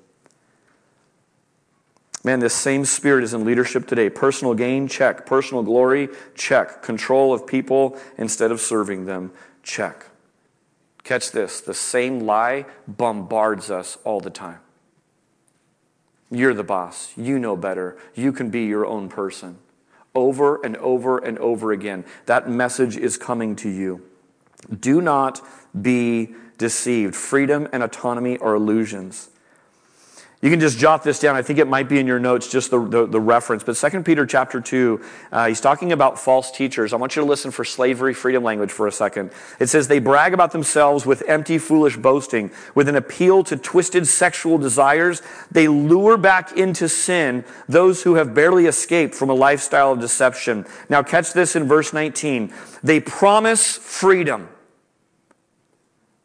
Man, 2.25 2.41
this 2.41 2.55
same 2.55 2.87
spirit 2.87 3.23
is 3.23 3.35
in 3.35 3.45
leadership 3.45 3.87
today. 3.87 4.09
Personal 4.09 4.55
gain, 4.55 4.89
check. 4.89 5.27
Personal 5.27 5.63
glory, 5.63 6.09
check. 6.35 6.83
Control 6.83 7.35
of 7.35 7.47
people 7.47 7.99
instead 8.17 8.51
of 8.51 8.63
serving 8.63 9.05
them, 9.05 9.31
check. 9.63 10.07
Catch 11.05 11.33
this 11.33 11.61
the 11.61 11.75
same 11.75 12.21
lie 12.21 12.65
bombards 12.89 13.71
us 13.71 13.99
all 14.05 14.21
the 14.21 14.31
time. 14.31 14.61
You're 16.31 16.55
the 16.55 16.65
boss. 16.65 17.13
You 17.15 17.39
know 17.39 17.57
better. 17.57 17.99
You 18.15 18.33
can 18.33 18.49
be 18.49 18.65
your 18.65 18.87
own 18.87 19.11
person. 19.11 19.59
Over 20.15 20.65
and 20.65 20.79
over 20.79 21.19
and 21.19 21.39
over 21.39 21.73
again. 21.73 22.07
That 22.25 22.49
message 22.49 22.97
is 22.97 23.19
coming 23.19 23.55
to 23.57 23.69
you. 23.69 24.03
Do 24.81 25.03
not 25.03 25.43
be 25.81 26.35
deceived. 26.57 27.15
Freedom 27.15 27.69
and 27.71 27.83
autonomy 27.83 28.39
are 28.39 28.55
illusions. 28.55 29.29
You 30.45 30.51
can 30.51 30.61
just 30.61 30.79
jot 30.79 31.03
this 31.03 31.21
down. 31.21 31.37
I 31.37 31.41
think 31.41 31.59
it 31.59 31.69
might 31.69 31.89
be 31.89 31.99
in 31.99 32.07
your 32.07 32.21
notes, 32.21 32.49
just 32.49 32.71
the, 32.71 32.79
the, 32.79 33.07
the 33.07 33.19
reference. 33.19 33.65
But 33.65 33.77
2 33.77 34.03
Peter 34.03 34.27
chapter 34.27 34.61
2, 34.61 35.01
uh, 35.33 35.47
he's 35.47 35.59
talking 35.63 35.91
about 35.91 36.19
false 36.19 36.51
teachers. 36.51 36.93
I 36.93 36.97
want 36.97 37.17
you 37.17 37.23
to 37.23 37.27
listen 37.27 37.51
for 37.51 37.65
slavery 37.65 38.13
freedom 38.13 38.45
language 38.45 38.71
for 38.71 38.87
a 38.87 38.93
second. 38.93 39.31
It 39.59 39.69
says, 39.69 39.89
They 39.89 40.01
brag 40.01 40.35
about 40.35 40.53
themselves 40.53 41.07
with 41.07 41.23
empty, 41.27 41.57
foolish 41.57 41.97
boasting. 41.97 42.51
With 42.75 42.91
an 42.91 42.95
appeal 42.95 43.43
to 43.45 43.57
twisted 43.57 44.07
sexual 44.07 44.59
desires, 44.59 45.23
they 45.51 45.67
lure 45.67 46.19
back 46.19 46.53
into 46.53 46.91
sin 46.91 47.47
those 47.67 48.03
who 48.03 48.17
have 48.17 48.35
barely 48.35 48.67
escaped 48.67 49.15
from 49.15 49.31
a 49.31 49.35
lifestyle 49.35 49.93
of 49.93 50.01
deception. 50.01 50.67
Now, 50.91 51.03
catch 51.03 51.33
this 51.33 51.57
in 51.57 51.65
verse 51.65 51.95
19. 51.95 52.53
They 52.83 53.01
promise 53.01 53.79
freedom, 53.79 54.51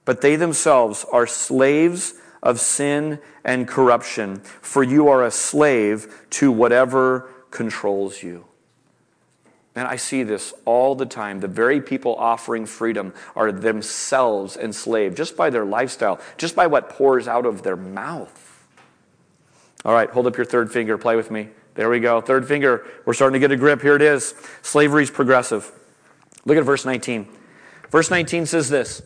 but 0.04 0.20
they 0.20 0.36
themselves 0.36 1.06
are 1.10 1.26
slaves 1.26 2.16
of 2.42 2.60
sin 2.60 3.20
and 3.44 3.68
corruption, 3.68 4.38
for 4.40 4.84
you 4.84 5.08
are 5.10 5.24
a 5.24 5.32
slave 5.32 6.26
to 6.32 6.52
whatever 6.52 7.30
controls 7.52 8.24
you. 8.24 8.46
And 9.76 9.88
I 9.88 9.96
see 9.96 10.24
this 10.24 10.54
all 10.66 10.96
the 10.96 11.06
time. 11.06 11.40
The 11.40 11.48
very 11.48 11.80
people 11.80 12.16
offering 12.16 12.66
freedom 12.66 13.14
are 13.36 13.52
themselves 13.52 14.58
enslaved 14.58 15.16
just 15.16 15.38
by 15.38 15.50
their 15.50 15.66
lifestyle, 15.66 16.20
just 16.38 16.56
by 16.56 16.68
what 16.68 16.90
pours 16.90 17.28
out 17.28 17.46
of 17.46 17.64
their 17.64 17.78
mouth. 17.78 18.68
All 19.86 19.94
right, 19.94 20.10
hold 20.10 20.28
up 20.28 20.36
your 20.36 20.46
third 20.46 20.72
finger, 20.72 20.98
play 20.98 21.16
with 21.16 21.32
me. 21.32 21.50
There 21.76 21.90
we 21.90 22.02
go. 22.02 22.20
Third 22.20 22.46
finger. 22.46 22.86
We're 23.06 23.14
starting 23.14 23.40
to 23.40 23.40
get 23.40 23.54
a 23.54 23.56
grip. 23.56 23.82
Here 23.82 23.96
it 23.96 24.02
is. 24.02 24.34
Slavery 24.62 25.04
is 25.04 25.10
progressive. 25.10 25.72
Look 26.44 26.58
at 26.58 26.66
verse 26.66 26.84
19. 26.84 27.26
Verse 27.90 28.12
19 28.12 28.46
says 28.48 28.70
this 28.70 29.02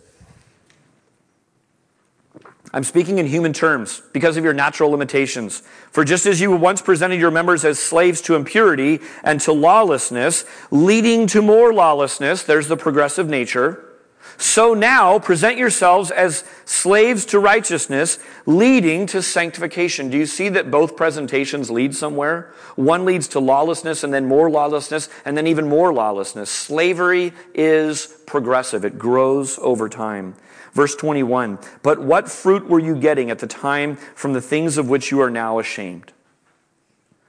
I'm 2.76 2.84
speaking 2.84 3.20
in 3.20 3.28
human 3.28 3.54
terms 3.54 4.02
because 4.14 4.36
of 4.36 4.44
your 4.44 4.54
natural 4.54 4.90
limitations. 4.90 5.62
For 5.92 6.04
just 6.04 6.26
as 6.26 6.42
you 6.42 6.52
once 6.52 6.82
presented 6.82 7.20
your 7.20 7.30
members 7.30 7.64
as 7.64 7.78
slaves 7.78 8.20
to 8.22 8.36
impurity 8.36 9.00
and 9.24 9.40
to 9.42 9.54
lawlessness, 9.54 10.44
leading 10.72 11.28
to 11.28 11.44
more 11.44 11.72
lawlessness, 11.72 12.42
there's 12.42 12.68
the 12.68 12.78
progressive 12.78 13.30
nature. 13.30 13.93
So 14.38 14.74
now 14.74 15.19
present 15.19 15.58
yourselves 15.58 16.12
as 16.12 16.43
slaves 16.65 17.26
to 17.28 17.39
righteousness, 17.39 18.19
leading 18.46 19.06
to 19.08 19.22
sanctification. 19.22 20.10
Do 20.10 20.17
you 20.17 20.26
see 20.26 20.50
that 20.50 20.72
both 20.72 20.96
presentations 20.96 21.69
lead 21.69 21.96
somewhere? 21.96 22.54
One 22.76 23.06
leads 23.06 23.28
to 23.30 23.39
lawlessness 23.39 24.04
and 24.04 24.13
then 24.13 24.26
more 24.26 24.50
lawlessness 24.50 25.10
and 25.26 25.38
then 25.38 25.48
even 25.48 25.67
more 25.67 25.93
lawlessness. 25.93 26.50
Slavery 26.50 27.34
is 27.54 28.08
progressive. 28.26 28.84
It 28.86 28.98
grows 28.98 29.60
over 29.60 29.88
time. 29.89 30.36
Verse 30.74 30.96
21 30.96 31.60
But 31.84 32.02
what 32.02 32.30
fruit 32.30 32.67
were 32.67 32.80
you 32.80 32.96
getting 32.96 33.30
at 33.30 33.39
the 33.39 33.48
time 33.48 33.96
from 34.15 34.34
the 34.34 34.41
things 34.41 34.78
of 34.78 34.89
which 34.89 35.12
you 35.12 35.22
are 35.22 35.30
now 35.30 35.60
ashamed? 35.60 36.12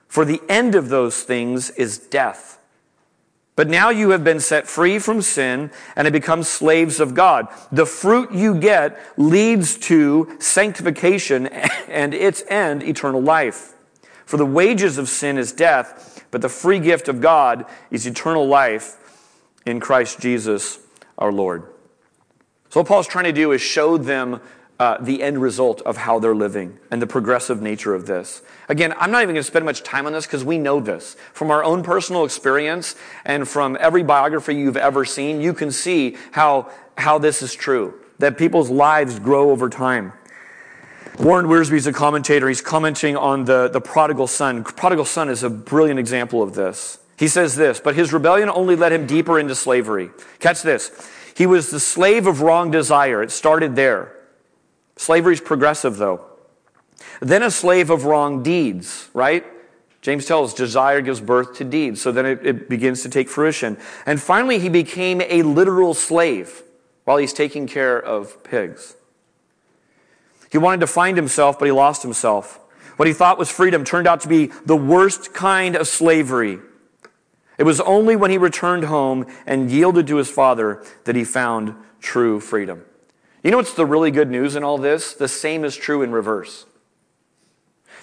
For 0.09 0.25
the 0.25 0.41
end 0.49 0.75
of 0.75 0.89
those 0.89 1.23
things 1.23 1.71
is 1.71 1.99
death. 1.99 2.54
But 3.57 3.69
now 3.69 3.91
you 3.91 4.11
have 4.11 4.25
been 4.25 4.41
set 4.41 4.67
free 4.67 4.99
from 4.99 5.23
sin 5.23 5.71
and 5.95 6.07
have 6.07 6.13
become 6.13 6.43
slaves 6.43 6.99
of 6.99 7.15
God. 7.15 7.47
The 7.71 7.87
fruit 7.87 8.33
you 8.33 8.55
get 8.55 8.99
leads 9.17 9.77
to 9.79 10.37
sanctification 10.41 11.47
and 11.89 12.15
its 12.15 12.43
end, 12.49 12.83
eternal 12.83 13.23
life. 13.23 13.75
For 14.25 14.37
the 14.39 14.47
wages 14.47 14.99
of 14.99 15.09
sin 15.09 15.39
is 15.39 15.53
death, 15.53 16.25
but 16.31 16.41
the 16.43 16.49
free 16.49 16.81
gift 16.81 17.09
of 17.09 17.21
God 17.21 17.67
is 17.91 18.07
eternal 18.07 18.47
life 18.47 18.97
in 19.67 19.79
Christ 19.81 20.19
Jesus 20.19 20.81
our 21.19 21.33
Lord. 21.33 21.63
So, 22.71 22.81
what 22.81 22.89
Paul's 22.89 23.07
trying 23.07 23.27
to 23.27 23.33
do 23.33 23.53
is 23.53 23.61
show 23.61 23.97
them 23.97 24.41
uh, 24.81 24.99
the 25.01 25.23
end 25.23 25.41
result 25.41 25.81
of 25.83 25.97
how 25.97 26.19
they're 26.19 26.35
living 26.35 26.79
and 26.91 27.01
the 27.01 27.07
progressive 27.07 27.63
nature 27.63 27.95
of 27.95 28.07
this. 28.07 28.43
Again, 28.69 28.93
I'm 28.99 29.11
not 29.11 29.23
even 29.23 29.35
going 29.35 29.43
to 29.43 29.47
spend 29.47 29.65
much 29.65 29.83
time 29.83 30.07
on 30.07 30.13
this 30.13 30.27
because 30.27 30.45
we 30.45 30.59
know 30.59 30.81
this. 30.81 31.17
From 31.33 31.51
our 31.51 31.63
own 31.63 31.83
personal 31.83 32.25
experience 32.25 32.97
and 33.25 33.47
from 33.47 33.77
every 33.81 34.03
biography 34.03 34.55
you've 34.55 34.77
ever 34.77 35.05
seen, 35.05 35.41
you 35.41 35.55
can 35.55 35.71
see 35.71 36.17
how, 36.33 36.71
how 36.99 37.19
this 37.19 37.43
is 37.43 37.55
true, 37.55 37.95
that 38.19 38.37
people's 38.37 38.71
lives 38.71 39.19
grow 39.19 39.51
over 39.51 39.69
time. 39.69 40.13
Warren 41.21 41.47
Wiersbe 41.47 41.75
is 41.75 41.87
a 41.87 41.93
commentator. 41.93 42.49
He's 42.49 42.61
commenting 42.61 43.17
on 43.17 43.45
the, 43.45 43.69
the 43.69 43.81
prodigal 43.81 44.27
son. 44.27 44.65
Prodigal 44.65 45.05
son 45.05 45.29
is 45.29 45.45
a 45.45 45.51
brilliant 45.51 46.01
example 46.01 46.43
of 46.43 46.55
this. 46.55 46.99
He 47.17 47.29
says 47.29 47.55
this, 47.55 47.79
but 47.79 47.95
his 47.95 48.13
rebellion 48.13 48.51
only 48.51 48.75
led 48.75 48.91
him 48.91 49.07
deeper 49.07 49.39
into 49.39 49.55
slavery. 49.55 50.11
Catch 50.41 50.63
this. 50.63 50.91
He 51.37 51.47
was 51.47 51.71
the 51.71 51.79
slave 51.79 52.27
of 52.27 52.41
wrong 52.41 52.73
desire. 52.73 53.23
It 53.23 53.31
started 53.31 53.77
there. 53.77 54.13
Slavery's 54.97 55.41
progressive, 55.41 55.97
though. 55.97 56.25
Then 57.21 57.43
a 57.43 57.51
slave 57.51 57.91
of 57.91 58.05
wrong 58.05 58.43
deeds, 58.43 59.09
right? 59.13 59.45
James 60.03 60.27
tells 60.27 60.53
desire 60.53 61.01
gives 61.01 61.21
birth 61.21 61.55
to 61.57 61.65
deeds. 61.65 62.03
So 62.03 62.13
then 62.13 62.27
it, 62.27 62.47
it, 62.47 62.69
begins 62.69 63.03
to 63.03 63.09
take 63.09 63.29
fruition. 63.29 63.79
And 64.05 64.21
finally, 64.21 64.59
he 64.59 64.69
became 64.69 65.23
a 65.23 65.43
literal 65.43 65.95
slave 65.95 66.63
while 67.05 67.17
he's 67.17 67.33
taking 67.33 67.67
care 67.67 67.99
of 67.99 68.45
pigs. 68.45 68.97
He 70.53 70.59
wanted 70.59 70.81
to 70.81 70.87
find 70.87 71.17
himself, 71.17 71.59
but 71.59 71.65
he 71.65 71.73
lost 71.73 72.03
himself. 72.03 72.61
What 72.97 73.09
he 73.09 73.15
thought 73.15 73.39
was 73.39 73.51
freedom 73.51 73.83
turned 73.83 74.07
out 74.07 74.21
to 74.21 74.29
be 74.29 74.53
the 74.67 74.77
worst 74.77 75.33
kind 75.33 75.75
of 75.75 75.89
slavery. 75.89 76.59
It 77.57 77.65
was 77.65 77.81
only 77.81 78.15
when 78.15 78.31
he 78.31 78.39
returned 78.39 78.85
home 78.85 79.27
and 79.47 79.71
yielded 79.71 80.07
to 80.09 80.17
his 80.17 80.31
father 80.31 80.85
that 81.05 81.17
he 81.17 81.25
found 81.25 81.75
true 82.01 82.41
freedom. 82.41 82.85
You 83.45 83.51
know 83.51 83.59
what's 83.59 83.75
the 83.75 83.85
really 83.85 84.11
good 84.11 84.31
news 84.31 84.57
in 84.57 84.65
all 84.65 84.79
this? 84.79 85.13
The 85.13 85.29
same 85.29 85.65
is 85.65 85.77
true 85.77 86.01
in 86.01 86.13
reverse. 86.13 86.65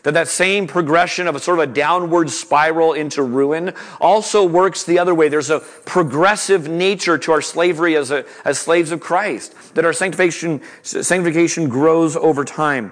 That 0.03 0.13
that 0.13 0.27
same 0.27 0.67
progression 0.67 1.27
of 1.27 1.35
a 1.35 1.39
sort 1.39 1.59
of 1.59 1.69
a 1.69 1.73
downward 1.73 2.29
spiral 2.29 2.93
into 2.93 3.23
ruin 3.23 3.73
also 3.99 4.45
works 4.45 4.83
the 4.83 4.99
other 4.99 5.15
way. 5.15 5.29
There's 5.29 5.49
a 5.49 5.59
progressive 5.59 6.69
nature 6.69 7.17
to 7.17 7.31
our 7.31 7.41
slavery 7.41 7.95
as, 7.95 8.11
a, 8.11 8.23
as 8.45 8.59
slaves 8.59 8.91
of 8.91 8.99
Christ. 8.99 9.55
That 9.73 9.83
our 9.83 9.93
sanctification, 9.93 10.61
sanctification 10.83 11.69
grows 11.69 12.15
over 12.15 12.45
time. 12.45 12.91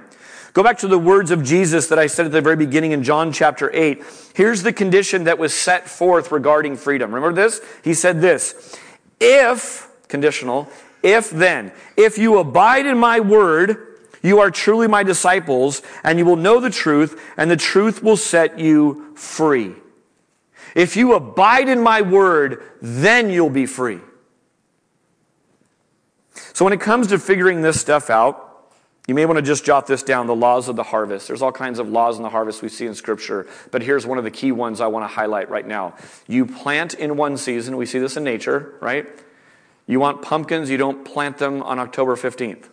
Go 0.54 0.64
back 0.64 0.80
to 0.80 0.88
the 0.88 1.00
words 1.00 1.30
of 1.30 1.44
Jesus 1.44 1.88
that 1.88 2.00
I 2.00 2.08
said 2.08 2.26
at 2.26 2.32
the 2.32 2.42
very 2.42 2.56
beginning 2.56 2.94
in 2.94 3.04
John 3.04 3.32
chapter 3.32 3.70
8. 3.72 4.04
Here's 4.34 4.64
the 4.64 4.74
condition 4.74 5.26
that 5.26 5.38
was 5.38 5.54
set 5.54 5.88
forth 5.88 6.32
regarding 6.32 6.78
freedom. 6.78 7.14
Remember 7.14 7.40
this? 7.40 7.62
He 7.84 7.94
said 7.94 8.22
this 8.22 8.76
If, 9.20 9.88
conditional, 10.08 10.68
if 11.04 11.30
then, 11.30 11.72
if 11.96 12.18
you 12.18 12.40
abide 12.40 12.86
in 12.86 12.98
my 12.98 13.20
word, 13.20 13.98
you 14.22 14.40
are 14.40 14.52
truly 14.52 14.88
my 14.88 15.04
disciples, 15.04 15.82
and 16.04 16.20
you 16.20 16.26
will 16.26 16.36
know 16.36 16.60
the 16.60 16.70
truth, 16.70 17.22
and 17.38 17.50
the 17.50 17.58
truth 17.58 18.04
will 18.04 18.18
set 18.18 18.60
you 18.60 19.16
free. 19.16 19.76
If 20.76 20.98
you 20.98 21.14
abide 21.14 21.70
in 21.70 21.82
my 21.82 22.02
word, 22.02 22.64
then 22.82 23.30
you'll 23.30 23.50
be 23.50 23.66
free. 23.66 24.00
So 26.54 26.66
when 26.66 26.74
it 26.74 26.82
comes 26.82 27.08
to 27.08 27.20
figuring 27.20 27.62
this 27.62 27.80
stuff 27.80 28.10
out, 28.10 28.46
you 29.08 29.16
may 29.16 29.26
want 29.26 29.38
to 29.38 29.42
just 29.42 29.66
jot 29.66 29.88
this 29.88 30.04
down 30.04 30.28
the 30.28 30.36
laws 30.36 30.68
of 30.68 30.76
the 30.76 30.84
harvest. 30.84 31.28
There's 31.28 31.42
all 31.42 31.52
kinds 31.52 31.80
of 31.80 31.90
laws 31.90 32.18
in 32.18 32.24
the 32.24 32.30
harvest 32.30 32.62
we 32.62 32.70
see 32.70 32.86
in 32.86 32.94
Scripture, 32.94 33.48
but 33.72 33.82
here's 33.82 34.06
one 34.06 34.20
of 34.20 34.24
the 34.24 34.30
key 34.32 34.52
ones 34.52 34.82
I 34.82 34.88
want 34.88 35.04
to 35.04 35.08
highlight 35.08 35.50
right 35.50 35.66
now. 35.66 35.96
You 36.28 36.46
plant 36.46 36.94
in 36.94 37.18
one 37.18 37.38
season, 37.38 37.76
we 37.78 37.88
see 37.88 37.98
this 37.98 38.18
in 38.18 38.24
nature, 38.24 38.76
right? 38.82 39.08
You 39.90 40.00
want 40.00 40.22
pumpkins, 40.22 40.70
you 40.70 40.78
don't 40.78 41.04
plant 41.04 41.40
them 41.40 41.64
on 41.64 41.80
October 41.80 42.16
15th, 42.16 42.66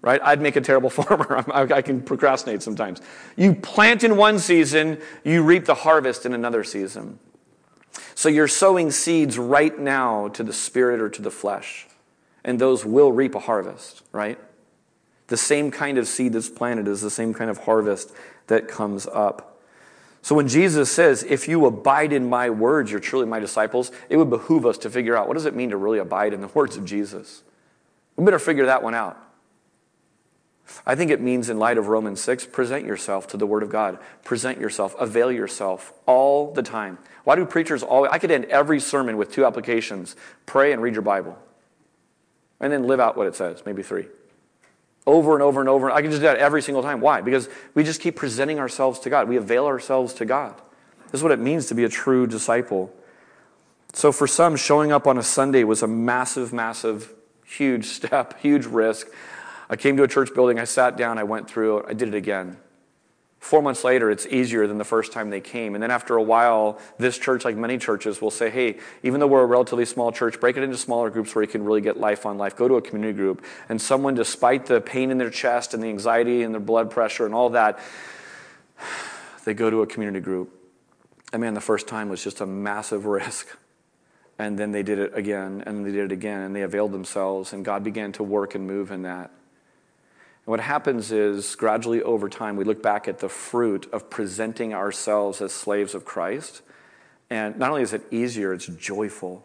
right? 0.00 0.18
I'd 0.22 0.40
make 0.40 0.56
a 0.56 0.62
terrible 0.62 0.88
farmer. 0.98 1.44
I 1.52 1.82
can 1.82 2.00
procrastinate 2.00 2.62
sometimes. 2.62 3.02
You 3.36 3.54
plant 3.54 4.04
in 4.04 4.16
one 4.16 4.38
season, 4.38 4.98
you 5.22 5.42
reap 5.42 5.66
the 5.66 5.74
harvest 5.74 6.24
in 6.24 6.32
another 6.32 6.64
season. 6.64 7.18
So 8.14 8.30
you're 8.30 8.48
sowing 8.48 8.90
seeds 8.90 9.36
right 9.36 9.78
now 9.78 10.28
to 10.28 10.42
the 10.42 10.54
spirit 10.54 11.02
or 11.02 11.10
to 11.10 11.20
the 11.20 11.30
flesh, 11.30 11.86
and 12.42 12.58
those 12.58 12.86
will 12.86 13.12
reap 13.12 13.34
a 13.34 13.40
harvest, 13.40 14.02
right? 14.10 14.38
The 15.26 15.36
same 15.36 15.70
kind 15.70 15.98
of 15.98 16.08
seed 16.08 16.32
that's 16.32 16.48
planted 16.48 16.88
is 16.88 17.02
the 17.02 17.10
same 17.10 17.34
kind 17.34 17.50
of 17.50 17.58
harvest 17.58 18.12
that 18.46 18.66
comes 18.66 19.06
up. 19.06 19.55
So 20.26 20.34
when 20.34 20.48
Jesus 20.48 20.90
says, 20.90 21.22
if 21.22 21.46
you 21.46 21.66
abide 21.66 22.12
in 22.12 22.28
my 22.28 22.50
words, 22.50 22.90
you're 22.90 22.98
truly 22.98 23.26
my 23.26 23.38
disciples, 23.38 23.92
it 24.08 24.16
would 24.16 24.28
behoove 24.28 24.66
us 24.66 24.76
to 24.78 24.90
figure 24.90 25.16
out 25.16 25.28
what 25.28 25.34
does 25.34 25.44
it 25.44 25.54
mean 25.54 25.70
to 25.70 25.76
really 25.76 26.00
abide 26.00 26.32
in 26.32 26.40
the 26.40 26.48
words 26.48 26.76
of 26.76 26.84
Jesus? 26.84 27.44
We 28.16 28.24
better 28.24 28.40
figure 28.40 28.66
that 28.66 28.82
one 28.82 28.96
out. 28.96 29.16
I 30.84 30.96
think 30.96 31.12
it 31.12 31.20
means, 31.20 31.48
in 31.48 31.60
light 31.60 31.78
of 31.78 31.86
Romans 31.86 32.20
6, 32.22 32.46
present 32.46 32.84
yourself 32.84 33.28
to 33.28 33.36
the 33.36 33.46
Word 33.46 33.62
of 33.62 33.70
God. 33.70 34.00
Present 34.24 34.58
yourself, 34.58 34.96
avail 34.98 35.30
yourself 35.30 35.92
all 36.06 36.52
the 36.52 36.62
time. 36.64 36.98
Why 37.22 37.36
do 37.36 37.44
preachers 37.44 37.84
always? 37.84 38.10
I 38.12 38.18
could 38.18 38.32
end 38.32 38.46
every 38.46 38.80
sermon 38.80 39.16
with 39.18 39.30
two 39.30 39.44
applications 39.44 40.16
pray 40.44 40.72
and 40.72 40.82
read 40.82 40.94
your 40.94 41.02
Bible. 41.02 41.38
And 42.58 42.72
then 42.72 42.88
live 42.88 42.98
out 42.98 43.16
what 43.16 43.28
it 43.28 43.36
says, 43.36 43.62
maybe 43.64 43.84
three 43.84 44.06
over 45.06 45.34
and 45.34 45.42
over 45.42 45.60
and 45.60 45.68
over. 45.68 45.90
I 45.90 46.02
can 46.02 46.10
just 46.10 46.20
do 46.20 46.26
that 46.26 46.38
every 46.38 46.62
single 46.62 46.82
time. 46.82 47.00
Why? 47.00 47.20
Because 47.20 47.48
we 47.74 47.84
just 47.84 48.00
keep 48.00 48.16
presenting 48.16 48.58
ourselves 48.58 48.98
to 49.00 49.10
God. 49.10 49.28
We 49.28 49.36
avail 49.36 49.66
ourselves 49.66 50.12
to 50.14 50.24
God. 50.24 50.60
This 51.06 51.20
is 51.20 51.22
what 51.22 51.32
it 51.32 51.38
means 51.38 51.66
to 51.66 51.74
be 51.74 51.84
a 51.84 51.88
true 51.88 52.26
disciple. 52.26 52.92
So 53.92 54.12
for 54.12 54.26
some, 54.26 54.56
showing 54.56 54.92
up 54.92 55.06
on 55.06 55.16
a 55.16 55.22
Sunday 55.22 55.64
was 55.64 55.82
a 55.82 55.86
massive, 55.86 56.52
massive, 56.52 57.14
huge 57.44 57.86
step, 57.96 58.38
huge 58.40 58.66
risk. 58.66 59.08
I 59.70 59.76
came 59.76 59.96
to 59.96 60.02
a 60.02 60.08
church 60.08 60.34
building, 60.34 60.58
I 60.58 60.64
sat 60.64 60.96
down, 60.96 61.18
I 61.18 61.24
went 61.24 61.48
through 61.48 61.84
I 61.88 61.92
did 61.92 62.08
it 62.08 62.14
again. 62.14 62.56
Four 63.46 63.62
months 63.62 63.84
later, 63.84 64.10
it's 64.10 64.26
easier 64.26 64.66
than 64.66 64.76
the 64.76 64.84
first 64.84 65.12
time 65.12 65.30
they 65.30 65.40
came. 65.40 65.76
And 65.76 65.82
then 65.82 65.92
after 65.92 66.16
a 66.16 66.22
while, 66.22 66.80
this 66.98 67.16
church, 67.16 67.44
like 67.44 67.56
many 67.56 67.78
churches, 67.78 68.20
will 68.20 68.32
say, 68.32 68.50
hey, 68.50 68.80
even 69.04 69.20
though 69.20 69.28
we're 69.28 69.44
a 69.44 69.46
relatively 69.46 69.84
small 69.84 70.10
church, 70.10 70.40
break 70.40 70.56
it 70.56 70.64
into 70.64 70.76
smaller 70.76 71.10
groups 71.10 71.32
where 71.32 71.44
you 71.44 71.48
can 71.48 71.64
really 71.64 71.80
get 71.80 71.96
life 71.96 72.26
on 72.26 72.38
life. 72.38 72.56
Go 72.56 72.66
to 72.66 72.74
a 72.74 72.82
community 72.82 73.12
group. 73.12 73.44
And 73.68 73.80
someone, 73.80 74.16
despite 74.16 74.66
the 74.66 74.80
pain 74.80 75.12
in 75.12 75.18
their 75.18 75.30
chest 75.30 75.74
and 75.74 75.80
the 75.80 75.86
anxiety 75.86 76.42
and 76.42 76.52
their 76.52 76.60
blood 76.60 76.90
pressure 76.90 77.24
and 77.24 77.32
all 77.32 77.50
that, 77.50 77.78
they 79.44 79.54
go 79.54 79.70
to 79.70 79.82
a 79.82 79.86
community 79.86 80.18
group. 80.18 80.52
I 81.32 81.36
mean, 81.36 81.54
the 81.54 81.60
first 81.60 81.86
time 81.86 82.08
was 82.08 82.24
just 82.24 82.40
a 82.40 82.46
massive 82.46 83.06
risk. 83.06 83.46
And 84.40 84.58
then 84.58 84.72
they 84.72 84.82
did 84.82 84.98
it 84.98 85.12
again, 85.14 85.62
and 85.64 85.86
they 85.86 85.92
did 85.92 86.06
it 86.06 86.12
again, 86.12 86.40
and 86.40 86.56
they 86.56 86.62
availed 86.62 86.90
themselves, 86.90 87.52
and 87.52 87.64
God 87.64 87.84
began 87.84 88.10
to 88.14 88.24
work 88.24 88.56
and 88.56 88.66
move 88.66 88.90
in 88.90 89.02
that. 89.02 89.30
And 90.46 90.52
what 90.52 90.60
happens 90.60 91.10
is, 91.10 91.56
gradually 91.56 92.02
over 92.02 92.28
time, 92.28 92.54
we 92.56 92.64
look 92.64 92.80
back 92.80 93.08
at 93.08 93.18
the 93.18 93.28
fruit 93.28 93.88
of 93.92 94.08
presenting 94.08 94.72
ourselves 94.72 95.40
as 95.40 95.52
slaves 95.52 95.92
of 95.92 96.04
Christ. 96.04 96.62
And 97.28 97.58
not 97.58 97.70
only 97.70 97.82
is 97.82 97.92
it 97.92 98.02
easier, 98.12 98.52
it's 98.52 98.66
joyful. 98.66 99.44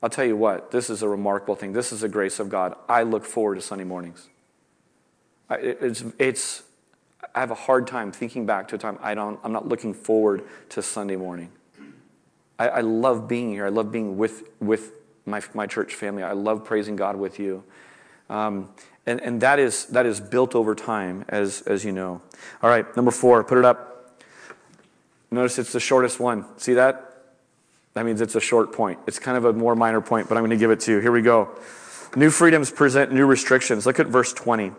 I'll 0.00 0.10
tell 0.10 0.24
you 0.24 0.36
what, 0.36 0.70
this 0.70 0.88
is 0.90 1.02
a 1.02 1.08
remarkable 1.08 1.56
thing. 1.56 1.72
This 1.72 1.90
is 1.90 2.04
a 2.04 2.08
grace 2.08 2.38
of 2.38 2.48
God. 2.48 2.76
I 2.88 3.02
look 3.02 3.24
forward 3.24 3.56
to 3.56 3.60
Sunday 3.60 3.82
mornings. 3.82 4.28
It's, 5.50 6.04
it's, 6.18 6.62
I 7.34 7.40
have 7.40 7.50
a 7.50 7.56
hard 7.56 7.88
time 7.88 8.12
thinking 8.12 8.46
back 8.46 8.68
to 8.68 8.76
a 8.76 8.78
time 8.78 8.98
I 9.02 9.14
don't, 9.14 9.40
I'm 9.42 9.52
not 9.52 9.66
looking 9.66 9.92
forward 9.92 10.44
to 10.70 10.82
Sunday 10.82 11.16
morning. 11.16 11.50
I, 12.58 12.68
I 12.68 12.80
love 12.82 13.26
being 13.26 13.50
here. 13.50 13.66
I 13.66 13.70
love 13.70 13.90
being 13.90 14.16
with, 14.16 14.44
with 14.60 14.92
my, 15.24 15.42
my 15.54 15.66
church 15.66 15.94
family. 15.94 16.22
I 16.22 16.32
love 16.32 16.64
praising 16.64 16.94
God 16.94 17.16
with 17.16 17.40
you. 17.40 17.64
Um, 18.30 18.68
and, 19.06 19.20
and 19.20 19.40
that, 19.40 19.58
is, 19.58 19.86
that 19.86 20.06
is 20.06 20.20
built 20.20 20.54
over 20.54 20.74
time, 20.74 21.24
as, 21.28 21.62
as 21.62 21.84
you 21.84 21.92
know. 21.92 22.20
All 22.62 22.70
right, 22.70 22.84
number 22.96 23.10
four, 23.10 23.42
put 23.44 23.58
it 23.58 23.64
up. 23.64 24.22
Notice 25.30 25.58
it's 25.58 25.72
the 25.72 25.80
shortest 25.80 26.18
one. 26.20 26.44
See 26.58 26.74
that? 26.74 27.02
That 27.94 28.04
means 28.04 28.20
it's 28.20 28.34
a 28.34 28.40
short 28.40 28.72
point. 28.72 28.98
It's 29.06 29.18
kind 29.18 29.36
of 29.36 29.44
a 29.44 29.52
more 29.52 29.74
minor 29.74 30.00
point, 30.00 30.28
but 30.28 30.36
I'm 30.36 30.42
going 30.42 30.50
to 30.50 30.56
give 30.56 30.70
it 30.70 30.80
to 30.80 30.92
you. 30.92 31.00
Here 31.00 31.12
we 31.12 31.22
go. 31.22 31.56
New 32.14 32.30
freedoms 32.30 32.70
present 32.70 33.12
new 33.12 33.26
restrictions. 33.26 33.86
Look 33.86 33.98
at 33.98 34.06
verse 34.06 34.32
20. 34.32 34.72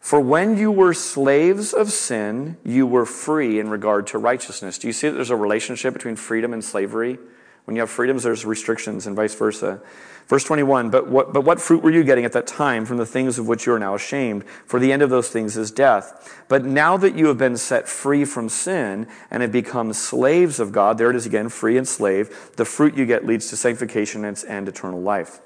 For 0.00 0.20
when 0.20 0.56
you 0.56 0.70
were 0.70 0.94
slaves 0.94 1.72
of 1.72 1.90
sin, 1.90 2.58
you 2.64 2.86
were 2.86 3.06
free 3.06 3.58
in 3.58 3.68
regard 3.68 4.06
to 4.08 4.18
righteousness. 4.18 4.78
Do 4.78 4.86
you 4.86 4.92
see 4.92 5.08
that 5.08 5.14
there's 5.14 5.30
a 5.30 5.36
relationship 5.36 5.94
between 5.94 6.14
freedom 6.14 6.52
and 6.52 6.64
slavery? 6.64 7.18
When 7.66 7.74
you 7.74 7.82
have 7.82 7.90
freedoms, 7.90 8.22
there's 8.22 8.44
restrictions, 8.44 9.06
and 9.06 9.14
vice 9.14 9.34
versa. 9.34 9.82
Verse 10.28 10.42
21 10.44 10.90
but 10.90 11.08
what, 11.08 11.32
but 11.32 11.42
what 11.42 11.60
fruit 11.60 11.82
were 11.82 11.90
you 11.90 12.02
getting 12.02 12.24
at 12.24 12.32
that 12.32 12.46
time 12.46 12.84
from 12.84 12.96
the 12.96 13.06
things 13.06 13.38
of 13.38 13.46
which 13.46 13.66
you 13.66 13.72
are 13.72 13.78
now 13.78 13.94
ashamed? 13.94 14.44
For 14.66 14.80
the 14.80 14.92
end 14.92 15.02
of 15.02 15.10
those 15.10 15.28
things 15.28 15.56
is 15.56 15.70
death. 15.70 16.44
But 16.48 16.64
now 16.64 16.96
that 16.96 17.16
you 17.16 17.26
have 17.26 17.38
been 17.38 17.56
set 17.56 17.88
free 17.88 18.24
from 18.24 18.48
sin 18.48 19.08
and 19.30 19.42
have 19.42 19.52
become 19.52 19.92
slaves 19.92 20.58
of 20.58 20.72
God, 20.72 20.98
there 20.98 21.10
it 21.10 21.16
is 21.16 21.26
again, 21.26 21.48
free 21.48 21.76
and 21.76 21.86
slave, 21.86 22.52
the 22.56 22.64
fruit 22.64 22.96
you 22.96 23.04
get 23.04 23.26
leads 23.26 23.48
to 23.50 23.56
sanctification 23.56 24.24
and, 24.24 24.42
and 24.48 24.68
eternal 24.68 25.00
life. 25.00 25.40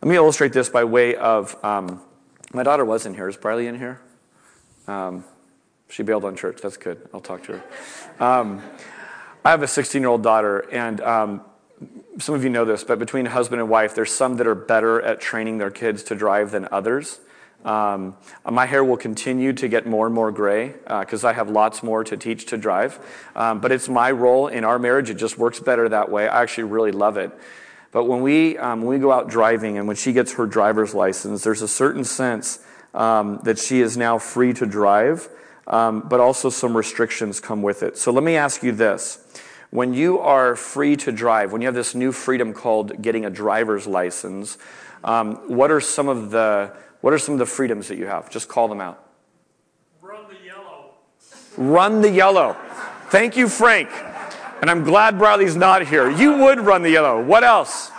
Let 0.00 0.08
me 0.08 0.16
illustrate 0.16 0.52
this 0.52 0.68
by 0.68 0.84
way 0.84 1.14
of 1.14 1.56
um, 1.64 2.00
my 2.52 2.62
daughter 2.62 2.84
was 2.84 3.06
in 3.06 3.14
here. 3.14 3.28
Is 3.28 3.36
Briley 3.36 3.66
in 3.66 3.78
here? 3.78 4.00
Um, 4.88 5.24
she 5.88 6.02
bailed 6.02 6.24
on 6.24 6.36
church. 6.36 6.60
That's 6.60 6.76
good. 6.76 7.08
I'll 7.14 7.20
talk 7.20 7.44
to 7.44 7.58
her. 7.58 8.24
Um, 8.24 8.62
I 9.44 9.50
have 9.50 9.62
a 9.62 9.68
16 9.68 10.00
year 10.00 10.08
old 10.08 10.22
daughter, 10.22 10.60
and 10.70 11.00
um, 11.00 11.40
some 12.18 12.36
of 12.36 12.44
you 12.44 12.50
know 12.50 12.64
this, 12.64 12.84
but 12.84 13.00
between 13.00 13.26
husband 13.26 13.60
and 13.60 13.68
wife, 13.68 13.92
there's 13.92 14.12
some 14.12 14.36
that 14.36 14.46
are 14.46 14.54
better 14.54 15.02
at 15.02 15.20
training 15.20 15.58
their 15.58 15.70
kids 15.70 16.04
to 16.04 16.14
drive 16.14 16.52
than 16.52 16.68
others. 16.70 17.18
Um, 17.64 18.16
my 18.48 18.66
hair 18.66 18.84
will 18.84 18.96
continue 18.96 19.52
to 19.54 19.66
get 19.66 19.84
more 19.86 20.06
and 20.06 20.14
more 20.14 20.30
gray 20.30 20.74
because 20.86 21.24
uh, 21.24 21.28
I 21.28 21.32
have 21.32 21.50
lots 21.50 21.82
more 21.82 22.04
to 22.04 22.16
teach 22.16 22.46
to 22.46 22.56
drive. 22.56 22.98
Um, 23.34 23.60
but 23.60 23.72
it's 23.72 23.88
my 23.88 24.12
role 24.12 24.46
in 24.46 24.64
our 24.64 24.78
marriage. 24.78 25.10
It 25.10 25.14
just 25.14 25.38
works 25.38 25.58
better 25.58 25.88
that 25.88 26.08
way. 26.08 26.28
I 26.28 26.42
actually 26.42 26.64
really 26.64 26.92
love 26.92 27.16
it. 27.16 27.32
But 27.90 28.04
when 28.04 28.22
we, 28.22 28.58
um, 28.58 28.82
when 28.82 28.96
we 28.96 28.98
go 29.00 29.10
out 29.10 29.28
driving 29.28 29.76
and 29.76 29.86
when 29.86 29.96
she 29.96 30.12
gets 30.12 30.34
her 30.34 30.46
driver's 30.46 30.94
license, 30.94 31.42
there's 31.42 31.62
a 31.62 31.68
certain 31.68 32.04
sense 32.04 32.60
um, 32.94 33.40
that 33.44 33.58
she 33.58 33.80
is 33.80 33.96
now 33.96 34.18
free 34.18 34.52
to 34.54 34.66
drive, 34.66 35.28
um, 35.66 36.00
but 36.08 36.20
also 36.20 36.50
some 36.50 36.76
restrictions 36.76 37.40
come 37.40 37.62
with 37.62 37.82
it. 37.82 37.96
So 37.96 38.12
let 38.12 38.24
me 38.24 38.36
ask 38.36 38.62
you 38.62 38.72
this 38.72 39.18
when 39.70 39.94
you 39.94 40.18
are 40.18 40.54
free 40.54 40.96
to 40.96 41.10
drive, 41.10 41.50
when 41.50 41.62
you 41.62 41.66
have 41.66 41.74
this 41.74 41.94
new 41.94 42.12
freedom 42.12 42.52
called 42.52 43.00
getting 43.00 43.24
a 43.24 43.30
driver's 43.30 43.86
license, 43.86 44.58
um, 45.02 45.36
what 45.48 45.70
are 45.70 45.80
some 45.80 46.08
of 46.08 46.30
the 46.30 46.72
what 47.00 47.12
are 47.12 47.18
some 47.18 47.32
of 47.32 47.38
the 47.40 47.46
freedoms 47.46 47.88
that 47.88 47.96
you 47.96 48.06
have? 48.06 48.30
Just 48.30 48.48
call 48.48 48.68
them 48.68 48.80
out. 48.80 49.04
Run 50.00 50.24
the 50.28 50.46
yellow. 50.46 50.90
Run 51.56 52.00
the 52.00 52.10
yellow. 52.10 52.56
Thank 53.08 53.36
you, 53.36 53.48
Frank. 53.48 53.88
And 54.60 54.70
I'm 54.70 54.84
glad 54.84 55.18
Bradley's 55.18 55.56
not 55.56 55.84
here. 55.84 56.08
You 56.08 56.38
would 56.38 56.60
run 56.60 56.82
the 56.82 56.90
yellow. 56.90 57.20
What 57.20 57.42
else? 57.42 57.90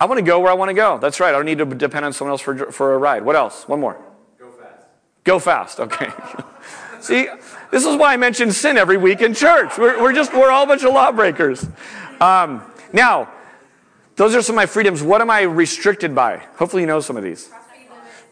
I 0.00 0.04
want 0.04 0.18
to 0.18 0.22
go 0.22 0.38
where 0.40 0.52
I 0.52 0.54
want 0.54 0.68
to 0.68 0.74
go. 0.74 0.98
That's 0.98 1.18
right. 1.18 1.30
I 1.30 1.32
don't 1.32 1.46
need 1.46 1.58
to 1.58 1.64
depend 1.64 2.04
on 2.04 2.12
someone 2.12 2.32
else 2.32 2.42
for, 2.42 2.70
for 2.70 2.94
a 2.94 2.98
ride. 2.98 3.24
What 3.24 3.34
else? 3.34 3.66
One 3.66 3.80
more. 3.80 3.98
Go 5.28 5.38
fast. 5.38 5.78
Okay. 5.78 6.08
See, 7.00 7.28
this 7.70 7.84
is 7.84 7.96
why 7.96 8.14
I 8.14 8.16
mention 8.16 8.50
sin 8.50 8.78
every 8.78 8.96
week 8.96 9.20
in 9.20 9.34
church. 9.34 9.76
We're, 9.76 10.00
we're 10.00 10.14
just, 10.14 10.32
we're 10.32 10.50
all 10.50 10.64
a 10.64 10.66
bunch 10.66 10.84
of 10.84 10.94
lawbreakers. 10.94 11.68
Um, 12.18 12.62
now, 12.94 13.30
those 14.16 14.34
are 14.34 14.40
some 14.40 14.54
of 14.54 14.56
my 14.56 14.64
freedoms. 14.64 15.02
What 15.02 15.20
am 15.20 15.28
I 15.28 15.42
restricted 15.42 16.14
by? 16.14 16.38
Hopefully, 16.56 16.80
you 16.80 16.86
know 16.86 17.00
some 17.00 17.18
of 17.18 17.22
these. 17.22 17.50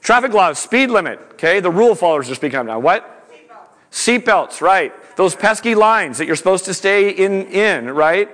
Traffic 0.00 0.32
laws, 0.32 0.58
speed 0.58 0.88
limit. 0.88 1.18
Okay, 1.32 1.60
the 1.60 1.70
rule 1.70 1.94
followers 1.94 2.30
are 2.30 2.34
speaking 2.34 2.60
up 2.60 2.64
now. 2.64 2.78
What? 2.78 3.28
Seatbelts, 3.90 4.62
right. 4.62 4.94
Those 5.16 5.36
pesky 5.36 5.74
lines 5.74 6.16
that 6.16 6.24
you're 6.24 6.34
supposed 6.34 6.64
to 6.64 6.72
stay 6.72 7.10
in, 7.10 7.44
in 7.48 7.90
right? 7.90 8.30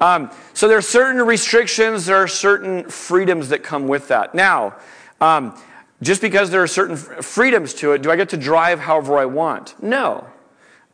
Um, 0.00 0.30
so 0.54 0.68
there 0.68 0.78
are 0.78 0.82
certain 0.82 1.20
restrictions, 1.20 2.06
there 2.06 2.16
are 2.16 2.28
certain 2.28 2.88
freedoms 2.88 3.50
that 3.50 3.62
come 3.62 3.86
with 3.86 4.08
that. 4.08 4.34
Now, 4.34 4.76
um, 5.20 5.54
just 6.02 6.20
because 6.20 6.50
there 6.50 6.62
are 6.62 6.66
certain 6.66 6.96
freedoms 6.96 7.72
to 7.74 7.92
it, 7.92 8.02
do 8.02 8.10
I 8.10 8.16
get 8.16 8.28
to 8.30 8.36
drive 8.36 8.80
however 8.80 9.18
I 9.18 9.24
want? 9.24 9.80
No. 9.82 10.26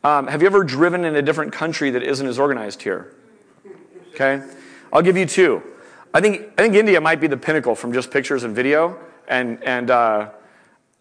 Um, 0.03 0.27
have 0.27 0.41
you 0.41 0.47
ever 0.47 0.63
driven 0.63 1.05
in 1.05 1.15
a 1.15 1.21
different 1.21 1.51
country 1.51 1.89
that 1.91 2.03
isn't 2.03 2.25
as 2.25 2.39
organized 2.39 2.81
here? 2.81 3.13
Okay, 4.13 4.43
I'll 4.91 5.01
give 5.01 5.17
you 5.17 5.25
two. 5.25 5.63
I 6.13 6.21
think 6.21 6.51
I 6.57 6.61
think 6.61 6.75
India 6.75 7.01
might 7.01 7.19
be 7.19 7.27
the 7.27 7.37
pinnacle 7.37 7.73
from 7.73 7.93
just 7.93 8.11
pictures 8.11 8.43
and 8.43 8.55
video 8.55 8.99
and 9.27 9.63
and 9.63 9.89
uh, 9.89 10.29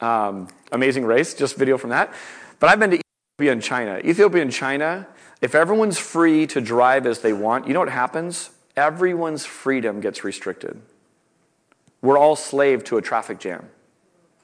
um, 0.01 0.49
Amazing 0.71 1.05
Race, 1.05 1.35
just 1.35 1.57
video 1.57 1.77
from 1.77 1.91
that. 1.91 2.15
But 2.59 2.71
I've 2.71 2.79
been 2.79 2.91
to 2.91 2.97
Ethiopia 2.97 3.53
and 3.53 3.63
China. 3.63 3.99
Ethiopia 3.99 4.43
and 4.43 4.53
China, 4.53 5.07
if 5.41 5.55
everyone's 5.55 5.99
free 5.99 6.47
to 6.47 6.61
drive 6.61 7.07
as 7.07 7.21
they 7.21 7.33
want, 7.33 7.67
you 7.67 7.75
know 7.75 7.81
what 7.81 7.91
happens? 7.91 8.51
Everyone's 8.77 9.45
freedom 9.45 10.01
gets 10.01 10.25
restricted. 10.25 10.81
We're 12.01 12.19
all 12.19 12.37
slave 12.37 12.83
to 12.85 12.97
a 12.97 13.03
traffic 13.03 13.39
jam 13.39 13.69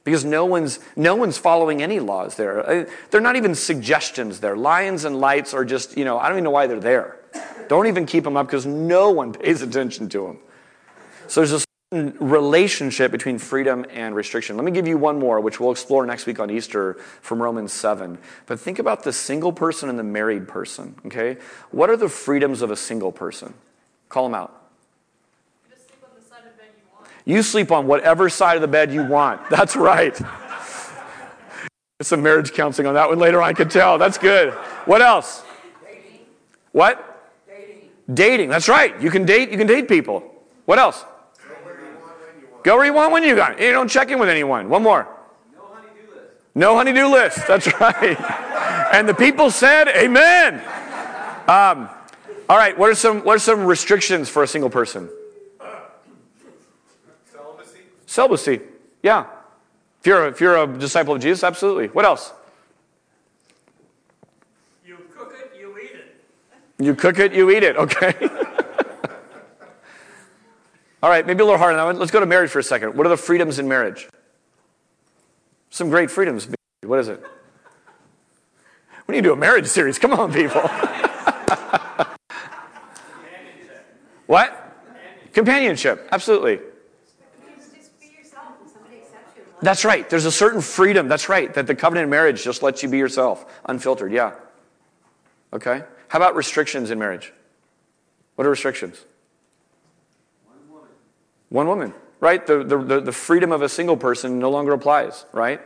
because 0.09 0.25
no 0.25 0.47
one's, 0.47 0.79
no 0.97 1.15
one's 1.15 1.37
following 1.37 1.83
any 1.83 2.01
laws 2.01 2.37
there. 2.37 2.67
Uh, 2.67 2.85
they're 3.11 3.21
not 3.21 3.37
even 3.37 3.55
suggestions 3.55 4.41
there. 4.41 4.57
Lions 4.57 5.05
and 5.05 5.21
lights 5.21 5.53
are 5.53 5.67
just, 5.67 5.99
you 5.99 6.05
know, 6.07 6.19
I 6.19 6.29
don't 6.29 6.37
even 6.37 6.45
know 6.45 6.51
why 6.51 6.67
they're 6.67 6.81
there. 6.81 7.19
Don't 7.69 7.89
even 7.89 8.07
keep 8.07 8.25
them 8.25 8.35
up 8.35 8.47
because 8.47 8.65
no 8.65 9.11
one 9.11 9.35
pays 9.35 9.61
attention 9.69 10.09
to 10.09 10.27
them. 10.27 10.39
So 11.27 11.43
there's 11.43 11.53
a 11.53 11.65
certain 11.93 12.17
relationship 12.27 13.13
between 13.13 13.39
freedom 13.39 13.85
and 13.91 14.15
restriction. 14.15 14.57
Let 14.57 14.65
me 14.65 14.73
give 14.73 14.89
you 14.89 14.97
one 14.97 15.19
more, 15.19 15.41
which 15.41 15.61
we'll 15.61 15.73
explore 15.73 16.07
next 16.07 16.25
week 16.25 16.41
on 16.41 16.51
Easter 16.51 16.95
from 17.21 17.43
Romans 17.43 17.75
7. 17.75 18.17
But 18.47 18.59
think 18.59 18.79
about 18.79 19.05
the 19.05 19.13
single 19.13 19.53
person 19.53 19.91
and 19.91 19.99
the 19.99 20.05
married 20.05 20.49
person, 20.49 20.95
okay? 21.05 21.37
What 21.71 21.91
are 21.91 21.99
the 21.99 22.09
freedoms 22.09 22.63
of 22.63 22.71
a 22.71 22.77
single 22.77 23.13
person? 23.13 23.53
Call 24.09 24.25
them 24.25 24.35
out. 24.35 24.68
You 27.29 27.43
sleep 27.43 27.71
on 27.71 27.87
whatever 27.87 28.31
side 28.31 28.57
of 28.57 28.63
the 28.63 28.69
bed 28.69 28.91
you 28.91 29.05
want. 29.05 29.47
That's 29.51 29.77
right. 29.77 30.19
Some 32.01 32.23
marriage 32.23 32.55
counseling 32.55 32.89
on 32.89 32.95
that 32.95 33.07
one 33.11 33.19
later 33.19 33.43
on, 33.43 33.51
I 33.51 33.53
can 33.53 33.69
tell. 33.69 33.99
That's 33.99 34.17
good. 34.17 34.55
What 34.87 35.03
else? 35.03 35.43
Dating. 35.85 36.21
What? 36.73 37.31
Dating. 37.47 37.91
Dating. 38.15 38.49
That's 38.49 38.67
right. 38.67 38.99
You 38.99 39.11
can 39.11 39.27
date, 39.27 39.51
you 39.51 39.59
can 39.59 39.67
date 39.67 39.89
people. 39.89 40.25
What 40.65 40.79
else? 40.79 41.05
Go 42.63 42.77
where 42.77 42.87
you 42.87 42.95
want 42.95 43.13
when 43.13 43.23
you 43.23 43.37
got. 43.37 43.61
You 43.61 43.73
don't 43.73 43.89
check 43.89 44.11
in 44.11 44.19
with 44.19 44.31
anyone. 44.31 44.71
One 44.71 44.83
more. 44.83 45.07
No 45.55 45.67
honeydew 45.67 46.15
list. 46.15 46.31
No 46.55 46.77
honeydew 46.77 47.07
list. 47.09 47.47
That's 47.47 47.67
right. 47.81 48.19
and 48.95 49.07
the 49.07 49.15
people 49.15 49.51
said, 49.51 49.89
Amen. 49.89 50.55
Um, 51.47 51.91
all 52.49 52.57
right. 52.57 52.77
What 52.79 52.89
are 52.89 52.95
some 52.95 53.23
What 53.23 53.37
are 53.37 53.39
some 53.39 53.67
restrictions 53.67 54.31
for 54.31 54.43
a 54.43 54.47
single 54.47 54.71
person? 54.71 55.11
Celibacy. 58.09 58.61
Yeah. 59.03 59.27
If 60.01 60.07
you're 60.07 60.27
a, 60.27 60.31
if 60.31 60.41
you're 60.41 60.57
a 60.57 60.67
disciple 60.67 61.15
of 61.15 61.21
Jesus, 61.21 61.45
absolutely. 61.45 61.89
What 61.89 62.07
else? 62.07 62.33
You 64.85 64.97
cook 65.15 65.35
it, 65.39 65.53
you 65.61 65.79
eat 65.79 65.91
it. 65.95 66.17
You 66.79 66.95
cook 66.95 67.19
it, 67.19 67.35
you 67.35 67.51
eat 67.51 67.63
it. 67.63 67.77
Okay. 67.77 68.15
All 71.03 71.11
right, 71.11 71.27
maybe 71.27 71.43
a 71.43 71.45
little 71.45 71.59
harder 71.59 71.79
on 71.79 71.85
that 71.85 71.85
one. 71.85 71.99
Let's 71.99 72.11
go 72.11 72.19
to 72.19 72.25
marriage 72.25 72.51
for 72.51 72.61
a 72.61 72.63
second. 72.63 72.97
What 72.97 73.07
are 73.07 73.11
the 73.11 73.19
freedoms 73.19 73.59
in 73.59 73.69
marriage? 73.69 74.09
Some 75.69 75.91
great 75.91 76.11
freedoms. 76.11 76.49
What 76.83 77.01
is 77.01 77.09
it? 77.09 77.23
We 79.07 79.17
need 79.17 79.21
to 79.21 79.29
do 79.29 79.33
a 79.35 79.37
marriage 79.37 79.67
series. 79.67 79.99
Come 79.99 80.15
on, 80.15 80.33
people. 80.33 80.63
what? 84.27 84.65
Companionship. 85.35 86.09
Absolutely. 86.11 86.61
That's 89.61 89.85
right. 89.85 90.09
There's 90.09 90.25
a 90.25 90.33
certain 90.33 90.61
freedom. 90.61 91.09
That's 91.09 91.29
right. 91.29 91.53
That 91.55 91.67
the 91.67 91.75
covenant 91.75 92.11
marriage 92.11 92.43
just 92.45 92.63
lets 92.63 92.83
you 92.83 92.89
be 92.89 92.99
yourself, 92.99 93.45
unfiltered. 93.65 94.13
Yeah. 94.13 94.35
Okay. 95.53 95.83
How 96.09 96.19
about 96.19 96.37
restrictions 96.37 96.91
in 96.91 96.99
marriage? 96.99 97.33
What 98.37 98.47
are 98.47 98.51
restrictions? 98.51 99.05
One 100.47 100.59
woman. 100.71 100.89
One 101.49 101.67
woman, 101.67 101.95
right? 102.21 102.47
The, 102.47 102.63
the, 102.63 103.01
the 103.01 103.13
freedom 103.13 103.53
of 103.53 103.63
a 103.63 103.69
single 103.69 103.97
person 103.97 104.39
no 104.39 104.51
longer 104.51 104.73
applies, 104.73 105.27
right? 105.33 105.61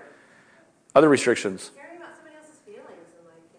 Other 0.94 1.08
restrictions. 1.08 1.70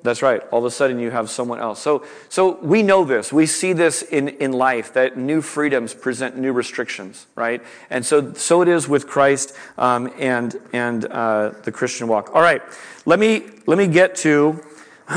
That's 0.04 0.22
right. 0.22 0.42
All 0.52 0.60
of 0.60 0.66
a 0.66 0.72
sudden, 0.72 1.00
you 1.00 1.12
have 1.12 1.30
someone 1.30 1.60
else. 1.60 1.82
So, 1.82 2.06
so 2.28 2.60
we 2.62 2.84
know 2.84 3.06
this. 3.06 3.32
We 3.32 3.46
see 3.46 3.72
this 3.72 4.02
in, 4.02 4.28
in 4.28 4.52
life 4.52 4.94
that 4.94 5.18
new 5.18 5.42
freedoms 5.42 5.94
present 5.94 6.38
new 6.38 6.52
restrictions, 6.52 7.26
right? 7.36 7.64
And 7.90 8.06
so, 8.06 8.34
so 8.34 8.62
it 8.62 8.68
is 8.68 8.90
with 8.90 9.08
Christ 9.08 9.56
um, 9.78 10.12
and 10.20 10.56
and 10.74 11.06
uh, 11.06 11.52
the 11.64 11.72
Christian 11.72 12.10
walk. 12.10 12.36
All 12.36 12.42
right, 12.42 12.62
let 13.06 13.18
me 13.18 13.44
let 13.66 13.78
me 13.78 13.88
get 13.88 14.16
to 14.18 14.62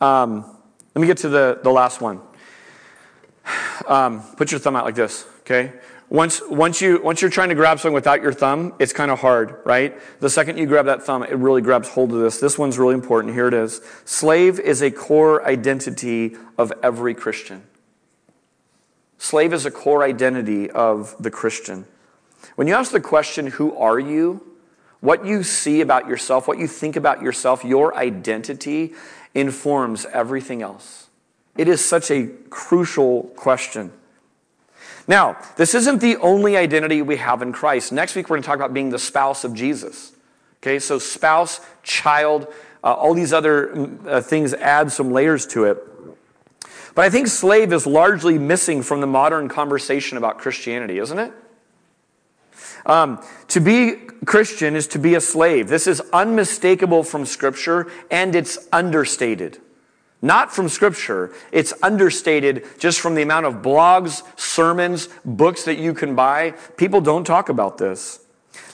um, 0.00 0.56
let 0.94 1.00
me 1.00 1.06
get 1.06 1.18
to 1.18 1.28
the 1.28 1.60
the 1.62 1.70
last 1.70 2.00
one. 2.00 2.20
Um, 3.86 4.22
put 4.36 4.50
your 4.50 4.60
thumb 4.60 4.76
out 4.76 4.86
like 4.86 4.94
this, 4.94 5.26
okay? 5.40 5.72
Once, 6.14 6.40
once, 6.48 6.80
you, 6.80 7.02
once 7.02 7.20
you're 7.20 7.28
trying 7.28 7.48
to 7.48 7.56
grab 7.56 7.80
something 7.80 7.92
without 7.92 8.22
your 8.22 8.32
thumb, 8.32 8.72
it's 8.78 8.92
kind 8.92 9.10
of 9.10 9.18
hard, 9.18 9.56
right? 9.64 9.98
The 10.20 10.30
second 10.30 10.58
you 10.58 10.66
grab 10.66 10.86
that 10.86 11.02
thumb, 11.02 11.24
it 11.24 11.36
really 11.36 11.60
grabs 11.60 11.88
hold 11.88 12.12
of 12.12 12.20
this. 12.20 12.38
This 12.38 12.56
one's 12.56 12.78
really 12.78 12.94
important. 12.94 13.34
Here 13.34 13.48
it 13.48 13.54
is. 13.54 13.80
Slave 14.04 14.60
is 14.60 14.80
a 14.80 14.92
core 14.92 15.44
identity 15.44 16.36
of 16.56 16.72
every 16.84 17.14
Christian. 17.14 17.64
Slave 19.18 19.52
is 19.52 19.66
a 19.66 19.72
core 19.72 20.04
identity 20.04 20.70
of 20.70 21.16
the 21.18 21.32
Christian. 21.32 21.84
When 22.54 22.68
you 22.68 22.74
ask 22.74 22.92
the 22.92 23.00
question, 23.00 23.48
who 23.48 23.76
are 23.76 23.98
you? 23.98 24.40
What 25.00 25.26
you 25.26 25.42
see 25.42 25.80
about 25.80 26.06
yourself, 26.06 26.46
what 26.46 26.58
you 26.58 26.68
think 26.68 26.94
about 26.94 27.22
yourself, 27.22 27.64
your 27.64 27.92
identity 27.96 28.94
informs 29.34 30.06
everything 30.06 30.62
else. 30.62 31.08
It 31.56 31.66
is 31.66 31.84
such 31.84 32.08
a 32.12 32.28
crucial 32.50 33.24
question. 33.34 33.90
Now, 35.06 35.36
this 35.56 35.74
isn't 35.74 36.00
the 36.00 36.16
only 36.16 36.56
identity 36.56 37.02
we 37.02 37.16
have 37.16 37.42
in 37.42 37.52
Christ. 37.52 37.92
Next 37.92 38.14
week, 38.14 38.28
we're 38.28 38.36
going 38.36 38.42
to 38.42 38.46
talk 38.46 38.56
about 38.56 38.72
being 38.72 38.90
the 38.90 38.98
spouse 38.98 39.44
of 39.44 39.54
Jesus. 39.54 40.12
Okay, 40.62 40.78
so 40.78 40.98
spouse, 40.98 41.60
child, 41.82 42.46
uh, 42.82 42.94
all 42.94 43.12
these 43.12 43.32
other 43.32 43.68
mm, 43.68 44.06
uh, 44.06 44.20
things 44.20 44.54
add 44.54 44.90
some 44.90 45.10
layers 45.10 45.46
to 45.48 45.64
it. 45.64 45.78
But 46.94 47.04
I 47.04 47.10
think 47.10 47.26
slave 47.26 47.72
is 47.72 47.86
largely 47.86 48.38
missing 48.38 48.82
from 48.82 49.00
the 49.00 49.06
modern 49.06 49.48
conversation 49.48 50.16
about 50.16 50.38
Christianity, 50.38 50.98
isn't 50.98 51.18
it? 51.18 51.32
Um, 52.86 53.22
to 53.48 53.60
be 53.60 53.92
Christian 54.26 54.76
is 54.76 54.86
to 54.88 54.98
be 54.98 55.14
a 55.14 55.20
slave. 55.20 55.68
This 55.68 55.86
is 55.86 56.00
unmistakable 56.12 57.02
from 57.02 57.26
Scripture 57.26 57.90
and 58.10 58.34
it's 58.34 58.68
understated. 58.72 59.58
Not 60.24 60.54
from 60.54 60.70
Scripture. 60.70 61.34
It's 61.52 61.74
understated 61.82 62.64
just 62.78 62.98
from 62.98 63.14
the 63.14 63.20
amount 63.20 63.44
of 63.44 63.56
blogs, 63.56 64.22
sermons, 64.40 65.10
books 65.22 65.64
that 65.64 65.76
you 65.76 65.92
can 65.92 66.14
buy. 66.14 66.52
People 66.78 67.02
don't 67.02 67.24
talk 67.24 67.50
about 67.50 67.76
this. 67.76 68.20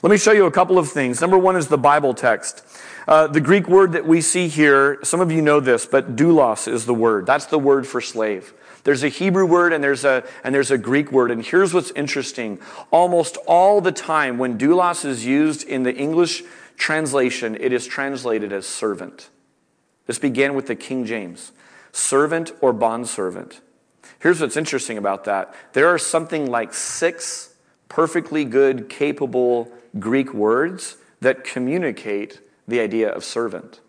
Let 0.01 0.11
me 0.11 0.17
show 0.17 0.31
you 0.31 0.45
a 0.45 0.51
couple 0.51 0.79
of 0.79 0.87
things. 0.87 1.19
Number 1.19 1.37
one 1.37 1.57
is 1.57 1.67
the 1.67 1.77
Bible 1.77 2.13
text. 2.13 2.65
Uh, 3.05 3.27
the 3.27 3.41
Greek 3.41 3.67
word 3.67 3.91
that 3.91 4.07
we 4.07 4.21
see 4.21 4.47
here, 4.47 4.99
some 5.03 5.19
of 5.19 5.29
you 5.29 5.41
know 5.41 5.59
this, 5.59 5.85
but 5.85 6.15
doulos 6.15 6.69
is 6.69 6.85
the 6.85 6.93
word. 6.93 7.25
That's 7.25 7.47
the 7.47 7.59
word 7.59 7.85
for 7.85 7.99
slave. 7.99 8.53
There's 8.85 9.03
a 9.03 9.09
Hebrew 9.09 9.45
word 9.45 9.73
and 9.73 9.83
there's 9.83 10.05
a, 10.05 10.23
and 10.45 10.55
there's 10.55 10.71
a 10.71 10.77
Greek 10.77 11.11
word. 11.11 11.31
And 11.31 11.45
here's 11.45 11.73
what's 11.73 11.91
interesting. 11.91 12.59
Almost 12.91 13.35
all 13.45 13.81
the 13.81 13.91
time 13.91 14.37
when 14.37 14.57
doulos 14.57 15.03
is 15.03 15.25
used 15.25 15.67
in 15.67 15.83
the 15.83 15.93
English 15.93 16.43
translation, 16.77 17.57
it 17.59 17.73
is 17.73 17.87
translated 17.87 18.53
as 18.53 18.65
servant. 18.65 19.29
This 20.07 20.19
began 20.19 20.55
with 20.55 20.67
the 20.67 20.75
King 20.75 21.05
James 21.05 21.51
servant 21.93 22.53
or 22.61 22.71
bondservant. 22.73 23.61
Here's 24.19 24.39
what's 24.39 24.57
interesting 24.57 24.97
about 24.97 25.25
that 25.25 25.53
there 25.73 25.87
are 25.87 25.97
something 25.97 26.49
like 26.49 26.73
six 26.73 27.55
perfectly 27.89 28.45
good, 28.45 28.87
capable 28.87 29.69
Greek 29.99 30.33
words 30.33 30.97
that 31.19 31.43
communicate 31.43 32.39
the 32.67 32.79
idea 32.79 33.09
of 33.09 33.23
servant. 33.23 33.81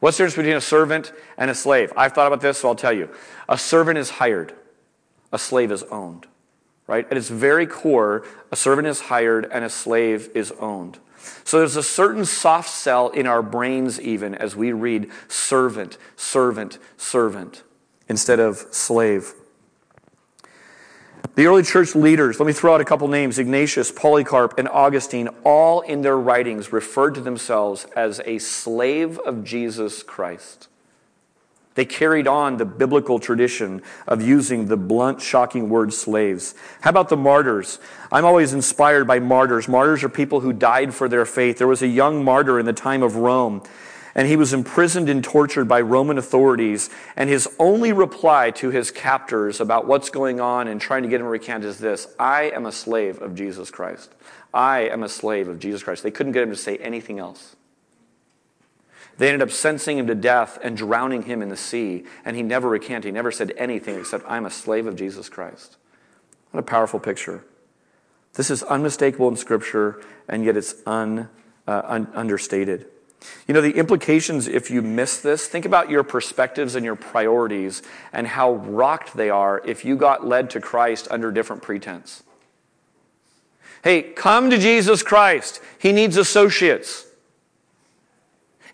What's 0.00 0.18
the 0.18 0.24
difference 0.24 0.36
between 0.36 0.56
a 0.56 0.60
servant 0.60 1.12
and 1.38 1.50
a 1.50 1.54
slave? 1.54 1.92
I've 1.96 2.12
thought 2.12 2.26
about 2.26 2.40
this, 2.40 2.58
so 2.58 2.68
I'll 2.68 2.74
tell 2.74 2.92
you. 2.92 3.08
A 3.48 3.56
servant 3.56 3.98
is 3.98 4.10
hired, 4.10 4.54
a 5.32 5.38
slave 5.38 5.72
is 5.72 5.82
owned. 5.84 6.26
right? 6.88 7.06
At 7.10 7.16
its 7.16 7.28
very 7.28 7.66
core, 7.66 8.24
a 8.50 8.56
servant 8.56 8.88
is 8.88 9.02
hired 9.02 9.48
and 9.52 9.64
a 9.64 9.70
slave 9.70 10.30
is 10.34 10.52
owned. 10.58 10.98
So 11.44 11.58
there's 11.58 11.76
a 11.76 11.82
certain 11.82 12.24
soft 12.24 12.70
sell 12.70 13.08
in 13.08 13.26
our 13.26 13.42
brains, 13.42 14.00
even 14.00 14.34
as 14.34 14.56
we 14.56 14.72
read 14.72 15.10
servant, 15.28 15.98
servant, 16.16 16.78
servant, 16.96 17.62
instead 18.08 18.40
of 18.40 18.58
slave. 18.70 19.34
The 21.34 21.46
early 21.46 21.62
church 21.62 21.94
leaders, 21.94 22.40
let 22.40 22.46
me 22.46 22.52
throw 22.52 22.74
out 22.74 22.80
a 22.80 22.84
couple 22.84 23.06
names 23.06 23.38
Ignatius, 23.38 23.92
Polycarp, 23.92 24.58
and 24.58 24.68
Augustine, 24.68 25.28
all 25.44 25.82
in 25.82 26.02
their 26.02 26.18
writings 26.18 26.72
referred 26.72 27.14
to 27.14 27.20
themselves 27.20 27.86
as 27.94 28.20
a 28.24 28.38
slave 28.38 29.18
of 29.20 29.44
Jesus 29.44 30.02
Christ. 30.02 30.68
They 31.78 31.84
carried 31.84 32.26
on 32.26 32.56
the 32.56 32.64
biblical 32.64 33.20
tradition 33.20 33.82
of 34.08 34.20
using 34.20 34.66
the 34.66 34.76
blunt, 34.76 35.22
shocking 35.22 35.68
word 35.68 35.94
slaves. 35.94 36.56
How 36.80 36.90
about 36.90 37.08
the 37.08 37.16
martyrs? 37.16 37.78
I'm 38.10 38.24
always 38.24 38.52
inspired 38.52 39.06
by 39.06 39.20
martyrs. 39.20 39.68
Martyrs 39.68 40.02
are 40.02 40.08
people 40.08 40.40
who 40.40 40.52
died 40.52 40.92
for 40.92 41.08
their 41.08 41.24
faith. 41.24 41.56
There 41.56 41.68
was 41.68 41.80
a 41.80 41.86
young 41.86 42.24
martyr 42.24 42.58
in 42.58 42.66
the 42.66 42.72
time 42.72 43.04
of 43.04 43.14
Rome, 43.14 43.62
and 44.16 44.26
he 44.26 44.34
was 44.34 44.52
imprisoned 44.52 45.08
and 45.08 45.22
tortured 45.22 45.66
by 45.66 45.80
Roman 45.80 46.18
authorities. 46.18 46.90
And 47.14 47.30
his 47.30 47.48
only 47.60 47.92
reply 47.92 48.50
to 48.56 48.70
his 48.70 48.90
captors 48.90 49.60
about 49.60 49.86
what's 49.86 50.10
going 50.10 50.40
on 50.40 50.66
and 50.66 50.80
trying 50.80 51.04
to 51.04 51.08
get 51.08 51.20
him 51.20 51.26
to 51.26 51.30
recant 51.30 51.62
is 51.62 51.78
this 51.78 52.08
I 52.18 52.50
am 52.56 52.66
a 52.66 52.72
slave 52.72 53.22
of 53.22 53.36
Jesus 53.36 53.70
Christ. 53.70 54.12
I 54.52 54.88
am 54.88 55.04
a 55.04 55.08
slave 55.08 55.46
of 55.46 55.60
Jesus 55.60 55.84
Christ. 55.84 56.02
They 56.02 56.10
couldn't 56.10 56.32
get 56.32 56.42
him 56.42 56.50
to 56.50 56.56
say 56.56 56.76
anything 56.78 57.20
else. 57.20 57.54
They 59.18 59.28
ended 59.28 59.42
up 59.42 59.50
sentencing 59.50 59.98
him 59.98 60.06
to 60.06 60.14
death 60.14 60.58
and 60.62 60.76
drowning 60.76 61.22
him 61.22 61.42
in 61.42 61.48
the 61.48 61.56
sea, 61.56 62.04
and 62.24 62.36
he 62.36 62.42
never 62.42 62.68
recanted. 62.68 63.04
He 63.04 63.10
never 63.10 63.32
said 63.32 63.52
anything 63.56 63.98
except, 63.98 64.24
I'm 64.28 64.46
a 64.46 64.50
slave 64.50 64.86
of 64.86 64.96
Jesus 64.96 65.28
Christ. 65.28 65.76
What 66.52 66.60
a 66.60 66.62
powerful 66.62 67.00
picture. 67.00 67.44
This 68.34 68.48
is 68.48 68.62
unmistakable 68.62 69.28
in 69.28 69.36
Scripture, 69.36 70.00
and 70.28 70.44
yet 70.44 70.56
it's 70.56 70.76
un, 70.86 71.28
uh, 71.66 71.82
un, 71.84 72.08
understated. 72.14 72.86
You 73.48 73.54
know, 73.54 73.60
the 73.60 73.72
implications, 73.72 74.46
if 74.46 74.70
you 74.70 74.82
miss 74.82 75.20
this, 75.20 75.48
think 75.48 75.64
about 75.64 75.90
your 75.90 76.04
perspectives 76.04 76.76
and 76.76 76.84
your 76.84 76.94
priorities 76.94 77.82
and 78.12 78.24
how 78.24 78.52
rocked 78.52 79.16
they 79.16 79.30
are 79.30 79.60
if 79.66 79.84
you 79.84 79.96
got 79.96 80.24
led 80.24 80.50
to 80.50 80.60
Christ 80.60 81.08
under 81.10 81.32
different 81.32 81.62
pretense. 81.62 82.22
Hey, 83.82 84.02
come 84.02 84.50
to 84.50 84.58
Jesus 84.58 85.02
Christ. 85.02 85.60
He 85.76 85.90
needs 85.90 86.16
associates. 86.16 87.07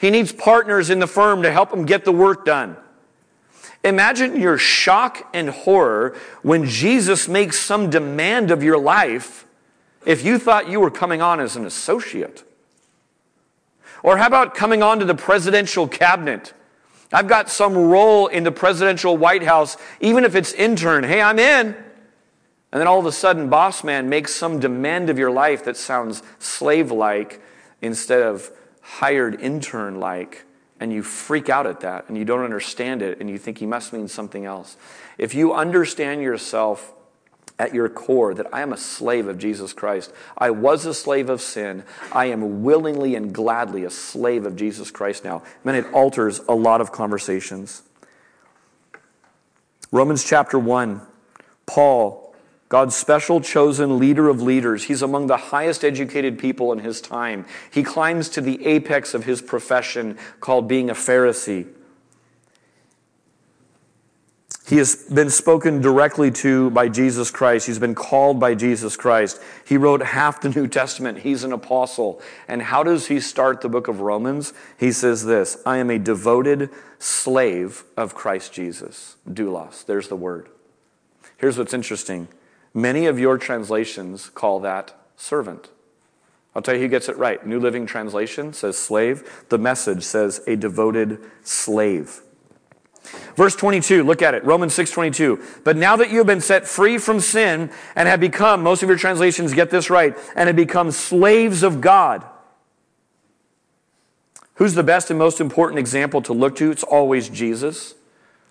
He 0.05 0.11
needs 0.11 0.33
partners 0.33 0.91
in 0.91 0.99
the 0.99 1.07
firm 1.07 1.45
to 1.45 1.51
help 1.51 1.73
him 1.73 1.87
get 1.87 2.05
the 2.05 2.13
work 2.13 2.45
done. 2.45 2.77
Imagine 3.83 4.39
your 4.39 4.59
shock 4.59 5.31
and 5.33 5.49
horror 5.49 6.15
when 6.43 6.67
Jesus 6.67 7.27
makes 7.27 7.59
some 7.59 7.89
demand 7.89 8.51
of 8.51 8.63
your 8.63 8.77
life 8.77 9.47
if 10.05 10.23
you 10.23 10.39
thought 10.39 10.69
you 10.69 10.79
were 10.79 10.91
coming 10.91 11.23
on 11.23 11.41
as 11.41 11.57
an 11.57 11.65
associate. 11.65 12.45
Or 14.03 14.19
how 14.19 14.27
about 14.27 14.55
coming 14.55 14.83
on 14.83 14.99
to 14.99 15.07
the 15.07 15.15
presidential 15.15 15.89
cabinet? 15.89 16.53
I've 17.11 17.27
got 17.27 17.49
some 17.49 17.75
role 17.75 18.27
in 18.27 18.45
the 18.45 18.53
presidential 18.53 19.17
White 19.17 19.45
House, 19.45 19.79
even 20.01 20.27
if 20.27 20.35
it's 20.35 20.53
intern. 20.53 21.05
Hey, 21.05 21.23
I'm 21.23 21.39
in. 21.39 21.69
And 21.69 21.75
then 22.79 22.87
all 22.87 22.99
of 22.99 23.07
a 23.07 23.13
sudden, 23.13 23.49
boss 23.49 23.83
man 23.83 24.11
makes 24.11 24.35
some 24.35 24.61
demand 24.61 25.09
of 25.09 25.19
your 25.19 25.31
life 25.31 25.65
that 25.65 25.79
sounds 25.79 26.23
slave 26.39 26.91
like 26.91 27.41
instead 27.81 28.21
of 28.21 28.51
hired 28.85 29.41
intern 29.41 29.99
like, 29.99 30.45
and 30.79 30.93
you 30.93 31.03
freak 31.03 31.49
out 31.49 31.67
at 31.67 31.81
that 31.81 32.09
and 32.09 32.19
you 32.19 32.25
don't 32.25 32.45
understand 32.45 33.01
it 33.01 33.19
and 33.21 33.31
you 33.31 33.39
think 33.39 33.59
he 33.59 33.67
must 33.67 33.93
mean 33.93 34.09
something 34.09 34.45
else. 34.45 34.77
If 35.17 35.35
you 35.35 35.55
understand 35.55 36.21
yourself 36.21 36.93
at 37.59 37.73
your 37.73 37.89
core 37.89 38.35
that 38.35 38.53
I 38.53 38.61
am 38.61 38.73
a 38.73 38.77
slave 38.77 39.29
of 39.29 39.39
Jesus 39.39 39.73
Christ, 39.73 40.13
I 40.37 40.51
was 40.51 40.85
a 40.85 40.93
slave 40.93 41.31
of 41.31 41.41
sin, 41.41 41.85
I 42.13 42.27
am 42.27 42.63
willingly 42.65 43.15
and 43.15 43.33
gladly 43.33 43.85
a 43.85 43.91
slave 43.91 44.45
of 44.45 44.57
Jesus 44.57 44.91
Christ 44.91 45.25
now, 45.25 45.43
man, 45.63 45.77
it 45.77 45.91
alters 45.93 46.41
a 46.49 46.55
lot 46.55 46.81
of 46.81 46.93
conversations. 46.93 47.83
Romans 49.93 50.25
chapter 50.25 50.59
1, 50.59 51.01
Paul 51.67 52.24
God's 52.75 52.97
special 52.97 53.41
chosen 53.41 54.01
leader 54.01 54.29
of 54.29 54.43
leaders. 54.43 54.83
He's 54.83 55.01
among 55.01 55.29
the 55.29 55.37
highest 55.37 55.85
educated 55.85 56.41
people 56.41 56.73
in 56.73 56.81
his 56.81 57.01
time. 57.01 57.47
He 57.71 57.85
climbs 57.85 58.29
to 58.31 58.41
the 58.41 58.67
apex 58.67 59.15
of 59.15 59.27
his 59.27 59.41
profession 59.41 60.19
called 60.41 60.67
being 60.67 60.91
a 60.91 60.95
Pharisee. 60.95 61.69
He 64.67 64.79
has 64.79 65.05
been 65.05 65.31
spoken 65.31 65.83
directly 65.83 66.33
to 66.33 66.71
by 66.71 66.89
Jesus 66.89 67.31
Christ. 67.31 67.69
He's 67.69 67.79
been 67.79 67.95
called 67.95 68.41
by 68.41 68.57
Jesus 68.57 68.97
Christ. 68.97 69.41
He 69.65 69.77
wrote 69.77 70.03
half 70.03 70.41
the 70.41 70.49
New 70.49 70.67
Testament. 70.67 71.19
He's 71.19 71.45
an 71.45 71.53
apostle. 71.53 72.21
And 72.49 72.61
how 72.61 72.83
does 72.83 73.07
he 73.07 73.21
start 73.21 73.61
the 73.61 73.69
book 73.69 73.87
of 73.87 74.01
Romans? 74.01 74.53
He 74.77 74.91
says 74.91 75.25
this 75.25 75.63
I 75.65 75.77
am 75.77 75.91
a 75.91 75.99
devoted 76.01 76.71
slave 76.99 77.85
of 77.97 78.17
Christ 78.17 78.53
Jesus. 78.53 79.15
Doulos. 79.31 79.87
There's 79.87 80.09
the 80.09 80.17
word. 80.17 80.49
Here's 81.37 81.57
what's 81.57 81.73
interesting 81.73 82.27
Many 82.75 83.07
of 83.07 83.21
your 83.21 83.39
translations 83.39 84.29
call 84.31 84.59
that 84.61 84.95
servant. 85.17 85.71
I'll 86.55 86.63
tell 86.63 86.75
you 86.75 86.83
who 86.83 86.89
gets 86.89 87.09
it 87.09 87.17
right. 87.17 87.45
New 87.47 87.61
Living 87.61 87.87
Translation 87.87 88.53
says 88.53 88.77
slave. 88.77 89.45
The 89.49 89.59
message 89.59 90.03
says 90.03 90.43
a 90.47 90.57
devoted 90.57 91.21
slave. 91.43 92.21
Verse 93.37 93.55
22, 93.55 94.03
look 94.03 94.23
at 94.23 94.35
it. 94.35 94.45
Romans 94.45 94.75
6:22. 94.75 95.63
But 95.63 95.77
now 95.77 95.97
that 95.97 96.11
you 96.11 96.19
have 96.19 96.27
been 96.27 96.41
set 96.41 96.67
free 96.67 96.99
from 96.99 97.21
sin 97.21 97.71
and 97.95 98.09
have 98.09 98.21
become, 98.21 98.63
most 98.63 98.83
of 98.83 98.89
your 98.89 98.99
translations 98.99 99.53
get 99.53 99.71
this 99.71 99.91
right, 99.91 100.17
and 100.35 100.47
have 100.47 100.57
become 100.57 100.91
slaves 100.91 101.63
of 101.63 101.81
God. 101.81 102.25
Who's 104.55 104.75
the 104.75 104.85
best 104.85 105.11
and 105.11 105.19
most 105.19 105.41
important 105.41 105.79
example 105.81 106.23
to 106.23 106.33
look 106.33 106.57
to? 106.57 106.71
It's 106.71 106.85
always 106.85 107.29
Jesus. 107.29 107.95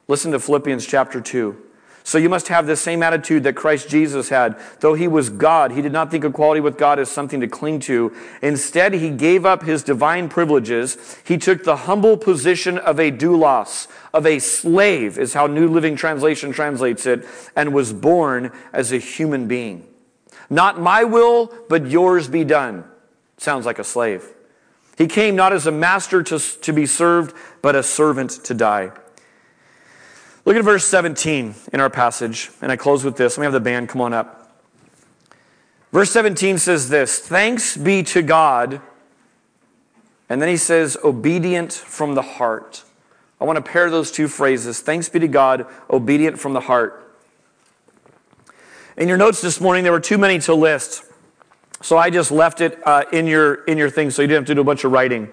Listen 0.08 0.32
to 0.34 0.40
Philippians 0.40 0.86
chapter 0.86 1.22
2. 1.22 1.58
So 2.06 2.18
you 2.18 2.28
must 2.28 2.50
have 2.50 2.68
the 2.68 2.76
same 2.76 3.02
attitude 3.02 3.44
that 3.44 3.56
Christ 3.56 3.88
Jesus 3.88 4.28
had. 4.28 4.60
Though 4.82 4.94
he 4.94 5.08
was 5.08 5.30
God, 5.30 5.72
he 5.72 5.82
did 5.82 5.94
not 5.94 6.12
think 6.12 6.26
equality 6.26 6.60
with 6.60 6.78
God 6.78 7.00
as 7.00 7.10
something 7.10 7.40
to 7.40 7.48
cling 7.48 7.80
to. 7.82 8.14
Instead, 8.42 8.94
he 8.94 9.10
gave 9.10 9.46
up 9.46 9.64
his 9.64 9.84
divine 9.84 10.28
privileges. 10.28 10.98
He 11.24 11.38
took 11.38 11.64
the 11.64 11.78
humble 11.78 12.18
position 12.18 12.78
of 12.78 13.00
a 13.00 13.10
doulos, 13.10 13.88
of 14.14 14.26
a 14.26 14.40
slave, 14.40 15.18
is 15.18 15.34
how 15.34 15.48
New 15.48 15.70
Living 15.70 15.96
Translation 15.96 16.52
translates 16.52 17.06
it, 17.06 17.26
and 17.56 17.74
was 17.74 17.94
born 17.94 18.52
as 18.74 18.92
a 18.92 18.98
human 18.98 19.48
being. 19.48 19.88
Not 20.50 20.82
my 20.82 21.06
will, 21.06 21.54
but 21.70 21.88
yours 21.88 22.28
be 22.28 22.44
done. 22.44 22.84
Sounds 23.38 23.66
like 23.66 23.80
a 23.80 23.84
slave. 23.84 24.28
He 24.98 25.08
came 25.08 25.36
not 25.36 25.54
as 25.54 25.66
a 25.66 25.72
master 25.72 26.22
to, 26.22 26.38
to 26.38 26.74
be 26.74 26.86
served, 26.86 27.36
but 27.62 27.76
a 27.76 27.82
servant 27.82 28.32
to 28.44 28.54
die. 28.54 28.92
Look 30.46 30.58
at 30.58 30.64
verse 30.64 30.86
17 30.86 31.56
in 31.72 31.80
our 31.80 31.90
passage, 31.90 32.52
and 32.62 32.72
I 32.72 32.76
close 32.76 33.06
with 33.06 33.16
this. 33.16 33.38
Let 33.38 33.42
me 33.42 33.46
have 33.46 33.54
the 33.54 33.60
band 33.60 33.90
come 33.90 34.02
on 34.02 34.14
up. 34.14 34.52
Verse 35.94 36.12
17 36.12 36.58
says 36.58 36.90
this 36.90 37.20
Thanks 37.20 37.78
be 37.78 38.04
to 38.04 38.22
God. 38.22 38.82
And 40.30 40.42
then 40.42 40.50
he 40.50 40.58
says, 40.58 40.98
obedient 41.04 41.72
from 41.72 42.16
the 42.16 42.24
heart. 42.24 42.84
I 43.40 43.44
want 43.44 43.64
to 43.64 43.72
pair 43.72 43.92
those 43.92 44.10
two 44.10 44.28
phrases. 44.28 44.80
Thanks 44.80 45.08
be 45.08 45.20
to 45.20 45.28
God, 45.28 45.68
obedient 45.90 46.40
from 46.40 46.54
the 46.54 46.62
heart. 46.62 47.16
In 48.98 49.08
your 49.08 49.18
notes 49.18 49.42
this 49.42 49.62
morning, 49.62 49.84
there 49.84 49.92
were 49.92 50.00
too 50.00 50.18
many 50.18 50.40
to 50.40 50.56
list. 50.56 51.04
So 51.82 51.98
I 51.98 52.10
just 52.10 52.32
left 52.32 52.62
it 52.62 52.80
uh, 52.84 53.04
in, 53.12 53.28
your, 53.28 53.64
in 53.66 53.78
your 53.78 53.90
thing 53.90 54.10
so 54.10 54.22
you 54.22 54.28
didn't 54.28 54.42
have 54.42 54.48
to 54.48 54.56
do 54.56 54.62
a 54.62 54.64
bunch 54.64 54.86
of 54.86 54.92
writing. 54.92 55.32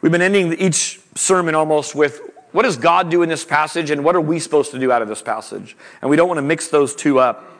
We've 0.00 0.10
been 0.10 0.22
ending 0.22 0.54
each 0.54 1.00
sermon 1.14 1.54
almost 1.54 1.94
with 1.94 2.33
what 2.54 2.62
does 2.62 2.76
God 2.76 3.10
do 3.10 3.22
in 3.22 3.28
this 3.28 3.44
passage, 3.44 3.90
and 3.90 4.04
what 4.04 4.14
are 4.14 4.20
we 4.20 4.38
supposed 4.38 4.70
to 4.70 4.78
do 4.78 4.92
out 4.92 5.02
of 5.02 5.08
this 5.08 5.20
passage? 5.20 5.76
And 6.00 6.08
we 6.08 6.14
don't 6.14 6.28
want 6.28 6.38
to 6.38 6.42
mix 6.42 6.68
those 6.68 6.94
two 6.94 7.18
up. 7.18 7.50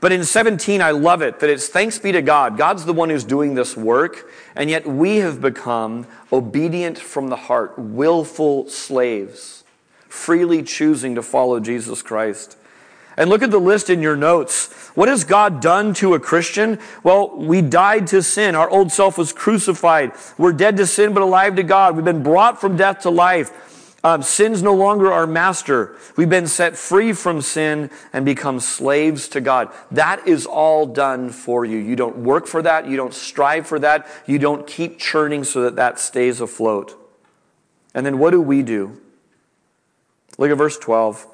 But 0.00 0.12
in 0.12 0.24
17, 0.24 0.80
I 0.80 0.92
love 0.92 1.20
it 1.20 1.40
that 1.40 1.50
it's 1.50 1.68
thanks 1.68 1.98
be 1.98 2.10
to 2.12 2.22
God. 2.22 2.56
God's 2.56 2.86
the 2.86 2.94
one 2.94 3.10
who's 3.10 3.22
doing 3.22 3.54
this 3.54 3.76
work, 3.76 4.30
and 4.56 4.70
yet 4.70 4.86
we 4.86 5.18
have 5.18 5.42
become 5.42 6.06
obedient 6.32 6.98
from 6.98 7.28
the 7.28 7.36
heart, 7.36 7.78
willful 7.78 8.66
slaves, 8.70 9.62
freely 10.08 10.62
choosing 10.62 11.16
to 11.16 11.22
follow 11.22 11.60
Jesus 11.60 12.00
Christ. 12.00 12.56
And 13.18 13.28
look 13.28 13.42
at 13.42 13.50
the 13.50 13.60
list 13.60 13.90
in 13.90 14.00
your 14.00 14.16
notes. 14.16 14.72
What 14.94 15.10
has 15.10 15.24
God 15.24 15.60
done 15.60 15.92
to 15.94 16.14
a 16.14 16.18
Christian? 16.18 16.78
Well, 17.02 17.36
we 17.36 17.60
died 17.60 18.06
to 18.06 18.22
sin. 18.22 18.54
Our 18.54 18.70
old 18.70 18.90
self 18.90 19.18
was 19.18 19.34
crucified. 19.34 20.12
We're 20.38 20.54
dead 20.54 20.78
to 20.78 20.86
sin, 20.86 21.12
but 21.12 21.22
alive 21.22 21.56
to 21.56 21.62
God. 21.62 21.94
We've 21.94 22.06
been 22.06 22.22
brought 22.22 22.58
from 22.58 22.78
death 22.78 23.00
to 23.00 23.10
life. 23.10 23.72
Um, 24.04 24.20
sin's 24.20 24.62
no 24.62 24.74
longer 24.74 25.10
our 25.10 25.26
master. 25.26 25.96
We've 26.14 26.28
been 26.28 26.46
set 26.46 26.76
free 26.76 27.14
from 27.14 27.40
sin 27.40 27.90
and 28.12 28.26
become 28.26 28.60
slaves 28.60 29.28
to 29.28 29.40
God. 29.40 29.72
That 29.90 30.28
is 30.28 30.44
all 30.44 30.84
done 30.84 31.30
for 31.30 31.64
you. 31.64 31.78
You 31.78 31.96
don't 31.96 32.18
work 32.18 32.46
for 32.46 32.60
that. 32.60 32.86
You 32.86 32.98
don't 32.98 33.14
strive 33.14 33.66
for 33.66 33.78
that. 33.78 34.06
You 34.26 34.38
don't 34.38 34.66
keep 34.66 34.98
churning 34.98 35.42
so 35.42 35.62
that 35.62 35.76
that 35.76 35.98
stays 35.98 36.42
afloat. 36.42 37.00
And 37.94 38.04
then 38.04 38.18
what 38.18 38.32
do 38.32 38.42
we 38.42 38.62
do? 38.62 39.00
Look 40.36 40.50
at 40.50 40.58
verse 40.58 40.76
12 40.76 41.26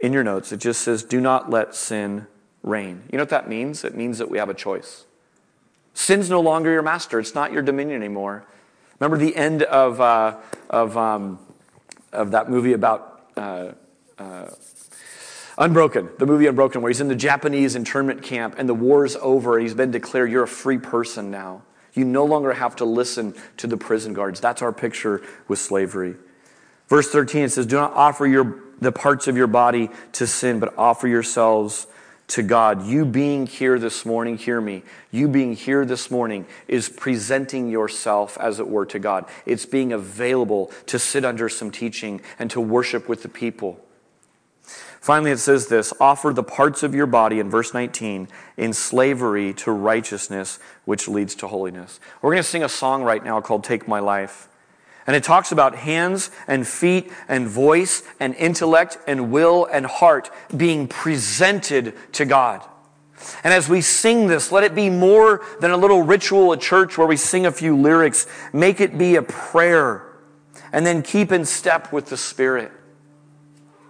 in 0.00 0.14
your 0.14 0.24
notes. 0.24 0.52
It 0.52 0.60
just 0.60 0.80
says, 0.80 1.02
Do 1.02 1.20
not 1.20 1.50
let 1.50 1.74
sin 1.74 2.26
reign. 2.62 3.02
You 3.12 3.18
know 3.18 3.22
what 3.22 3.30
that 3.30 3.50
means? 3.50 3.84
It 3.84 3.94
means 3.94 4.16
that 4.16 4.30
we 4.30 4.38
have 4.38 4.48
a 4.48 4.54
choice. 4.54 5.04
Sin's 5.92 6.30
no 6.30 6.40
longer 6.40 6.72
your 6.72 6.82
master, 6.82 7.18
it's 7.18 7.34
not 7.34 7.52
your 7.52 7.62
dominion 7.62 7.96
anymore. 8.00 8.44
Remember 8.98 9.18
the 9.18 9.36
end 9.36 9.62
of, 9.62 10.00
uh, 10.00 10.36
of, 10.70 10.96
um, 10.96 11.38
of 12.16 12.32
that 12.32 12.50
movie 12.50 12.72
about 12.72 13.30
uh, 13.36 13.72
uh, 14.18 14.50
Unbroken, 15.58 16.10
the 16.18 16.26
movie 16.26 16.46
Unbroken, 16.46 16.82
where 16.82 16.90
he's 16.90 17.00
in 17.00 17.08
the 17.08 17.14
Japanese 17.14 17.76
internment 17.76 18.22
camp 18.22 18.56
and 18.58 18.68
the 18.68 18.74
war's 18.74 19.16
over. 19.16 19.56
And 19.56 19.62
he's 19.62 19.74
been 19.74 19.90
declared, 19.90 20.30
You're 20.30 20.42
a 20.42 20.48
free 20.48 20.78
person 20.78 21.30
now. 21.30 21.62
You 21.94 22.04
no 22.04 22.24
longer 22.24 22.52
have 22.52 22.76
to 22.76 22.84
listen 22.84 23.34
to 23.56 23.66
the 23.66 23.76
prison 23.76 24.12
guards. 24.12 24.40
That's 24.40 24.60
our 24.60 24.72
picture 24.72 25.22
with 25.48 25.58
slavery. 25.58 26.16
Verse 26.88 27.10
13, 27.10 27.44
it 27.44 27.52
says, 27.52 27.66
Do 27.66 27.76
not 27.76 27.94
offer 27.94 28.26
your, 28.26 28.60
the 28.80 28.92
parts 28.92 29.28
of 29.28 29.36
your 29.36 29.46
body 29.46 29.88
to 30.12 30.26
sin, 30.26 30.60
but 30.60 30.76
offer 30.76 31.08
yourselves 31.08 31.86
to 32.28 32.42
God. 32.42 32.84
You 32.84 33.04
being 33.04 33.46
here 33.46 33.78
this 33.78 34.04
morning, 34.04 34.36
hear 34.36 34.60
me. 34.60 34.82
You 35.10 35.28
being 35.28 35.54
here 35.54 35.84
this 35.84 36.10
morning 36.10 36.46
is 36.68 36.88
presenting 36.88 37.68
yourself, 37.68 38.36
as 38.38 38.58
it 38.58 38.68
were, 38.68 38.86
to 38.86 38.98
God. 38.98 39.26
It's 39.44 39.66
being 39.66 39.92
available 39.92 40.70
to 40.86 40.98
sit 40.98 41.24
under 41.24 41.48
some 41.48 41.70
teaching 41.70 42.20
and 42.38 42.50
to 42.50 42.60
worship 42.60 43.08
with 43.08 43.22
the 43.22 43.28
people. 43.28 43.80
Finally, 45.00 45.30
it 45.30 45.38
says 45.38 45.68
this 45.68 45.92
offer 46.00 46.32
the 46.32 46.42
parts 46.42 46.82
of 46.82 46.92
your 46.92 47.06
body, 47.06 47.38
in 47.38 47.48
verse 47.48 47.72
19, 47.72 48.26
in 48.56 48.72
slavery 48.72 49.52
to 49.54 49.70
righteousness, 49.70 50.58
which 50.84 51.06
leads 51.06 51.36
to 51.36 51.46
holiness. 51.46 52.00
We're 52.22 52.32
going 52.32 52.42
to 52.42 52.48
sing 52.48 52.64
a 52.64 52.68
song 52.68 53.04
right 53.04 53.24
now 53.24 53.40
called 53.40 53.62
Take 53.62 53.86
My 53.86 54.00
Life. 54.00 54.48
And 55.06 55.14
it 55.14 55.22
talks 55.22 55.52
about 55.52 55.76
hands 55.76 56.30
and 56.48 56.66
feet 56.66 57.12
and 57.28 57.46
voice 57.46 58.02
and 58.18 58.34
intellect 58.34 58.98
and 59.06 59.30
will 59.30 59.66
and 59.66 59.86
heart 59.86 60.30
being 60.56 60.88
presented 60.88 61.94
to 62.14 62.24
God. 62.24 62.62
And 63.44 63.54
as 63.54 63.68
we 63.68 63.80
sing 63.80 64.26
this, 64.26 64.52
let 64.52 64.64
it 64.64 64.74
be 64.74 64.90
more 64.90 65.44
than 65.60 65.70
a 65.70 65.76
little 65.76 66.02
ritual 66.02 66.52
at 66.52 66.60
church 66.60 66.98
where 66.98 67.06
we 67.06 67.16
sing 67.16 67.46
a 67.46 67.52
few 67.52 67.76
lyrics. 67.76 68.26
Make 68.52 68.80
it 68.80 68.98
be 68.98 69.16
a 69.16 69.22
prayer 69.22 70.06
and 70.72 70.84
then 70.84 71.02
keep 71.02 71.32
in 71.32 71.44
step 71.44 71.92
with 71.92 72.06
the 72.06 72.16
Spirit. 72.16 72.72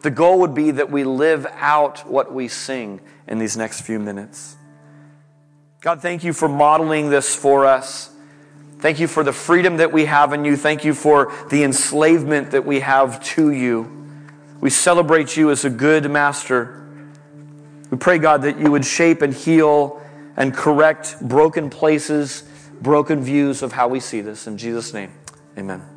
The 0.03 0.11
goal 0.11 0.41
would 0.41 0.55
be 0.55 0.71
that 0.73 0.91
we 0.91 1.05
live 1.05 1.47
out 1.55 2.09
what 2.09 2.33
we 2.33 2.49
sing 2.49 3.01
in 3.27 3.39
these 3.39 3.57
next 3.57 3.81
few 3.81 3.99
minutes. 3.99 4.57
God, 5.81 6.01
thank 6.03 6.23
you 6.23 6.33
for 6.33 6.49
modeling 6.49 7.11
this 7.11 7.35
for 7.35 7.67
us. 7.67 8.11
Thank 8.87 9.01
you 9.01 9.09
for 9.09 9.25
the 9.25 9.33
freedom 9.33 9.79
that 9.79 9.91
we 9.91 10.05
have 10.05 10.33
in 10.33 10.45
you. 10.45 10.57
Thank 10.57 10.85
you 10.85 10.95
for 10.95 11.33
the 11.51 11.65
enslavement 11.65 12.53
that 12.53 12.65
we 12.65 12.79
have 12.79 13.21
to 13.35 13.51
you. 13.51 13.91
We 14.61 14.71
celebrate 14.71 15.37
you 15.37 15.51
as 15.51 15.65
a 15.65 15.71
good 15.71 16.09
master. 16.09 16.87
We 17.91 17.99
pray, 17.99 18.19
God, 18.19 18.43
that 18.43 18.61
you 18.61 18.71
would 18.71 18.85
shape 18.85 19.23
and 19.23 19.35
heal 19.35 20.01
and 20.37 20.55
correct 20.55 21.17
broken 21.21 21.69
places, 21.69 22.45
broken 22.81 23.25
views 23.25 23.61
of 23.61 23.73
how 23.73 23.89
we 23.89 23.99
see 23.99 24.21
this. 24.21 24.47
In 24.47 24.57
Jesus' 24.57 24.95
name, 24.95 25.11
amen. 25.59 25.96